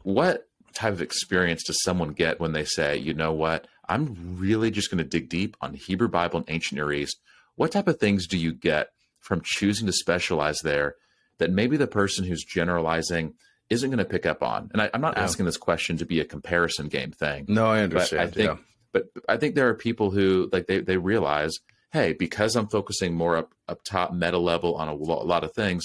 what 0.02 0.48
type 0.74 0.92
of 0.92 1.02
experience 1.02 1.64
does 1.64 1.82
someone 1.82 2.12
get 2.12 2.40
when 2.40 2.52
they 2.52 2.64
say, 2.64 2.96
you 2.96 3.14
know 3.14 3.32
what, 3.32 3.66
I'm 3.88 4.36
really 4.38 4.70
just 4.70 4.90
going 4.90 4.98
to 4.98 5.04
dig 5.08 5.28
deep 5.28 5.56
on 5.60 5.74
Hebrew 5.74 6.08
Bible 6.08 6.38
and 6.38 6.50
ancient 6.50 6.76
Near 6.76 6.92
East? 6.92 7.20
What 7.56 7.72
type 7.72 7.88
of 7.88 7.98
things 8.00 8.26
do 8.26 8.38
you 8.38 8.52
get 8.52 8.88
from 9.20 9.42
choosing 9.44 9.86
to 9.86 9.92
specialize 9.92 10.58
there 10.60 10.96
that 11.38 11.50
maybe 11.50 11.76
the 11.76 11.86
person 11.86 12.24
who's 12.24 12.44
generalizing 12.44 13.34
isn't 13.68 13.90
going 13.90 13.98
to 13.98 14.04
pick 14.04 14.26
up 14.26 14.42
on? 14.42 14.70
And 14.72 14.80
I, 14.82 14.90
I'm 14.94 15.00
not 15.00 15.16
Yeah. 15.16 15.24
asking 15.24 15.46
this 15.46 15.56
question 15.58 15.96
to 15.98 16.06
be 16.06 16.20
a 16.20 16.24
comparison 16.24 16.88
game 16.88 17.12
thing 17.12 17.44
No, 17.48 17.66
I 17.66 17.80
understand. 17.82 18.22
I 18.22 18.26
think, 18.28 18.50
yeah. 18.50 18.56
but 18.92 19.04
I 19.28 19.36
think 19.36 19.54
there 19.54 19.68
are 19.68 19.74
people 19.74 20.10
who 20.10 20.48
like 20.52 20.66
they 20.66 20.80
they 20.80 20.96
realize, 20.96 21.52
hey, 21.92 22.14
because 22.14 22.56
I'm 22.56 22.68
focusing 22.68 23.14
more 23.14 23.36
up 23.36 23.54
up 23.68 23.84
top 23.84 24.14
meta 24.14 24.38
level 24.38 24.74
on 24.76 24.88
a 24.88 24.94
lot 24.94 25.44
of 25.44 25.52
things, 25.52 25.84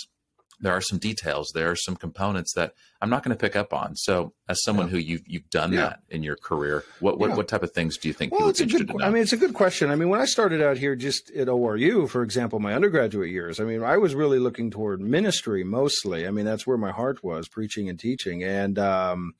there 0.60 0.74
are 0.74 0.82
some 0.82 0.98
details, 0.98 1.52
there 1.54 1.70
are 1.70 1.76
some 1.76 1.96
components 1.96 2.54
that 2.56 2.74
I'm 3.02 3.10
not 3.12 3.24
going 3.24 3.36
to 3.38 3.39
pick 3.39 3.56
up 3.56 3.74
on. 3.74 3.96
So, 3.96 4.34
as 4.50 4.63
someone 4.63 4.88
Yeah. 4.88 4.91
who 4.93 4.98
you've 4.98 5.28
you've 5.28 5.50
done 5.52 5.72
Yeah. 5.72 5.82
that 5.82 6.00
in 6.10 6.24
your 6.24 6.36
career, 6.36 6.84
what 7.00 7.20
what, 7.20 7.30
Yeah. 7.30 7.36
what 7.36 7.48
type 7.48 7.62
of 7.63 7.72
things 7.72 7.98
do 7.98 8.08
you 8.08 8.13
think 8.13 8.34
Well, 8.34 8.50
it's 8.50 8.60
a 8.60 8.65
good. 8.65 8.89
I 9.02 9.10
mean, 9.12 9.22
it's 9.22 9.34
a 9.34 9.38
good 9.38 9.54
question. 9.54 9.91
I 9.91 9.96
mean, 9.96 10.10
when 10.10 10.20
I 10.20 10.26
started 10.26 10.62
out 10.62 10.78
here, 10.78 10.96
just 10.96 11.30
at 11.32 11.48
ORU, 11.48 12.08
for 12.10 12.24
example, 12.24 12.60
my 12.60 12.74
undergraduate 12.74 13.30
years, 13.30 13.60
I 13.60 13.65
mean, 13.65 13.84
I 13.84 13.98
was 13.98 14.15
really 14.15 14.39
looking 14.39 14.72
toward 14.72 15.00
ministry 15.02 15.63
mostly. 15.63 16.26
I 16.28 16.32
mean, 16.32 16.46
that's 16.46 16.65
where 16.65 16.78
my 16.78 16.91
heart 16.91 17.24
was, 17.24 17.48
preaching 17.48 17.88
and 17.89 18.00
teaching. 18.00 18.43
And 18.43 18.80
um, 18.80 19.34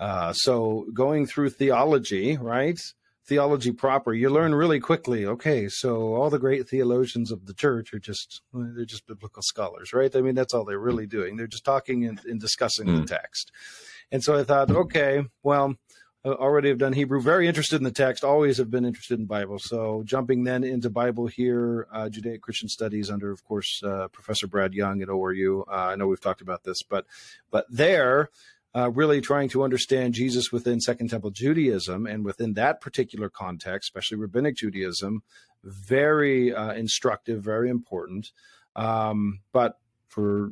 Uh, 0.00 0.32
so 0.32 0.86
going 0.92 1.24
through 1.24 1.48
theology, 1.50 2.36
right? 2.36 2.78
Theology 3.26 3.72
proper, 3.72 4.12
you 4.12 4.28
learn 4.28 4.54
really 4.54 4.80
quickly. 4.80 5.24
Okay, 5.24 5.68
so 5.68 6.14
all 6.14 6.28
the 6.28 6.38
great 6.38 6.68
theologians 6.68 7.30
of 7.30 7.46
the 7.46 7.54
church 7.54 7.94
are 7.94 7.98
just 7.98 8.42
they're 8.52 8.84
just 8.84 9.06
biblical 9.06 9.42
scholars, 9.42 9.92
right? 9.92 10.14
I 10.14 10.20
mean, 10.20 10.34
that's 10.34 10.52
all 10.52 10.64
they're 10.64 10.78
really 10.78 11.06
doing. 11.06 11.36
They're 11.36 11.46
just 11.46 11.64
talking 11.64 12.04
and, 12.04 12.20
and 12.26 12.40
discussing 12.40 12.86
mm. 12.86 13.00
the 13.00 13.06
text. 13.06 13.50
And 14.12 14.22
so 14.22 14.38
I 14.38 14.44
thought, 14.44 14.70
okay, 14.70 15.24
well, 15.42 15.76
already 16.26 16.70
have 16.70 16.78
done 16.78 16.92
Hebrew, 16.92 17.20
very 17.20 17.46
interested 17.46 17.76
in 17.76 17.84
the 17.84 17.90
text, 17.90 18.24
always 18.24 18.56
have 18.56 18.70
been 18.70 18.84
interested 18.84 19.18
in 19.18 19.26
Bible. 19.26 19.58
So 19.60 20.02
jumping 20.04 20.44
then 20.44 20.64
into 20.64 20.88
Bible 20.88 21.26
here, 21.26 21.86
uh, 21.92 22.08
Judaic 22.08 22.40
Christian 22.40 22.68
Studies 22.68 23.10
under, 23.10 23.30
of 23.30 23.44
course, 23.44 23.82
uh, 23.84 24.08
Professor 24.08 24.46
Brad 24.46 24.72
Young 24.72 25.02
at 25.02 25.08
ORU. 25.08 25.64
Uh, 25.68 25.70
I 25.70 25.96
know 25.96 26.06
we've 26.06 26.20
talked 26.20 26.40
about 26.40 26.64
this, 26.64 26.82
but 26.82 27.04
but 27.50 27.66
there, 27.68 28.30
uh, 28.74 28.90
really 28.90 29.20
trying 29.20 29.48
to 29.50 29.62
understand 29.62 30.14
Jesus 30.14 30.50
within 30.50 30.80
Second 30.80 31.08
Temple 31.08 31.30
Judaism 31.30 32.06
and 32.06 32.24
within 32.24 32.54
that 32.54 32.80
particular 32.80 33.28
context, 33.28 33.88
especially 33.88 34.18
Rabbinic 34.18 34.56
Judaism, 34.56 35.22
very 35.62 36.52
uh, 36.52 36.72
instructive, 36.72 37.42
very 37.42 37.70
important. 37.70 38.30
Um, 38.76 39.40
but 39.52 39.78
for 40.08 40.50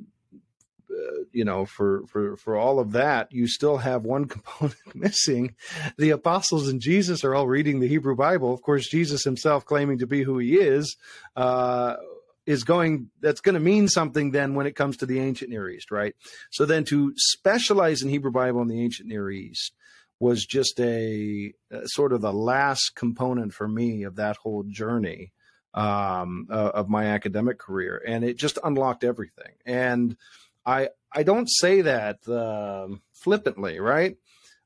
uh, 0.93 1.25
you 1.33 1.45
know, 1.45 1.65
for 1.65 2.07
for 2.07 2.37
for 2.37 2.57
all 2.57 2.79
of 2.79 2.93
that, 2.93 3.33
you 3.33 3.47
still 3.47 3.79
have 3.79 4.05
one 4.05 4.25
component 4.27 4.95
missing. 4.95 5.55
The 5.97 6.11
apostles 6.11 6.69
and 6.69 6.81
Jesus 6.81 7.25
are 7.25 7.35
all 7.35 7.47
reading 7.47 7.81
the 7.81 7.89
Hebrew 7.89 8.15
Bible. 8.15 8.53
Of 8.53 8.63
course, 8.63 8.89
Jesus 8.89 9.25
himself, 9.25 9.65
claiming 9.65 9.99
to 9.99 10.07
be 10.07 10.23
who 10.23 10.39
he 10.39 10.57
is, 10.57 10.97
uh, 11.35 11.97
is 12.47 12.65
going. 12.65 13.11
That's 13.21 13.41
going 13.41 13.55
to 13.55 13.61
mean 13.61 13.89
something 13.89 14.31
then 14.31 14.55
when 14.55 14.67
it 14.67 14.77
comes 14.77 14.99
to 14.99 15.07
the 15.07 15.21
ancient 15.21 15.51
Near 15.51 15.69
East, 15.69 15.91
right? 15.91 16.15
So 16.51 16.65
then, 16.65 16.85
to 16.85 17.13
specialize 17.17 18.03
in 18.03 18.09
Hebrew 18.09 18.33
Bible 18.33 18.63
in 18.63 18.69
the 18.69 18.83
ancient 18.83 19.09
Near 19.09 19.31
East 19.31 19.75
was 20.19 20.47
just 20.47 20.79
a, 20.79 21.53
sort 21.87 22.13
of 22.13 22.21
the 22.21 22.33
last 22.33 22.93
component 22.95 23.53
for 23.53 23.67
me 23.67 24.05
of 24.05 24.15
that 24.17 24.37
whole 24.37 24.63
journey 24.63 25.33
um, 25.75 26.47
uh, 26.49 26.71
of 26.75 26.89
my 26.89 27.07
academic 27.07 27.59
career, 27.59 28.01
and 28.07 28.25
it 28.25 28.37
just 28.37 28.59
unlocked 28.63 29.03
everything. 29.03 29.53
And 29.67 30.17
I 30.65 30.91
I 31.13 31.23
don't 31.23 31.49
say 31.51 31.83
that 31.83 32.27
uh, 32.29 32.89
flippantly, 33.13 33.81
right? 33.81 34.17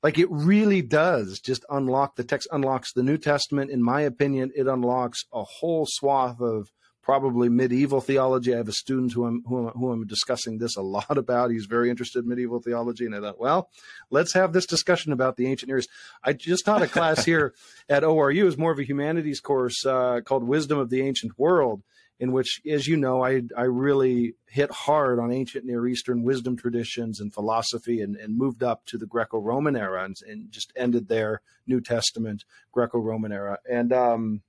Like 0.03 0.19
it 0.19 0.31
really 0.31 0.83
does 0.83 1.41
just 1.41 1.65
unlock 1.71 2.17
the 2.17 2.25
text, 2.25 2.49
unlocks 2.53 2.93
the 2.93 3.03
New 3.03 3.19
Testament. 3.19 3.71
In 3.71 3.83
my 3.83 4.03
opinion, 4.03 4.53
it 4.55 4.67
unlocks 4.67 5.25
a 5.33 5.43
whole 5.43 5.87
swath 5.89 6.41
of 6.41 6.71
probably 7.07 7.49
medieval 7.49 8.01
theology. 8.01 8.53
I 8.53 8.57
have 8.57 8.67
a 8.67 8.73
student 8.73 9.13
who 9.13 9.27
I'm, 9.27 9.45
who 9.47 9.69
I'm, 9.69 9.79
who 9.79 9.93
I'm 9.93 10.09
discussing 10.09 10.59
this 10.59 10.77
a 10.77 10.83
lot 10.83 11.17
about. 11.17 11.53
He's 11.53 11.67
very 11.67 11.89
interested 11.89 12.25
in 12.25 12.29
medieval 12.29 12.61
theology. 12.61 13.07
And 13.07 13.15
I 13.15 13.21
thought, 13.21 13.39
well, 13.39 13.71
let's 14.11 14.33
have 14.33 14.53
this 14.53 14.67
discussion 14.67 15.13
about 15.13 15.37
the 15.37 15.47
ancient 15.47 15.69
Near 15.69 15.79
East. 15.79 15.89
I 16.25 16.33
just 16.33 16.65
taught 16.65 16.83
a 16.83 16.89
class 16.89 17.25
here 17.25 17.55
at 17.89 18.03
ORU. 18.03 18.49
It's 18.49 18.59
more 18.59 18.73
of 18.73 18.81
a 18.81 18.83
humanities 18.83 19.39
course 19.39 19.87
uh, 19.87 20.23
called 20.25 20.43
Wisdom 20.43 20.81
of 20.81 20.91
the 20.91 21.01
Ancient 21.01 21.39
World 21.39 21.85
in 22.19 22.33
which, 22.33 22.61
as 22.69 22.89
you 22.89 22.97
know, 22.97 23.25
I, 23.25 23.43
I 23.57 23.65
really 23.65 24.35
hit 24.49 24.73
hard 24.73 25.21
on 25.21 25.31
ancient 25.31 25.65
Near 25.65 25.87
Eastern 25.87 26.25
wisdom 26.25 26.57
traditions 26.57 27.21
and 27.21 27.33
philosophy 27.33 28.01
and, 28.01 28.17
and 28.17 28.37
moved 28.37 28.65
up 28.65 28.85
to 28.87 28.99
the 28.99 29.07
Greco 29.07 29.39
Roman 29.39 29.77
era 29.77 30.03
and, 30.03 30.17
and, 30.27 30.51
just 30.51 30.73
ended 30.75 31.07
there, 31.09 31.43
New 31.67 31.81
Testament, 31.81 32.45
Greco 32.73 32.99
Roman 32.99 33.33
era. 33.33 33.59
And, 33.71 33.93
um, 33.93 34.41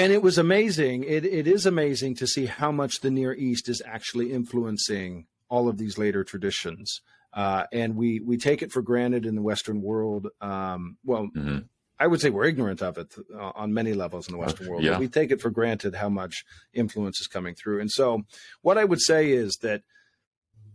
and 0.00 0.12
it 0.12 0.22
was 0.22 0.38
amazing. 0.38 1.04
It, 1.04 1.24
it 1.24 1.46
is 1.46 1.66
amazing 1.66 2.14
to 2.16 2.26
see 2.26 2.46
how 2.46 2.72
much 2.72 3.00
the 3.00 3.10
Near 3.10 3.34
East 3.34 3.68
is 3.68 3.82
actually 3.84 4.32
influencing 4.32 5.26
all 5.48 5.68
of 5.68 5.76
these 5.76 5.98
later 5.98 6.24
traditions. 6.24 7.02
Uh, 7.32 7.64
and 7.72 7.96
we 7.96 8.20
we 8.20 8.36
take 8.38 8.62
it 8.62 8.72
for 8.72 8.82
granted 8.82 9.26
in 9.26 9.36
the 9.36 9.42
Western 9.42 9.82
world. 9.82 10.28
Um, 10.40 10.96
well, 11.04 11.28
mm-hmm. 11.36 11.58
I 11.98 12.06
would 12.06 12.20
say 12.20 12.30
we're 12.30 12.46
ignorant 12.46 12.82
of 12.82 12.96
it 12.96 13.14
uh, 13.38 13.52
on 13.54 13.74
many 13.74 13.92
levels 13.92 14.26
in 14.26 14.32
the 14.32 14.38
Western 14.38 14.68
world. 14.68 14.82
Yeah. 14.82 14.98
We 14.98 15.06
take 15.06 15.30
it 15.30 15.40
for 15.40 15.50
granted 15.50 15.94
how 15.94 16.08
much 16.08 16.44
influence 16.72 17.20
is 17.20 17.26
coming 17.26 17.54
through. 17.54 17.80
And 17.80 17.90
so, 17.90 18.22
what 18.62 18.78
I 18.78 18.84
would 18.84 19.00
say 19.00 19.30
is 19.30 19.58
that, 19.60 19.82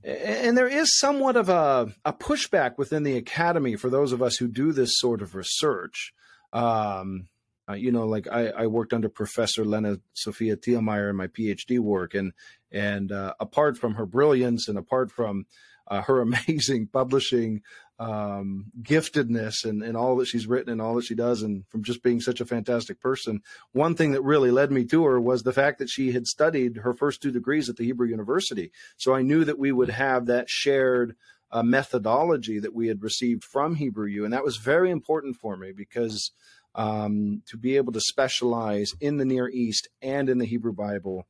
and 0.04 0.56
there 0.56 0.68
is 0.68 0.98
somewhat 1.00 1.36
of 1.36 1.50
a, 1.50 1.92
a 2.06 2.14
pushback 2.14 2.78
within 2.78 3.04
the 3.04 3.18
academy 3.18 3.76
for 3.76 3.90
those 3.90 4.12
of 4.12 4.22
us 4.22 4.38
who 4.38 4.48
do 4.48 4.72
this 4.72 4.92
sort 4.94 5.24
of 5.24 5.34
research. 5.34 6.14
Um, 6.54 7.28
uh, 7.68 7.74
you 7.74 7.92
know, 7.92 8.06
like 8.06 8.28
I, 8.32 8.50
I, 8.50 8.68
worked 8.68 8.94
under 8.94 9.10
Professor 9.10 9.66
Lena 9.66 10.00
Sofia 10.14 10.56
Tiemeyer 10.56 11.10
in 11.10 11.16
my 11.16 11.28
PhD 11.28 11.80
work, 11.80 12.14
and 12.14 12.34
and 12.72 13.12
uh, 13.12 13.34
apart 13.40 13.78
from 13.78 13.96
her 13.96 14.06
brilliance 14.06 14.68
and 14.68 14.78
apart 14.78 15.12
from 15.12 15.46
uh, 15.88 16.02
her 16.02 16.22
amazing 16.48 16.88
publishing 16.88 17.62
um, 17.98 18.66
giftedness 18.82 19.64
and, 19.64 19.82
and 19.82 19.96
all 19.96 20.18
that 20.18 20.26
she's 20.26 20.48
written 20.48 20.72
and 20.72 20.82
all 20.82 20.96
that 20.96 21.06
she 21.06 21.16
does, 21.16 21.42
and 21.42 21.66
from 21.70 21.84
just 21.84 22.04
being 22.04 22.20
such 22.20 22.42
a 22.42 22.46
fantastic 22.46 23.00
person. 23.00 23.42
One 23.72 23.96
thing 23.96 24.12
that 24.12 24.22
really 24.22 24.52
led 24.52 24.72
me 24.72 24.86
to 24.86 25.06
her 25.06 25.20
was 25.20 25.44
the 25.44 25.54
fact 25.54 25.80
that 25.80 25.90
she 25.90 26.12
had 26.12 26.28
studied 26.28 26.78
her 26.78 26.94
first 26.94 27.22
two 27.22 27.32
degrees 27.32 27.70
at 27.70 27.78
the 27.78 27.86
Hebrew 27.86 28.08
University. 28.08 28.72
So 28.98 29.16
I 29.16 29.22
knew 29.22 29.44
that 29.46 29.60
we 29.60 29.72
would 29.72 29.90
have 29.90 30.26
that 30.28 30.50
shared 30.50 31.16
uh, 31.52 31.64
methodology 31.64 32.60
that 32.60 32.76
we 32.76 32.88
had 32.88 33.02
received 33.02 33.44
from 33.44 33.76
Hebrew 33.76 34.08
U, 34.08 34.26
and 34.26 34.34
that 34.34 34.44
was 34.44 34.58
very 34.58 34.92
important 34.92 35.38
for 35.38 35.56
me 35.56 35.72
because 35.72 36.32
um, 36.76 37.42
to 37.48 37.58
be 37.58 37.78
able 37.78 37.94
to 37.94 38.02
specialize 38.02 38.92
in 39.00 39.18
the 39.18 39.26
Near 39.26 39.50
East 39.50 39.88
and 40.02 40.30
in 40.30 40.38
the 40.38 40.46
Hebrew 40.46 40.74
Bible 40.74 41.26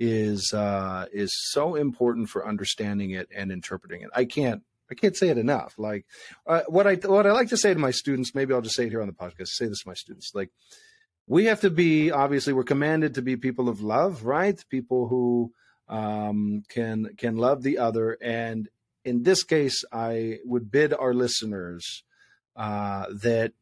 is 0.00 0.52
uh, 0.52 1.06
is 1.12 1.30
so 1.50 1.74
important 1.74 2.28
for 2.28 2.46
understanding 2.46 3.10
it 3.10 3.28
and 3.34 3.52
interpreting 3.52 4.02
it. 4.02 4.10
I 4.14 4.24
can't 4.24 4.62
I 4.90 4.94
can't 4.94 5.16
say 5.16 5.28
it 5.28 5.38
enough. 5.38 5.74
Like 5.78 6.06
uh, 6.46 6.62
what 6.68 6.86
I 6.86 6.94
what 6.94 7.26
I 7.26 7.32
like 7.32 7.48
to 7.48 7.56
say 7.56 7.74
to 7.74 7.80
my 7.80 7.90
students, 7.90 8.34
maybe 8.34 8.54
I'll 8.54 8.62
just 8.62 8.76
say 8.76 8.86
it 8.86 8.90
here 8.90 9.02
on 9.02 9.08
the 9.08 9.12
podcast. 9.12 9.48
Say 9.48 9.66
this 9.66 9.82
to 9.82 9.88
my 9.88 9.94
students, 9.94 10.32
like 10.34 10.50
we 11.26 11.44
have 11.44 11.60
to 11.60 11.70
be 11.70 12.10
obviously 12.10 12.52
we're 12.52 12.64
commanded 12.64 13.14
to 13.14 13.22
be 13.22 13.36
people 13.36 13.68
of 13.68 13.82
love, 13.82 14.24
right? 14.24 14.62
People 14.70 15.08
who 15.08 15.52
um, 15.88 16.62
can 16.68 17.14
can 17.16 17.36
love 17.36 17.62
the 17.62 17.78
other, 17.78 18.16
and 18.22 18.68
in 19.04 19.22
this 19.22 19.42
case, 19.42 19.84
I 19.92 20.38
would 20.44 20.70
bid 20.70 20.94
our 20.94 21.14
listeners 21.14 22.04
uh, 22.56 23.06
that 23.22 23.52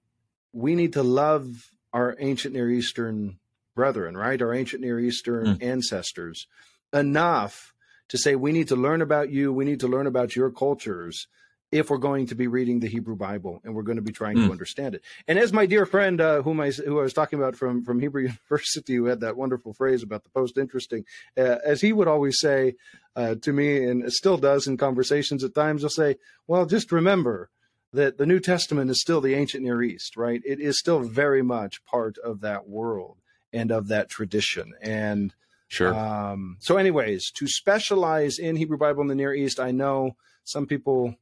we 0.53 0.75
need 0.75 0.95
to 0.95 1.03
love 1.03 1.71
our 1.93 2.17
ancient 2.19 2.55
Near 2.55 2.71
Eastern 2.71 3.39
brethren, 3.75 4.17
right? 4.17 4.41
Our 4.41 4.55
ancient 4.55 4.83
Near 4.83 4.99
Eastern 4.99 5.59
mm. 5.59 5.63
ancestors 5.63 6.47
enough 6.93 7.75
to 8.09 8.19
say 8.19 8.37
we 8.37 8.53
need 8.53 8.69
to 8.69 8.77
learn 8.77 9.03
about 9.03 9.31
you, 9.31 9.53
we 9.53 9.65
need 9.65 9.81
to 9.81 9.89
learn 9.89 10.07
about 10.07 10.37
your 10.37 10.51
cultures 10.51 11.27
if 11.73 11.91
we're 11.91 11.99
going 11.99 12.27
to 12.27 12.35
be 12.35 12.47
reading 12.47 12.79
the 12.81 12.87
Hebrew 12.87 13.17
Bible 13.17 13.61
and 13.65 13.75
we're 13.75 13.83
going 13.83 13.97
to 13.97 14.03
be 14.03 14.13
trying 14.13 14.37
mm. 14.37 14.41
to 14.41 14.47
hmm. 14.47 14.53
understand 14.53 14.95
it. 14.95 15.03
And 15.27 15.39
as 15.39 15.53
my 15.53 15.67
dear 15.67 15.85
friend, 15.85 16.21
uh, 16.21 16.43
whom 16.43 16.61
I 16.61 16.71
who 16.71 17.01
I 17.01 17.03
was 17.03 17.13
talking 17.13 17.39
about 17.39 17.57
from 17.57 17.83
from 17.83 18.01
Hebrew 18.01 18.23
University, 18.51 18.95
who 18.95 19.07
had 19.07 19.21
that 19.21 19.37
wonderful 19.37 19.73
phrase 19.73 20.03
about 20.03 20.23
the 20.23 20.31
post 20.31 20.59
interesting, 20.59 21.05
uh, 21.37 21.57
as 21.65 21.81
he 21.81 21.93
would 21.93 22.09
always 22.09 22.39
say 22.39 22.75
uh, 23.17 23.35
to 23.43 23.53
me, 23.53 23.85
and 23.85 24.11
still 24.13 24.37
does 24.37 24.67
in 24.67 24.77
conversations 24.77 25.43
at 25.43 25.55
times, 25.55 25.83
he'll 25.83 25.91
say, 25.91 26.17
"Well, 26.47 26.67
just 26.67 26.93
remember." 26.93 27.51
That 27.93 28.19
the 28.19 28.27
New 28.27 28.41
Testament 28.41 28.91
is 28.91 29.01
still 29.01 29.21
the 29.21 29.35
ancient 29.35 29.65
Near 29.65 29.83
East, 29.83 30.17
right? 30.17 30.43
It 30.45 30.61
is 30.61 30.79
still 30.79 31.01
very 31.01 31.43
much 31.43 31.85
part 31.85 32.19
of 32.19 32.41
that 32.41 32.69
world 32.69 33.19
and 33.53 33.71
of 33.71 33.89
that 33.89 34.09
tradition. 34.09 34.75
And 34.83 35.33
Sure. 35.69 35.93
Um, 35.95 36.59
so, 36.61 36.77
anyways, 36.77 37.31
to 37.33 37.49
specialize 37.49 38.39
in 38.39 38.57
Hebrew 38.57 38.79
Bible 38.79 39.03
in 39.03 39.09
the 39.09 39.15
Near 39.15 39.35
East, 39.35 39.59
I 39.59 39.73
know 39.73 40.17
some 40.45 40.67
people 40.67 41.17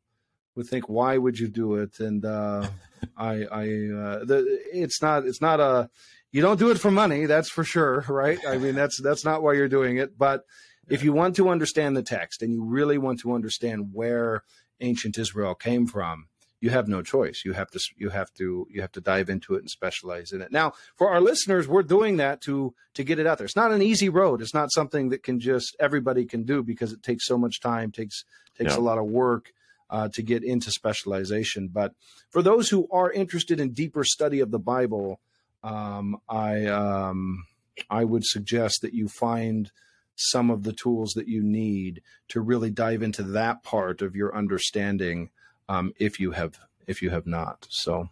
would 0.55 0.67
think, 0.67 0.89
"Why 0.89 1.17
would 1.17 1.39
you 1.39 1.49
do 1.49 1.77
it?" 1.77 1.99
And 1.99 2.25
uh, 2.25 2.69
I, 3.17 3.45
I, 3.45 3.63
uh, 3.63 4.25
the, 4.25 4.61
it's 4.73 5.01
not, 5.01 5.27
it's 5.27 5.41
not 5.41 5.61
a, 5.61 5.89
you 6.31 6.43
don't 6.43 6.59
do 6.59 6.71
it 6.71 6.79
for 6.79 6.91
money, 6.91 7.27
that's 7.27 7.49
for 7.49 7.65
sure, 7.65 8.05
right? 8.09 8.39
I 8.47 8.59
mean, 8.59 8.75
that's 8.75 9.01
that's 9.01 9.25
not 9.25 9.43
why 9.43 9.55
you're 9.55 9.69
doing 9.69 9.97
it. 9.97 10.19
But 10.19 10.45
if 10.89 11.03
you 11.03 11.15
want 11.15 11.37
to 11.37 11.49
understand 11.49 11.97
the 11.97 12.03
text 12.03 12.43
and 12.43 12.53
you 12.53 12.63
really 12.63 12.99
want 12.99 13.21
to 13.21 13.33
understand 13.33 13.91
where 13.95 14.43
ancient 14.81 15.17
Israel 15.17 15.55
came 15.55 15.87
from, 15.87 16.27
you 16.65 16.71
have 16.71 16.89
no 16.89 17.03
choice. 17.03 17.43
You 17.45 17.53
have 17.53 17.71
to 17.73 17.81
you 17.99 18.09
have 18.09 18.33
to 18.35 18.67
you 18.71 18.81
have 18.81 18.93
to 18.93 19.01
dive 19.03 19.29
into 19.29 19.55
it 19.55 19.59
and 19.59 19.69
specialize 19.69 20.33
in 20.33 20.41
it. 20.41 20.51
Now, 20.51 20.73
for 20.97 21.11
our 21.11 21.21
listeners, 21.21 21.69
we're 21.69 21.83
doing 21.83 22.17
that 22.17 22.41
to 22.43 22.75
to 22.95 23.05
get 23.05 23.19
it 23.19 23.27
out 23.27 23.37
there. 23.37 23.45
It's 23.45 23.55
not 23.55 23.71
an 23.71 23.83
easy 23.83 24.09
road. 24.09 24.41
It's 24.41 24.55
not 24.55 24.73
something 24.73 25.11
that 25.11 25.23
can 25.23 25.41
just 25.41 25.77
everybody 25.79 26.25
can 26.25 26.45
do 26.45 26.63
because 26.63 26.91
it 26.91 27.03
takes 27.03 27.27
so 27.27 27.37
much 27.37 27.61
time, 27.61 27.93
takes 27.93 28.25
takes 28.57 28.73
yeah. 28.73 28.79
a 28.79 28.87
lot 28.89 28.97
of 28.97 29.05
work 29.05 29.53
uh, 29.91 30.09
to 30.15 30.23
get 30.23 30.43
into 30.43 30.71
specialization. 30.71 31.69
But 31.69 31.93
for 32.31 32.41
those 32.41 32.71
who 32.71 32.89
are 32.91 33.13
interested 33.13 33.61
in 33.61 33.75
deeper 33.75 34.03
study 34.03 34.41
of 34.41 34.51
the 34.51 34.59
Bible, 34.59 35.21
um, 35.63 36.17
I 36.31 36.65
um, 36.65 37.45
I 37.91 38.05
would 38.05 38.25
suggest 38.25 38.79
that 38.81 38.95
you 38.95 39.09
find 39.09 39.71
some 40.17 40.51
of 40.51 40.63
the 40.63 40.73
tools 40.73 41.13
that 41.15 41.29
you 41.29 41.43
need 41.43 42.01
to 42.29 42.41
really 42.41 42.71
dive 42.71 43.03
into 43.03 43.23
that 43.23 43.63
part 43.63 44.01
of 44.01 44.17
your 44.17 44.35
understanding 44.35 45.29
um, 45.69 45.93
if 45.99 46.21
you 46.21 46.33
have 46.33 46.59
if 46.87 47.03
you 47.03 47.11
have 47.11 47.27
not. 47.27 47.67
So 47.71 48.09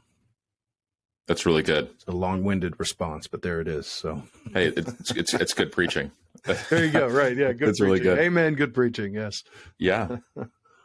that's 1.26 1.46
really 1.46 1.62
good. 1.62 1.90
It's 1.94 2.04
a 2.06 2.12
long-winded 2.12 2.78
response, 2.78 3.26
but 3.26 3.42
there 3.42 3.60
it 3.60 3.68
is. 3.68 3.86
So 3.86 4.22
hey, 4.52 4.68
it's 4.68 5.10
it's, 5.12 5.34
it's 5.34 5.54
good 5.54 5.72
preaching. 5.72 6.10
there 6.70 6.84
you 6.84 6.90
go. 6.90 7.06
Right? 7.06 7.36
Yeah, 7.36 7.52
good. 7.52 7.68
That's 7.68 7.78
preaching. 7.78 7.84
really 7.86 8.00
good. 8.00 8.18
Amen. 8.18 8.54
Good 8.54 8.74
preaching. 8.74 9.14
Yes. 9.14 9.42
Yeah. 9.78 10.16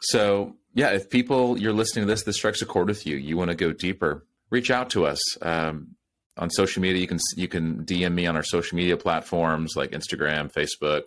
So 0.00 0.54
yeah, 0.74 0.90
if 0.90 1.10
people 1.10 1.58
you're 1.58 1.72
listening 1.72 2.06
to 2.06 2.12
this, 2.12 2.22
this 2.22 2.36
strikes 2.36 2.62
a 2.62 2.66
chord 2.66 2.88
with 2.88 3.06
you, 3.06 3.16
you 3.16 3.36
want 3.36 3.50
to 3.50 3.56
go 3.56 3.72
deeper, 3.72 4.24
reach 4.50 4.70
out 4.70 4.90
to 4.90 5.06
us 5.06 5.20
um, 5.42 5.96
on 6.36 6.50
social 6.50 6.82
media. 6.82 7.00
You 7.00 7.08
can 7.08 7.18
you 7.36 7.48
can 7.48 7.84
DM 7.84 8.14
me 8.14 8.26
on 8.26 8.36
our 8.36 8.44
social 8.44 8.76
media 8.76 8.96
platforms 8.96 9.74
like 9.76 9.90
Instagram, 9.90 10.52
Facebook, 10.52 11.02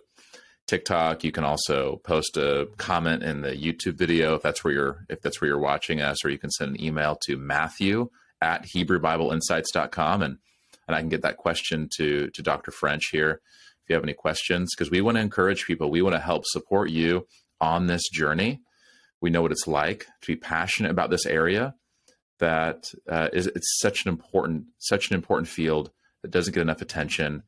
TikTok. 0.66 1.24
You 1.24 1.32
can 1.32 1.44
also 1.44 1.96
post 2.04 2.36
a 2.36 2.68
comment 2.76 3.22
in 3.22 3.42
the 3.42 3.50
YouTube 3.52 3.94
video 3.94 4.34
if 4.34 4.42
that's 4.42 4.64
where 4.64 4.72
you're 4.72 5.06
if 5.08 5.20
that's 5.20 5.40
where 5.40 5.48
you're 5.48 5.58
watching 5.58 6.00
us, 6.00 6.24
or 6.24 6.30
you 6.30 6.38
can 6.38 6.50
send 6.50 6.76
an 6.76 6.82
email 6.82 7.18
to 7.26 7.36
Matthew 7.36 8.08
at 8.40 8.66
HebrewBibleInsights.com 8.74 10.22
and 10.22 10.38
and 10.88 10.96
I 10.96 11.00
can 11.00 11.08
get 11.08 11.22
that 11.22 11.36
question 11.36 11.88
to 11.96 12.28
to 12.30 12.42
Dr. 12.42 12.70
French 12.70 13.08
here 13.10 13.40
if 13.82 13.88
you 13.88 13.94
have 13.94 14.04
any 14.04 14.14
questions 14.14 14.70
because 14.74 14.90
we 14.90 15.00
want 15.00 15.16
to 15.16 15.22
encourage 15.22 15.64
people. 15.64 15.90
We 15.90 16.02
want 16.02 16.14
to 16.14 16.20
help 16.20 16.44
support 16.46 16.90
you 16.90 17.26
on 17.60 17.86
this 17.86 18.02
journey. 18.10 18.60
We 19.20 19.30
know 19.30 19.42
what 19.42 19.52
it's 19.52 19.66
like 19.66 20.06
to 20.22 20.26
be 20.26 20.36
passionate 20.36 20.90
about 20.90 21.10
this 21.10 21.26
area. 21.26 21.74
That 22.38 22.90
uh, 23.08 23.28
is, 23.32 23.46
it's 23.46 23.78
such 23.80 24.04
an 24.04 24.08
important 24.08 24.64
such 24.78 25.10
an 25.10 25.14
important 25.14 25.48
field 25.48 25.90
that 26.22 26.30
doesn't 26.32 26.54
get 26.54 26.62
enough 26.62 26.82
attention, 26.82 27.44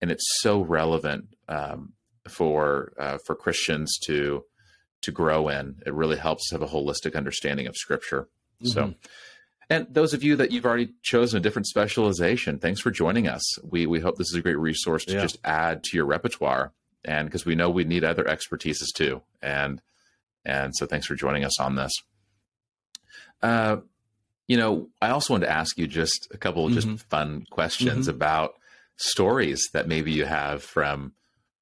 and 0.00 0.10
it's 0.10 0.24
so 0.40 0.60
relevant 0.60 1.34
um, 1.48 1.94
for 2.28 2.92
uh, 2.98 3.18
for 3.26 3.34
Christians 3.34 3.98
to 4.06 4.44
to 5.02 5.12
grow 5.12 5.48
in. 5.48 5.76
It 5.86 5.94
really 5.94 6.16
helps 6.16 6.50
have 6.50 6.62
a 6.62 6.66
holistic 6.66 7.14
understanding 7.14 7.66
of 7.66 7.76
Scripture. 7.76 8.28
Mm-hmm. 8.62 8.68
So, 8.68 8.94
and 9.68 9.86
those 9.90 10.14
of 10.14 10.22
you 10.22 10.36
that 10.36 10.52
you've 10.52 10.66
already 10.66 10.90
chosen 11.02 11.38
a 11.38 11.40
different 11.40 11.66
specialization, 11.66 12.58
thanks 12.58 12.80
for 12.80 12.90
joining 12.90 13.28
us. 13.28 13.42
We 13.62 13.86
we 13.86 14.00
hope 14.00 14.16
this 14.16 14.30
is 14.30 14.36
a 14.36 14.42
great 14.42 14.58
resource 14.58 15.04
to 15.06 15.14
yeah. 15.14 15.22
just 15.22 15.38
add 15.44 15.84
to 15.84 15.96
your 15.96 16.06
repertoire, 16.06 16.72
and 17.04 17.28
because 17.28 17.44
we 17.44 17.54
know 17.54 17.70
we 17.70 17.84
need 17.84 18.04
other 18.04 18.24
expertises 18.24 18.92
too. 18.94 19.22
And 19.42 19.80
and 20.44 20.74
so, 20.76 20.86
thanks 20.86 21.06
for 21.06 21.14
joining 21.14 21.44
us 21.44 21.60
on 21.60 21.74
this. 21.74 21.92
Uh, 23.42 23.78
you 24.48 24.56
know, 24.56 24.88
I 25.02 25.10
also 25.10 25.34
wanted 25.34 25.46
to 25.46 25.52
ask 25.52 25.76
you 25.76 25.86
just 25.86 26.28
a 26.32 26.38
couple 26.38 26.66
of 26.66 26.72
just 26.72 26.86
mm-hmm. 26.86 26.96
fun 26.96 27.44
questions 27.50 28.06
mm-hmm. 28.06 28.16
about 28.16 28.54
stories 28.96 29.68
that 29.72 29.88
maybe 29.88 30.12
you 30.12 30.24
have 30.24 30.62
from 30.62 31.12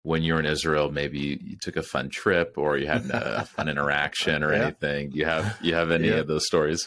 when 0.05 0.23
you're 0.23 0.39
in 0.39 0.45
Israel, 0.47 0.93
maybe 0.93 1.41
you 1.43 1.57
took 1.61 1.77
a 1.77 1.83
fun 1.83 2.11
trip 2.11 2.57
or 2.57 2.77
you 2.77 2.87
had 2.87 3.11
a 3.11 3.45
fun 3.57 3.69
interaction 3.69 4.45
or 4.45 4.53
yeah. 4.53 4.63
anything. 4.63 5.11
Do 5.11 5.19
you 5.19 5.25
have 5.25 5.59
you 5.63 5.75
have 5.75 5.91
any 5.91 6.09
yeah. 6.09 6.17
of 6.17 6.27
those 6.27 6.47
stories? 6.47 6.87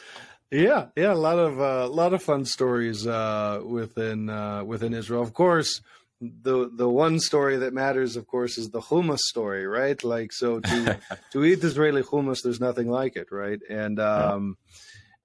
Yeah, 0.52 0.86
yeah, 0.96 1.12
a 1.12 1.16
lot 1.16 1.40
of 1.40 1.60
a 1.60 1.84
uh, 1.84 1.88
lot 1.90 2.14
of 2.14 2.24
fun 2.24 2.46
stories 2.46 3.06
uh, 3.06 3.60
within 3.66 4.30
uh, 4.30 4.64
within 4.64 4.94
Israel. 4.94 5.24
Of 5.24 5.34
course, 5.34 5.82
the 6.22 6.70
the 6.72 6.88
one 6.88 7.20
story 7.20 7.58
that 7.58 7.74
matters, 7.74 8.16
of 8.16 8.28
course, 8.28 8.58
is 8.60 8.70
the 8.70 8.82
hummus 8.82 9.20
story, 9.20 9.66
right? 9.66 10.02
Like, 10.04 10.32
so 10.32 10.60
to 10.60 11.00
to 11.34 11.44
eat 11.44 11.64
Israeli 11.64 12.04
hummus, 12.04 12.44
there's 12.44 12.62
nothing 12.62 12.88
like 12.88 13.16
it, 13.16 13.30
right? 13.32 13.60
And 13.68 14.00
um, 14.00 14.58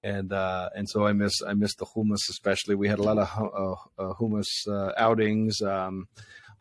and 0.03 0.33
uh, 0.33 0.71
and 0.75 0.89
so 0.89 1.05
I 1.05 1.13
miss 1.13 1.43
I 1.47 1.53
miss 1.53 1.75
the 1.75 1.85
hummus 1.85 2.27
especially. 2.31 2.73
We 2.73 2.89
had 2.89 2.99
a 2.99 3.03
lot 3.03 3.19
of 3.19 3.29
uh, 3.37 4.01
uh, 4.01 4.13
hummus 4.15 4.49
outings. 4.97 5.61
Um, 5.61 6.07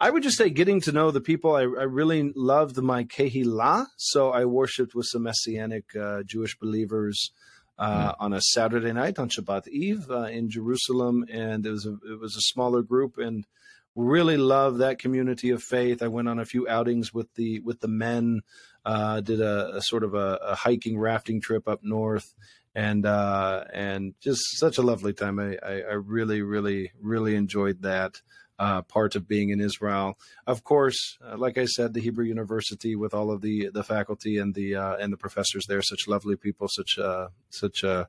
I 0.02 0.10
would 0.10 0.24
just 0.24 0.36
say 0.36 0.50
getting 0.50 0.80
to 0.80 0.90
know 0.90 1.12
the 1.12 1.20
people. 1.20 1.54
I, 1.54 1.60
I 1.60 1.84
really 1.84 2.32
loved 2.34 2.76
my 2.76 3.04
kehillah, 3.04 3.86
so 3.96 4.30
I 4.30 4.46
worshipped 4.46 4.96
with 4.96 5.06
some 5.08 5.22
Messianic 5.22 5.94
uh, 5.94 6.24
Jewish 6.24 6.58
believers 6.58 7.30
uh, 7.78 8.10
mm. 8.10 8.14
on 8.18 8.32
a 8.32 8.40
Saturday 8.40 8.92
night 8.92 9.20
on 9.20 9.28
Shabbat 9.28 9.68
Eve 9.68 10.10
uh, 10.10 10.24
in 10.24 10.50
Jerusalem, 10.50 11.24
and 11.32 11.64
it 11.64 11.70
was 11.70 11.86
a, 11.86 11.92
it 11.92 12.18
was 12.20 12.34
a 12.34 12.50
smaller 12.52 12.82
group, 12.82 13.16
and 13.16 13.46
really 13.94 14.36
loved 14.36 14.78
that 14.80 14.98
community 14.98 15.50
of 15.50 15.62
faith. 15.62 16.02
I 16.02 16.08
went 16.08 16.28
on 16.28 16.40
a 16.40 16.44
few 16.44 16.66
outings 16.66 17.14
with 17.14 17.32
the 17.34 17.60
with 17.60 17.78
the 17.78 17.86
men, 17.86 18.40
uh, 18.84 19.20
did 19.20 19.40
a, 19.40 19.76
a, 19.76 19.82
sort 19.82 20.02
of 20.02 20.14
a, 20.14 20.36
a, 20.42 20.56
hiking 20.56 20.98
rafting 20.98 21.40
trip 21.40 21.68
up 21.68 21.84
north, 21.84 22.34
and 22.74 23.06
uh, 23.06 23.66
and 23.72 24.14
just 24.20 24.42
such 24.58 24.78
a 24.78 24.82
lovely 24.82 25.12
time. 25.12 25.38
I, 25.38 25.58
I, 25.62 25.80
I 25.82 25.92
really 25.92 26.42
really 26.42 26.90
really 27.00 27.36
enjoyed 27.36 27.82
that 27.82 28.20
uh, 28.62 28.80
part 28.82 29.16
of 29.16 29.26
being 29.26 29.50
in 29.50 29.60
Israel. 29.60 30.16
Of 30.46 30.62
course, 30.62 31.18
uh, 31.26 31.36
like 31.36 31.58
I 31.58 31.64
said, 31.64 31.94
the 31.94 32.00
Hebrew 32.00 32.24
University 32.24 32.94
with 32.94 33.12
all 33.12 33.32
of 33.32 33.40
the 33.40 33.70
the 33.74 33.82
faculty 33.82 34.38
and 34.38 34.54
the 34.54 34.76
uh, 34.76 34.94
and 35.00 35.12
the 35.12 35.16
professors 35.16 35.64
there, 35.66 35.82
such 35.82 36.06
lovely 36.06 36.36
people, 36.36 36.68
such 36.68 36.96
uh, 36.96 37.28
such 37.50 37.82
a 37.82 38.08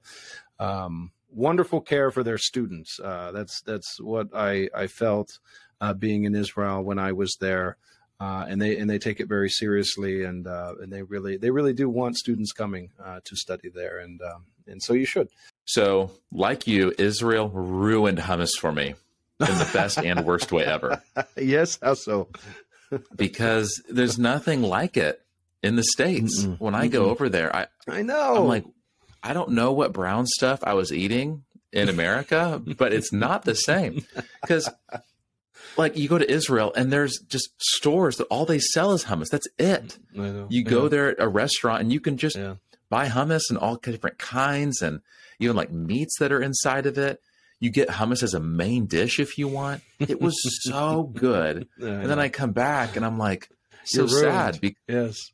um, 0.60 1.12
wonderful 1.32 1.82
care 1.82 2.12
for 2.12 2.22
their 2.24 2.38
students. 2.38 3.00
Uh, 3.00 3.32
that's 3.32 3.62
that's 3.62 4.00
what 4.00 4.28
I 4.36 4.70
I 4.76 4.86
felt 4.86 5.40
uh, 5.82 5.96
being 5.96 6.26
in 6.26 6.36
Israel 6.36 6.84
when 6.84 7.00
I 7.00 7.14
was 7.14 7.36
there. 7.42 7.78
and 8.20 8.62
they 8.62 8.78
and 8.78 8.88
they 8.88 9.00
take 9.00 9.20
it 9.20 9.28
very 9.28 9.50
seriously, 9.50 10.24
and 10.24 10.46
and 10.46 10.94
they 10.94 11.02
really 11.02 11.36
they 11.36 11.50
really 11.50 11.74
do 11.74 11.90
want 11.90 12.16
students 12.16 12.52
coming 12.52 12.92
to 13.28 13.36
study 13.36 13.70
there, 13.74 13.98
and 14.06 14.22
um, 14.22 14.46
and 14.68 14.84
so 14.84 14.94
you 14.94 15.08
should. 15.14 15.30
So, 15.66 16.12
like 16.32 16.68
you, 16.68 16.94
Israel 17.00 17.50
ruined 17.50 18.20
hummus 18.20 18.56
for 18.60 18.72
me 18.72 18.94
in 19.50 19.58
the 19.58 19.70
best 19.74 19.98
and 20.00 20.26
worst 20.26 20.52
way 20.52 20.66
ever. 20.66 21.02
Yes, 21.38 21.80
how 21.82 21.94
so? 21.94 22.30
because 23.16 23.82
there's 23.90 24.18
nothing 24.18 24.62
like 24.62 24.98
it 24.98 25.22
in 25.62 25.76
the 25.76 25.84
states. 25.84 26.44
Mm-mm, 26.44 26.60
when 26.60 26.76
I 26.76 26.88
mm-mm. 26.88 26.92
go 26.92 27.06
over 27.06 27.30
there, 27.30 27.56
I 27.56 27.68
I 27.88 28.02
know. 28.02 28.38
I'm 28.38 28.48
like, 28.48 28.66
I 29.22 29.34
don't 29.34 29.52
know 29.52 29.72
what 29.72 29.94
brown 29.94 30.28
stuff 30.28 30.60
I 30.64 30.74
was 30.74 30.92
eating 30.92 31.44
in 31.72 31.90
America, 31.90 32.62
but 32.78 32.94
it's 32.94 33.12
not 33.12 33.44
the 33.44 33.56
same 33.56 34.06
because. 34.42 34.70
Like 35.76 35.98
you 35.98 36.08
go 36.08 36.20
to 36.20 36.32
Israel 36.32 36.72
and 36.76 36.94
there's 36.94 37.18
just 37.28 37.50
stores 37.58 38.18
that 38.18 38.26
all 38.26 38.46
they 38.46 38.60
sell 38.60 38.92
is 38.92 39.06
hummus. 39.06 39.30
That's 39.30 39.48
it. 39.58 39.98
Mm, 40.16 40.46
you 40.52 40.64
go 40.64 40.88
there 40.88 41.10
at 41.10 41.16
a 41.20 41.28
restaurant 41.28 41.82
and 41.82 41.92
you 41.92 42.00
can 42.00 42.18
just 42.18 42.36
yeah. 42.36 42.58
buy 42.90 43.08
hummus 43.08 43.50
and 43.50 43.58
all 43.58 43.78
different 43.78 44.20
kinds 44.20 44.84
and 44.84 45.02
even 45.40 45.56
like 45.56 45.72
meats 45.72 46.20
that 46.20 46.32
are 46.32 46.44
inside 46.44 46.86
of 46.86 47.00
it. 47.00 47.20
You 47.64 47.70
get 47.70 47.88
hummus 47.88 48.24
as 48.24 48.34
a 48.34 48.42
main 48.42 48.88
dish 48.88 49.22
if 49.22 49.38
you 49.38 49.48
want. 49.48 49.84
It 49.98 50.20
was 50.20 50.36
so 50.64 51.04
good. 51.04 51.70
and 51.80 52.06
then 52.10 52.20
I 52.20 52.28
come 52.28 52.52
back 52.52 52.98
and 52.98 53.06
I'm 53.06 53.18
like, 53.18 53.50
so 53.86 54.06
sad. 54.06 54.60
Be- 54.60 54.76
yes. 54.86 55.32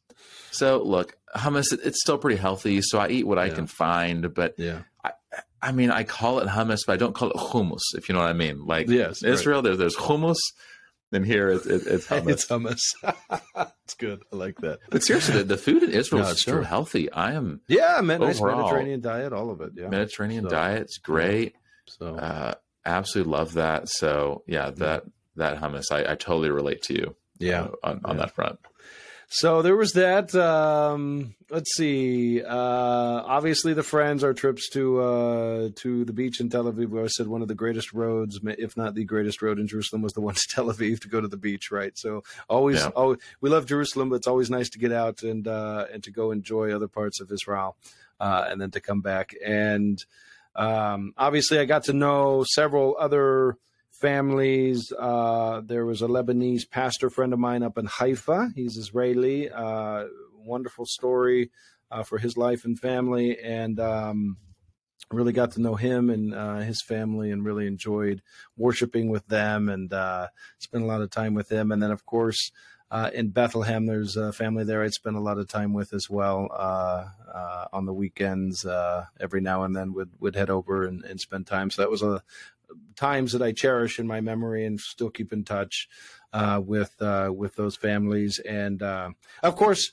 So 0.52 0.84
look, 0.84 1.18
hummus, 1.36 1.74
it's 1.74 2.00
still 2.02 2.20
pretty 2.20 2.40
healthy. 2.40 2.84
So 2.84 3.00
I 3.00 3.08
eat 3.10 3.26
what 3.26 3.40
yeah. 3.40 3.46
I 3.46 3.50
can 3.50 3.66
find, 3.66 4.32
but 4.32 4.54
yeah. 4.60 4.82
I, 5.04 5.14
I 5.60 5.72
mean, 5.72 5.90
I 5.90 6.04
call 6.04 6.38
it 6.38 6.48
hummus, 6.48 6.82
but 6.86 6.94
I 6.94 6.98
don't 6.98 7.16
call 7.16 7.32
it 7.32 7.36
hummus, 7.36 7.82
if 7.96 8.10
you 8.10 8.14
know 8.14 8.22
what 8.22 8.30
I 8.30 8.34
mean. 8.34 8.64
Like 8.64 8.88
yes, 8.90 9.24
Israel, 9.24 9.58
right. 9.58 9.70
there, 9.70 9.76
there's 9.76 9.96
hummus, 9.96 10.38
and 11.12 11.26
here 11.26 11.50
it, 11.50 11.66
it, 11.66 11.88
it's 11.88 12.08
hummus. 12.10 12.30
It's 12.30 12.46
hummus. 12.46 13.42
it's 13.86 13.96
good. 13.96 14.22
I 14.32 14.36
like 14.36 14.60
that. 14.60 14.82
But 14.92 15.04
seriously, 15.04 15.40
the, 15.40 15.44
the 15.44 15.58
food 15.58 15.82
in 15.82 15.90
Israel 15.90 16.22
no, 16.22 16.30
is 16.30 16.42
so 16.42 16.62
healthy. 16.62 17.12
I 17.12 17.34
am. 17.34 17.62
Yeah, 17.68 18.02
man, 18.02 18.22
nice 18.22 18.40
Mediterranean 18.40 19.02
diet, 19.02 19.34
all 19.34 19.50
of 19.50 19.62
it. 19.62 19.72
Yeah, 19.76 19.88
Mediterranean 19.88 20.44
so, 20.44 20.50
diet, 20.50 20.82
it's 20.84 21.00
great. 21.00 21.56
So 21.98 22.16
uh, 22.16 22.54
absolutely 22.86 23.32
love 23.32 23.54
that. 23.54 23.90
So 23.90 24.44
yeah, 24.48 24.72
that 24.72 25.04
that 25.36 25.62
hummus, 25.62 25.92
I, 25.92 26.12
I 26.12 26.16
totally 26.16 26.50
relate 26.50 26.82
to 26.84 26.94
you. 26.94 27.16
Yeah, 27.40 27.64
uh, 27.64 27.72
on, 27.84 28.02
on 28.04 28.18
yeah. 28.18 28.24
that 28.24 28.36
front. 28.36 28.60
So 29.32 29.62
there 29.62 29.76
was 29.76 29.92
that. 29.92 30.34
Um, 30.34 31.36
let's 31.52 31.76
see. 31.76 32.42
Uh, 32.42 32.50
obviously, 32.50 33.76
the 33.76 33.84
friends, 33.84 34.24
our 34.24 34.34
trips 34.34 34.70
to 34.72 35.00
uh, 35.00 35.70
to 35.76 36.04
the 36.04 36.14
beach 36.14 36.40
in 36.40 36.50
Tel 36.50 36.64
Aviv. 36.64 36.90
Where 36.90 37.04
I 37.04 37.08
said 37.08 37.28
one 37.28 37.44
of 37.44 37.48
the 37.48 37.54
greatest 37.54 37.94
roads, 37.94 38.40
if 38.44 38.76
not 38.76 38.96
the 38.96 39.06
greatest 39.06 39.44
road 39.44 39.60
in 39.60 39.68
Jerusalem, 39.68 40.02
was 40.02 40.14
the 40.14 40.22
one 40.22 40.34
to 40.36 40.48
Tel 40.50 40.66
Aviv 40.66 41.02
to 41.02 41.08
go 41.08 41.22
to 41.22 41.28
the 41.28 41.38
beach. 41.38 41.70
Right. 41.70 41.96
So 41.96 42.24
always, 42.50 42.78
yeah. 42.78 42.88
always 42.96 43.20
we 43.40 43.52
love 43.52 43.68
Jerusalem, 43.68 44.10
but 44.10 44.16
it's 44.16 44.28
always 44.28 44.50
nice 44.50 44.70
to 44.72 44.80
get 44.80 44.92
out 44.92 45.22
and 45.22 45.48
uh, 45.48 45.86
and 45.94 46.04
to 46.04 46.12
go 46.12 46.32
enjoy 46.32 46.74
other 46.74 46.88
parts 46.88 47.22
of 47.22 47.32
Israel, 47.32 47.78
uh, 48.20 48.46
and 48.50 48.60
then 48.60 48.72
to 48.72 48.82
come 48.82 49.02
back 49.02 49.34
and. 49.46 50.04
Um, 50.60 51.14
obviously, 51.18 51.58
I 51.58 51.66
got 51.66 51.86
to 51.86 51.94
know 51.94 52.44
several 52.54 52.98
other 53.00 53.56
families. 53.92 54.92
Uh, 54.92 55.62
there 55.66 55.86
was 55.86 56.02
a 56.02 56.08
Lebanese 56.08 56.70
pastor 56.70 57.10
friend 57.10 57.32
of 57.32 57.40
mine 57.40 57.64
up 57.64 57.78
in 57.78 57.86
Haifa. 57.86 58.52
He's 58.54 58.76
Israeli. 58.76 59.50
Uh, 59.50 60.06
wonderful 60.36 60.86
story 60.86 61.50
uh, 61.90 62.04
for 62.04 62.18
his 62.18 62.36
life 62.36 62.66
and 62.66 62.78
family, 62.78 63.40
and 63.40 63.80
um, 63.80 64.36
really 65.12 65.32
got 65.32 65.52
to 65.54 65.62
know 65.62 65.76
him 65.76 66.10
and 66.10 66.36
uh, 66.36 66.58
his 66.58 66.82
family, 66.82 67.32
and 67.32 67.46
really 67.46 67.66
enjoyed 67.66 68.22
worshiping 68.58 69.10
with 69.10 69.26
them, 69.28 69.70
and 69.70 69.94
uh, 69.94 70.28
spent 70.58 70.84
a 70.84 70.88
lot 70.88 71.02
of 71.02 71.10
time 71.10 71.36
with 71.36 71.50
him. 71.50 71.72
And 71.72 71.82
then, 71.82 71.92
of 71.92 72.06
course. 72.06 72.52
Uh, 72.92 73.12
in 73.14 73.30
Bethlehem, 73.30 73.86
there's 73.86 74.18
a 74.18 74.34
family 74.34 74.64
there 74.64 74.84
I'd 74.84 74.94
spend 74.94 75.16
a 75.16 75.22
lot 75.22 75.38
of 75.38 75.48
time 75.48 75.74
with 75.74 75.94
as 75.94 76.10
well 76.10 76.48
uh, 76.52 77.06
uh, 77.34 77.66
on 77.72 77.86
the 77.86 77.94
weekends. 77.94 78.66
Uh, 78.66 79.06
every 79.20 79.42
now 79.42 79.64
and 79.64 79.76
then 79.76 79.94
would 79.94 80.10
would 80.20 80.36
head 80.36 80.50
over 80.50 80.86
and, 80.86 81.04
and 81.06 81.20
spend 81.20 81.46
time. 81.46 81.70
So 81.70 81.82
that 81.82 81.92
was 81.92 82.02
a 82.02 82.24
times 82.96 83.32
that 83.34 83.42
I 83.42 83.52
cherish 83.52 84.00
in 84.00 84.08
my 84.08 84.22
memory 84.22 84.66
and 84.66 84.80
still 84.80 85.10
keep 85.10 85.32
in 85.32 85.44
touch 85.44 85.88
uh, 86.34 86.62
with 86.66 87.00
uh, 87.00 87.32
with 87.36 87.56
those 87.56 87.76
families. 87.76 88.40
And 88.40 88.82
of 88.82 89.56
course, 89.56 89.92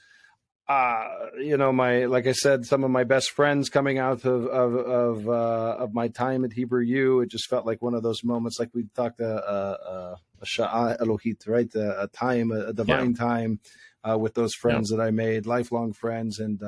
uh, 0.68 1.08
you 1.38 1.56
know, 1.56 1.72
my 1.72 2.06
like 2.06 2.26
I 2.26 2.32
said, 2.32 2.66
some 2.66 2.84
of 2.84 2.90
my 2.90 3.04
best 3.04 3.30
friends 3.30 3.68
coming 3.68 3.98
out 3.98 4.24
of 4.24 4.46
of 4.46 4.74
of, 4.74 5.28
uh, 5.28 5.76
of 5.78 5.94
my 5.94 6.08
time 6.08 6.44
at 6.44 6.52
Hebrew 6.52 6.82
U. 6.82 7.20
It 7.20 7.30
just 7.30 7.48
felt 7.48 7.66
like 7.66 7.82
one 7.82 7.94
of 7.94 8.02
those 8.02 8.24
moments, 8.24 8.58
like 8.58 8.70
we 8.74 8.86
talked 8.94 9.20
uh, 9.20 9.24
uh, 9.24 10.16
a 10.42 10.44
sha'a 10.44 10.98
Elohit, 10.98 11.46
right? 11.46 11.72
A, 11.74 12.02
a 12.02 12.08
time, 12.08 12.50
a, 12.50 12.66
a 12.66 12.72
divine 12.72 13.12
yeah. 13.12 13.26
time. 13.26 13.60
uh, 14.08 14.18
with 14.18 14.34
those 14.34 14.54
friends 14.54 14.90
that 14.90 15.00
I 15.00 15.10
made, 15.10 15.46
lifelong 15.46 15.92
friends, 15.92 16.38
and 16.38 16.62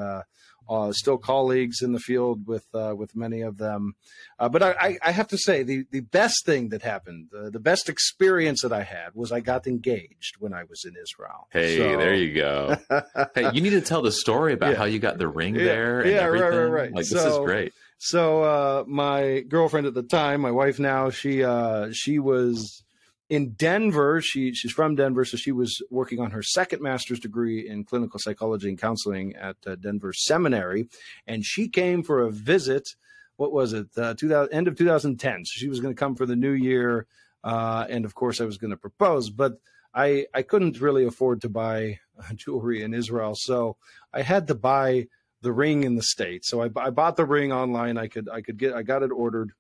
uh, 0.69 0.93
still 0.93 1.19
colleagues 1.19 1.83
in 1.83 1.93
the 1.93 1.99
field 1.99 2.47
with 2.47 2.67
uh, 2.75 2.95
with 2.97 3.17
many 3.17 3.41
of 3.41 3.59
them. 3.59 3.95
Uh, 4.39 4.49
but 4.49 4.63
I, 4.63 4.99
I, 5.03 5.11
have 5.11 5.27
to 5.29 5.39
say, 5.39 5.65
the, 5.65 5.85
the 5.91 5.99
best 5.99 6.47
thing 6.47 6.69
that 6.69 6.83
happened, 6.83 7.29
uh, 7.37 7.51
the 7.51 7.59
best 7.59 7.89
experience 7.89 8.63
that 8.63 8.73
I 8.73 8.85
had 8.85 9.09
was 9.15 9.33
I 9.33 9.41
got 9.41 9.67
engaged 9.67 10.37
when 10.39 10.55
I 10.55 10.63
was 10.63 10.85
in 10.85 10.95
Israel. 11.03 11.49
Hey, 11.51 11.77
so... 11.77 11.97
there 11.97 12.15
you 12.15 12.35
go. 12.35 12.77
hey, 13.35 13.51
you 13.53 13.61
need 13.61 13.71
to 13.71 13.81
tell 13.81 14.01
the 14.01 14.13
story 14.13 14.53
about 14.53 14.73
yeah. 14.73 14.77
how 14.77 14.85
you 14.85 15.01
got 15.01 15.19
the 15.19 15.27
ring 15.27 15.57
yeah. 15.57 15.65
there. 15.65 16.07
yeah, 16.07 16.25
right, 16.27 16.41
right, 16.41 16.65
right. 16.67 16.95
Like 16.95 17.07
so, 17.07 17.17
this 17.17 17.25
is 17.25 17.39
great. 17.39 17.73
So 17.99 18.45
uh, 18.45 18.85
my 18.87 19.41
girlfriend 19.41 19.89
at 19.89 19.95
the 19.95 20.05
time, 20.05 20.41
my 20.41 20.53
wife 20.53 20.79
now, 20.79 21.11
she 21.11 21.43
uh, 21.43 21.89
she 21.93 22.21
was 22.21 22.85
in 23.29 23.53
Denver. 23.53 24.21
She 24.21 24.55
she's 24.55 24.73
from 24.73 24.95
Denver, 24.95 25.25
so 25.25 25.37
she 25.37 25.53
was 25.53 25.83
working 25.91 26.21
on 26.21 26.31
her 26.31 26.43
second 26.43 26.83
master's 26.83 27.21
degree 27.21 27.69
in 27.69 27.85
clinical 27.85 28.19
psychology 28.19 28.69
and 28.69 28.79
counseling 28.79 29.35
at 29.37 29.57
uh, 29.67 29.77
Denver 29.77 30.13
Seminary, 30.13 30.89
and 31.27 31.45
she 31.45 31.69
came 31.69 32.03
for 32.03 32.23
a 32.23 32.31
visit. 32.31 32.89
What 33.37 33.53
was 33.53 33.73
it? 33.73 33.87
Uh, 33.97 34.15
2000, 34.15 34.53
end 34.53 34.67
of 34.67 34.77
2010. 34.77 35.45
So 35.45 35.59
she 35.59 35.69
was 35.69 35.81
going 35.81 35.95
to 35.95 35.99
come 35.99 36.17
for 36.17 36.27
the 36.27 36.37
new 36.37 36.53
year, 36.53 37.07
uh, 37.45 37.87
and 37.89 38.05
of 38.05 38.15
course 38.15 38.41
I 38.41 38.45
was 38.45 38.59
going 38.59 38.73
to 38.73 38.77
propose, 38.77 39.31
but 39.31 39.61
I 39.95 40.27
I 40.35 40.43
couldn't 40.43 40.81
really 40.81 41.05
afford 41.05 41.43
to 41.43 41.49
buy 41.49 42.01
jewelry 42.35 42.83
in 42.83 42.95
Israel, 42.95 43.35
so 43.37 43.77
I 44.13 44.23
had 44.23 44.47
to 44.49 44.55
buy 44.55 45.09
the 45.41 45.53
ring 45.53 45.85
in 45.85 45.95
the 45.95 46.03
states. 46.03 46.49
So 46.49 46.63
I, 46.63 46.71
I 46.77 46.91
bought 46.91 47.17
the 47.17 47.25
ring 47.25 47.53
online. 47.53 47.97
I 47.97 48.09
could 48.09 48.29
I 48.29 48.41
could 48.41 48.59
get 48.59 48.75
I 48.75 48.83
got 48.83 49.03
it 49.03 49.13
ordered 49.13 49.53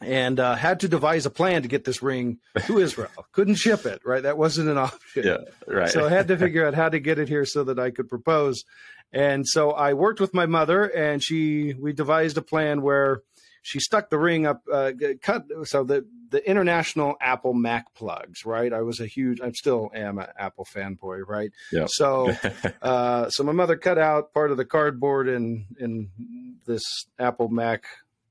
and 0.00 0.38
uh, 0.38 0.54
had 0.54 0.80
to 0.80 0.88
devise 0.88 1.26
a 1.26 1.30
plan 1.30 1.62
to 1.62 1.68
get 1.68 1.84
this 1.84 2.02
ring 2.02 2.38
to 2.66 2.78
Israel. 2.78 3.10
Couldn't 3.32 3.54
ship 3.56 3.86
it, 3.86 4.00
right? 4.04 4.22
That 4.22 4.38
wasn't 4.38 4.68
an 4.68 4.78
option. 4.78 5.24
Yeah, 5.26 5.38
right. 5.66 5.88
So 5.88 6.06
I 6.06 6.10
had 6.10 6.28
to 6.28 6.36
figure 6.36 6.66
out 6.66 6.74
how 6.74 6.88
to 6.88 6.98
get 6.98 7.18
it 7.18 7.28
here 7.28 7.44
so 7.44 7.64
that 7.64 7.78
I 7.78 7.90
could 7.90 8.08
propose. 8.08 8.64
And 9.12 9.46
so 9.46 9.70
I 9.70 9.94
worked 9.94 10.20
with 10.20 10.34
my 10.34 10.46
mother, 10.46 10.84
and 10.84 11.22
she 11.22 11.74
we 11.74 11.92
devised 11.92 12.36
a 12.36 12.42
plan 12.42 12.82
where 12.82 13.22
she 13.62 13.80
stuck 13.80 14.10
the 14.10 14.18
ring 14.18 14.46
up, 14.46 14.62
uh, 14.72 14.92
cut 15.22 15.44
so 15.64 15.84
the 15.84 16.04
the 16.30 16.48
international 16.48 17.16
Apple 17.20 17.54
Mac 17.54 17.94
plugs, 17.94 18.44
right? 18.44 18.72
I 18.72 18.82
was 18.82 19.00
a 19.00 19.06
huge, 19.06 19.40
I 19.40 19.50
still 19.52 19.90
am 19.94 20.18
an 20.18 20.26
Apple 20.38 20.66
fanboy, 20.72 21.22
right? 21.26 21.50
Yeah. 21.72 21.86
So, 21.88 22.32
uh, 22.82 23.30
so 23.30 23.42
my 23.44 23.52
mother 23.52 23.76
cut 23.76 23.98
out 23.98 24.34
part 24.34 24.50
of 24.50 24.56
the 24.56 24.64
cardboard 24.64 25.28
in 25.28 25.66
in 25.78 26.10
this 26.66 26.82
Apple 27.18 27.48
Mac 27.48 27.84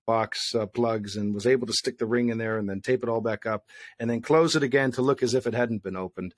box 0.06 0.53
uh, 0.56 0.66
plugs 0.66 1.16
and 1.16 1.34
was 1.34 1.45
able 1.45 1.68
to 1.68 1.74
stick 1.74 1.97
the 1.97 2.06
ring 2.06 2.30
in 2.30 2.38
there 2.38 2.58
and 2.58 2.70
then 2.70 2.82
tape 2.82 3.03
it 3.03 3.10
all 3.10 3.22
back 3.22 3.45
up 3.45 3.66
and 3.99 4.10
then 4.10 4.22
close 4.22 4.56
it 4.56 4.64
again 4.64 4.91
to 4.91 5.01
look 5.01 5.24
as 5.24 5.34
if 5.34 5.47
it 5.47 5.53
hadn't 5.53 5.84
been 5.84 5.95
opened. 5.95 6.34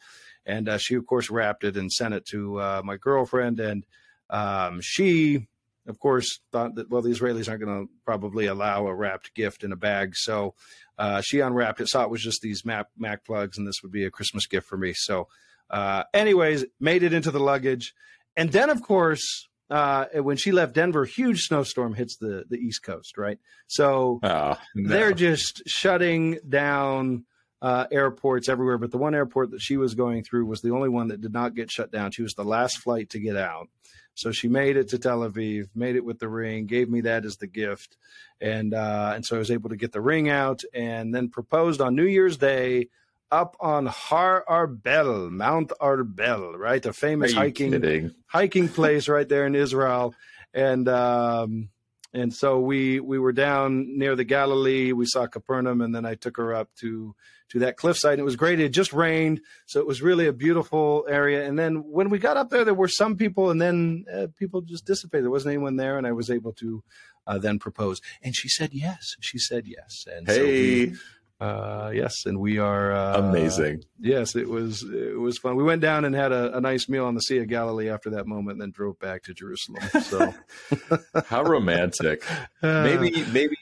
And 0.45 0.70
uh, 0.70 0.78
she, 0.78 0.95
of 0.95 1.05
course, 1.05 1.30
wrapped 1.30 1.63
it 1.63 1.76
and 1.78 1.91
sent 1.91 2.13
it 2.13 2.26
to 2.28 2.59
uh, 2.59 2.82
my 2.84 2.97
girlfriend. 2.97 3.59
And 3.59 3.86
um, 4.30 4.80
she, 4.82 5.47
of 5.88 5.99
course, 5.99 6.39
thought 6.51 6.76
that, 6.76 6.89
well, 6.89 7.01
the 7.01 7.09
Israelis 7.09 7.49
aren't 7.49 7.63
going 7.63 7.86
to 7.86 7.91
probably 8.05 8.45
allow 8.45 8.88
a 8.88 8.95
wrapped 8.95 9.34
gift 9.36 9.63
in 9.63 9.72
a 9.72 9.78
bag. 9.78 10.15
So 10.15 10.55
uh, 10.97 11.22
she 11.22 11.41
unwrapped 11.41 11.82
it, 11.82 11.89
saw 11.89 12.03
it 12.03 12.09
was 12.09 12.24
just 12.24 12.41
these 12.41 12.65
Mac, 12.65 12.88
Mac 12.97 13.26
plugs, 13.26 13.57
and 13.57 13.68
this 13.68 13.82
would 13.84 13.91
be 13.91 14.05
a 14.05 14.11
Christmas 14.11 14.47
gift 14.47 14.68
for 14.68 14.78
me. 14.78 14.93
So, 14.95 15.28
uh, 15.70 16.03
anyways, 16.13 16.65
made 16.80 17.03
it 17.03 17.13
into 17.13 17.32
the 17.32 17.39
luggage. 17.39 17.93
And 18.36 18.51
then, 18.51 18.70
of 18.70 18.82
course, 18.82 19.47
uh, 19.70 20.05
when 20.15 20.38
she 20.38 20.51
left 20.51 20.74
Denver, 20.74 21.05
huge 21.05 21.43
snowstorm 21.43 21.93
hits 21.93 22.18
the 22.18 22.45
the 22.49 22.57
East 22.57 22.84
Coast, 22.84 23.18
right? 23.18 23.39
So 23.68 24.20
oh, 24.24 24.57
no. 24.76 24.89
they're 24.89 25.13
just 25.13 25.63
shutting 25.68 26.39
down 26.47 27.26
uh, 27.61 27.86
airports 27.91 28.49
everywhere. 28.49 28.78
But 28.78 28.91
the 28.91 28.97
one 28.97 29.15
airport 29.15 29.51
that 29.51 29.61
she 29.61 29.78
was 29.78 29.95
going 29.95 30.24
through 30.24 30.45
was 30.45 30.61
the 30.61 30.72
only 30.72 30.89
one 30.89 31.09
that 31.09 31.22
did 31.22 31.34
not 31.34 31.55
get 31.55 31.72
shut 31.72 31.91
down. 31.91 32.11
She 32.11 32.22
was 32.24 32.34
the 32.34 32.45
last 32.45 32.78
flight 32.78 33.09
to 33.11 33.20
get 33.20 33.36
out. 33.36 33.68
So 34.13 34.32
she 34.32 34.47
made 34.47 34.78
it 34.78 34.89
to 34.89 34.97
Tel 34.97 35.20
Aviv, 35.20 35.68
made 35.76 35.95
it 35.95 36.03
with 36.03 36.18
the 36.18 36.28
ring, 36.28 36.65
gave 36.65 36.89
me 36.89 37.01
that 37.01 37.24
as 37.24 37.38
the 37.38 37.45
gift, 37.45 37.97
and 38.41 38.74
uh, 38.74 39.11
and 39.15 39.24
so 39.24 39.36
I 39.36 39.39
was 39.39 39.51
able 39.51 39.70
to 39.70 39.76
get 39.76 39.91
the 39.91 40.01
ring 40.01 40.28
out, 40.30 40.63
and 40.74 41.13
then 41.13 41.30
proposed 41.30 41.82
on 41.82 41.95
New 41.95 42.05
Year's 42.05 42.38
Day 42.38 42.88
up 43.32 43.55
on 43.59 43.86
Har 43.86 44.43
Arbel, 44.49 45.30
Mount 45.30 45.71
Arbel, 45.82 46.57
right? 46.57 46.86
A 46.86 46.93
famous 46.93 47.34
hiking 47.34 47.71
kidding? 47.71 48.11
hiking 48.28 48.69
place 48.78 49.07
right 49.07 49.28
there 49.28 49.45
in 49.45 49.55
Israel. 49.55 50.13
And 50.53 50.88
um, 50.88 51.69
and 52.13 52.34
so 52.34 52.59
we 52.59 52.99
we 52.99 53.19
were 53.19 53.34
down 53.34 53.97
near 53.97 54.15
the 54.15 54.23
Galilee. 54.23 54.91
We 54.91 55.05
saw 55.05 55.28
Capernaum, 55.28 55.82
and 55.82 55.93
then 55.93 56.05
I 56.05 56.15
took 56.15 56.38
her 56.38 56.53
up 56.53 56.69
to 56.80 57.15
to 57.49 57.59
that 57.59 57.78
cliffside. 57.78 58.13
And 58.13 58.21
it 58.21 58.25
was 58.25 58.36
great. 58.36 58.59
It 58.59 58.69
just 58.69 58.93
rained, 58.93 59.41
so 59.65 59.80
it 59.80 59.88
was 59.88 60.01
really 60.01 60.28
a 60.28 60.34
beautiful 60.34 61.05
area. 61.09 61.47
And 61.47 61.57
then 61.57 61.84
when 61.91 62.09
we 62.09 62.19
got 62.19 62.38
up 62.38 62.49
there, 62.49 62.65
there 62.65 62.73
were 62.73 62.88
some 62.88 63.15
people, 63.15 63.51
and 63.51 63.61
then 63.61 64.05
uh, 64.13 64.28
people 64.38 64.61
just 64.61 64.86
dissipated. 64.86 65.25
There 65.25 65.32
wasn't 65.32 65.53
anyone 65.53 65.75
there, 65.75 65.97
and 65.97 66.07
I 66.07 66.11
was 66.11 66.30
able 66.30 66.53
to 66.53 66.84
uh, 67.28 67.38
then 67.38 67.59
propose. 67.59 68.01
And 68.21 68.36
she 68.36 68.49
said 68.49 68.73
yes. 68.73 69.15
She 69.19 69.38
said 69.38 69.65
yes. 69.67 70.05
And 70.11 70.28
hey. 70.28 70.36
so 70.36 70.43
we, 70.43 70.95
uh, 71.40 71.92
yes, 71.94 72.26
and 72.26 72.40
we 72.40 72.58
are 72.58 72.92
uh, 72.92 73.20
amazing. 73.20 73.84
Yes, 74.00 74.36
it 74.36 74.50
was 74.50 74.84
it 74.84 75.20
was 75.20 75.38
fun. 75.38 75.56
We 75.56 75.64
went 75.64 75.82
down 75.82 76.04
and 76.04 76.16
had 76.16 76.32
a, 76.32 76.58
a, 76.58 76.62
nice 76.62 76.90
meal 76.90 77.06
on 77.06 77.14
the 77.14 77.22
Sea 77.22 77.38
of 77.40 77.48
Galilee 77.48 77.90
after 77.90 78.10
that 78.12 78.26
moment, 78.26 78.54
and 78.54 78.62
then 78.62 78.72
drove 78.72 78.98
back 78.98 79.24
to 79.24 79.36
Jerusalem. 79.36 79.84
So, 80.02 80.34
how 81.28 81.44
romantic! 81.44 82.24
maybe 82.64 83.24
maybe 83.32 83.56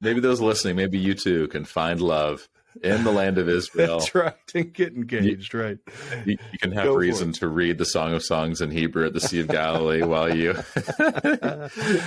maybe 0.00 0.20
those 0.20 0.40
listening, 0.40 0.76
maybe 0.76 0.98
you 0.98 1.14
too 1.14 1.48
can 1.48 1.64
find 1.64 2.00
love 2.00 2.48
in 2.80 3.02
the 3.02 3.10
land 3.10 3.38
of 3.38 3.48
Israel. 3.48 3.98
That's 3.98 4.14
right, 4.14 4.34
and 4.54 4.72
get 4.72 4.94
engaged. 4.94 5.52
You, 5.52 5.60
right, 5.60 5.78
you, 6.24 6.38
you 6.52 6.58
can 6.60 6.70
have 6.70 6.84
Go 6.84 6.94
reason 6.94 7.32
to 7.34 7.48
read 7.48 7.78
the 7.78 7.86
Song 7.86 8.14
of 8.14 8.22
Songs 8.22 8.60
in 8.60 8.70
Hebrew 8.70 9.04
at 9.04 9.14
the 9.14 9.20
Sea 9.20 9.40
of 9.40 9.48
Galilee 9.48 10.04
while 10.04 10.32
you 10.32 10.50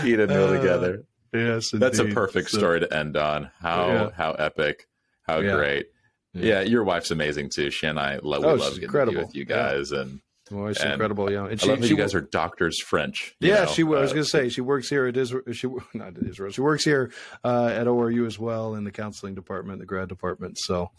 eat 0.05 0.19
a 0.19 0.27
meal 0.27 0.45
uh, 0.45 0.57
together. 0.57 1.03
Yes, 1.33 1.71
that's 1.73 1.99
a 1.99 2.05
perfect 2.05 2.51
so, 2.51 2.57
story 2.57 2.79
to 2.79 2.93
end 2.93 3.17
on. 3.17 3.51
How 3.59 3.87
yeah. 3.87 4.09
how 4.15 4.31
epic. 4.31 4.87
How 5.29 5.39
yeah. 5.39 5.55
great. 5.55 5.87
Yeah. 6.33 6.43
yeah. 6.43 6.61
your 6.61 6.83
wife's 6.83 7.11
amazing 7.11 7.49
too. 7.49 7.71
She 7.71 7.87
and 7.87 7.99
I 7.99 8.19
love, 8.21 8.43
oh, 8.45 8.53
we 8.53 8.59
love 8.59 8.69
getting 8.73 8.83
incredible. 8.83 9.21
with 9.21 9.35
you 9.35 9.45
guys 9.45 9.91
yeah. 9.91 10.01
and 10.01 10.21
well, 10.51 10.67
it's 10.67 10.83
incredible, 10.83 11.31
yeah. 11.31 11.45
And 11.45 11.61
she, 11.61 11.67
I 11.67 11.73
love 11.73 11.81
that 11.81 11.89
you 11.89 11.95
guys 11.95 12.15
are 12.15 12.21
doctors 12.21 12.81
French. 12.81 13.35
Yeah, 13.39 13.65
know? 13.65 13.65
she. 13.67 13.83
I 13.83 13.85
was 13.85 14.11
uh, 14.11 14.15
going 14.15 14.23
to 14.23 14.29
say 14.29 14.49
she 14.49 14.61
works 14.61 14.89
here 14.89 15.05
at 15.05 15.15
Israel. 15.15 15.43
She 15.51 15.67
not 15.93 16.17
at 16.17 16.23
Israel. 16.23 16.51
She 16.51 16.61
works 16.61 16.83
here 16.83 17.11
uh, 17.43 17.67
at 17.67 17.85
ORU 17.87 18.25
as 18.25 18.39
well 18.39 18.75
in 18.75 18.83
the 18.83 18.91
counseling 18.91 19.35
department, 19.35 19.79
the 19.79 19.85
grad 19.85 20.09
department. 20.09 20.57
So, 20.57 20.91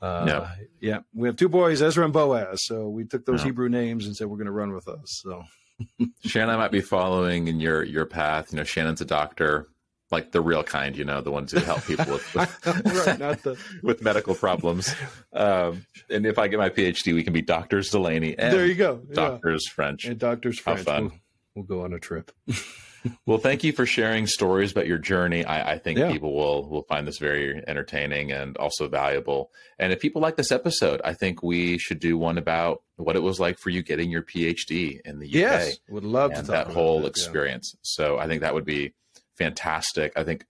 uh, 0.00 0.24
yeah, 0.28 0.54
yeah, 0.80 0.98
we 1.14 1.26
have 1.26 1.36
two 1.36 1.48
boys, 1.48 1.82
Ezra 1.82 2.04
and 2.04 2.12
Boaz. 2.12 2.64
So 2.64 2.88
we 2.88 3.04
took 3.04 3.26
those. 3.26 3.42
Hebrew 3.42 3.68
names 3.68 4.06
and 4.06 4.14
said 4.14 4.28
we're 4.28 4.36
going 4.36 4.46
to 4.46 4.52
run 4.52 4.72
with 4.72 4.86
us. 4.86 5.20
So. 5.22 5.42
Shannon 6.24 6.58
might 6.58 6.70
be 6.70 6.80
following 6.80 7.48
in 7.48 7.58
your 7.58 7.82
your 7.82 8.06
path. 8.06 8.52
You 8.52 8.58
know, 8.58 8.64
Shannon's 8.64 9.00
a 9.00 9.04
doctor 9.04 9.68
like 10.12 10.30
the 10.30 10.40
real 10.40 10.62
kind, 10.62 10.96
you 10.96 11.04
know, 11.04 11.20
the 11.20 11.32
ones 11.32 11.50
who 11.50 11.58
help 11.60 11.84
people 11.84 12.12
with 12.12 12.34
with, 12.34 12.66
right, 13.18 13.42
the... 13.42 13.58
with 13.82 14.02
medical 14.02 14.34
problems. 14.34 14.94
Um, 15.32 15.86
and 16.10 16.26
if 16.26 16.38
I 16.38 16.48
get 16.48 16.58
my 16.58 16.68
PhD, 16.68 17.14
we 17.14 17.24
can 17.24 17.32
be 17.32 17.42
doctors 17.42 17.90
Delaney 17.90 18.38
and 18.38 18.54
there 18.54 18.66
you 18.66 18.74
go, 18.74 18.96
doctors 19.12 19.64
yeah. 19.66 19.74
French 19.74 20.04
and 20.04 20.18
doctors 20.18 20.58
French. 20.58 20.80
How 20.80 20.84
fun. 20.84 21.02
We'll, 21.04 21.12
we'll 21.56 21.64
go 21.64 21.84
on 21.84 21.94
a 21.94 21.98
trip. 21.98 22.30
well, 23.26 23.38
thank 23.38 23.64
you 23.64 23.72
for 23.72 23.86
sharing 23.86 24.26
stories 24.26 24.70
about 24.70 24.86
your 24.86 24.98
journey. 24.98 25.44
I, 25.44 25.72
I 25.72 25.78
think 25.78 25.98
yeah. 25.98 26.10
people 26.10 26.34
will 26.34 26.68
will 26.68 26.82
find 26.82 27.06
this 27.06 27.18
very 27.18 27.62
entertaining 27.66 28.32
and 28.32 28.56
also 28.56 28.88
valuable. 28.88 29.50
And 29.78 29.92
if 29.92 30.00
people 30.00 30.22
like 30.22 30.36
this 30.36 30.52
episode, 30.52 31.00
I 31.04 31.14
think 31.14 31.42
we 31.42 31.78
should 31.78 31.98
do 31.98 32.16
one 32.16 32.38
about 32.38 32.82
what 32.96 33.16
it 33.16 33.22
was 33.22 33.40
like 33.40 33.58
for 33.58 33.70
you 33.70 33.82
getting 33.82 34.10
your 34.10 34.22
PhD 34.22 35.00
in 35.04 35.18
the 35.18 35.26
UK. 35.26 35.34
Yes, 35.34 35.78
would 35.88 36.04
love 36.04 36.34
to 36.34 36.42
that 36.42 36.68
whole 36.68 37.02
that, 37.02 37.08
experience. 37.08 37.72
Yeah. 37.74 37.80
So 37.82 38.18
I 38.18 38.26
think 38.28 38.42
that 38.42 38.54
would 38.54 38.64
be 38.64 38.94
fantastic. 39.36 40.12
I 40.16 40.24
think 40.24 40.46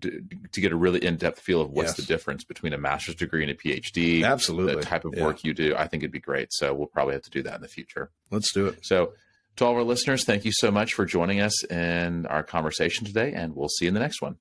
to, 0.00 0.22
to 0.52 0.60
get 0.60 0.72
a 0.72 0.76
really 0.76 1.04
in-depth 1.04 1.40
feel 1.40 1.60
of 1.60 1.70
what's 1.70 1.90
yes. 1.90 1.96
the 1.96 2.02
difference 2.02 2.44
between 2.44 2.72
a 2.72 2.78
master's 2.78 3.16
degree 3.16 3.42
and 3.42 3.50
a 3.50 3.54
PhD, 3.54 4.24
absolutely, 4.24 4.76
the 4.76 4.82
type 4.82 5.04
of 5.04 5.14
yeah. 5.16 5.24
work 5.24 5.44
you 5.44 5.52
do, 5.52 5.74
I 5.76 5.86
think 5.86 6.02
it'd 6.02 6.12
be 6.12 6.20
great. 6.20 6.52
So 6.52 6.72
we'll 6.74 6.86
probably 6.86 7.14
have 7.14 7.22
to 7.22 7.30
do 7.30 7.42
that 7.42 7.56
in 7.56 7.62
the 7.62 7.68
future. 7.68 8.10
Let's 8.30 8.52
do 8.52 8.66
it. 8.66 8.78
So 8.82 9.12
to 9.56 9.64
all 9.64 9.72
of 9.72 9.78
our 9.78 9.84
listeners, 9.84 10.24
thank 10.24 10.44
you 10.44 10.52
so 10.52 10.70
much 10.70 10.94
for 10.94 11.04
joining 11.04 11.40
us 11.40 11.64
in 11.64 12.26
our 12.26 12.42
conversation 12.42 13.06
today, 13.06 13.32
and 13.32 13.56
we'll 13.56 13.68
see 13.68 13.86
you 13.86 13.88
in 13.88 13.94
the 13.94 14.00
next 14.00 14.22
one. 14.22 14.36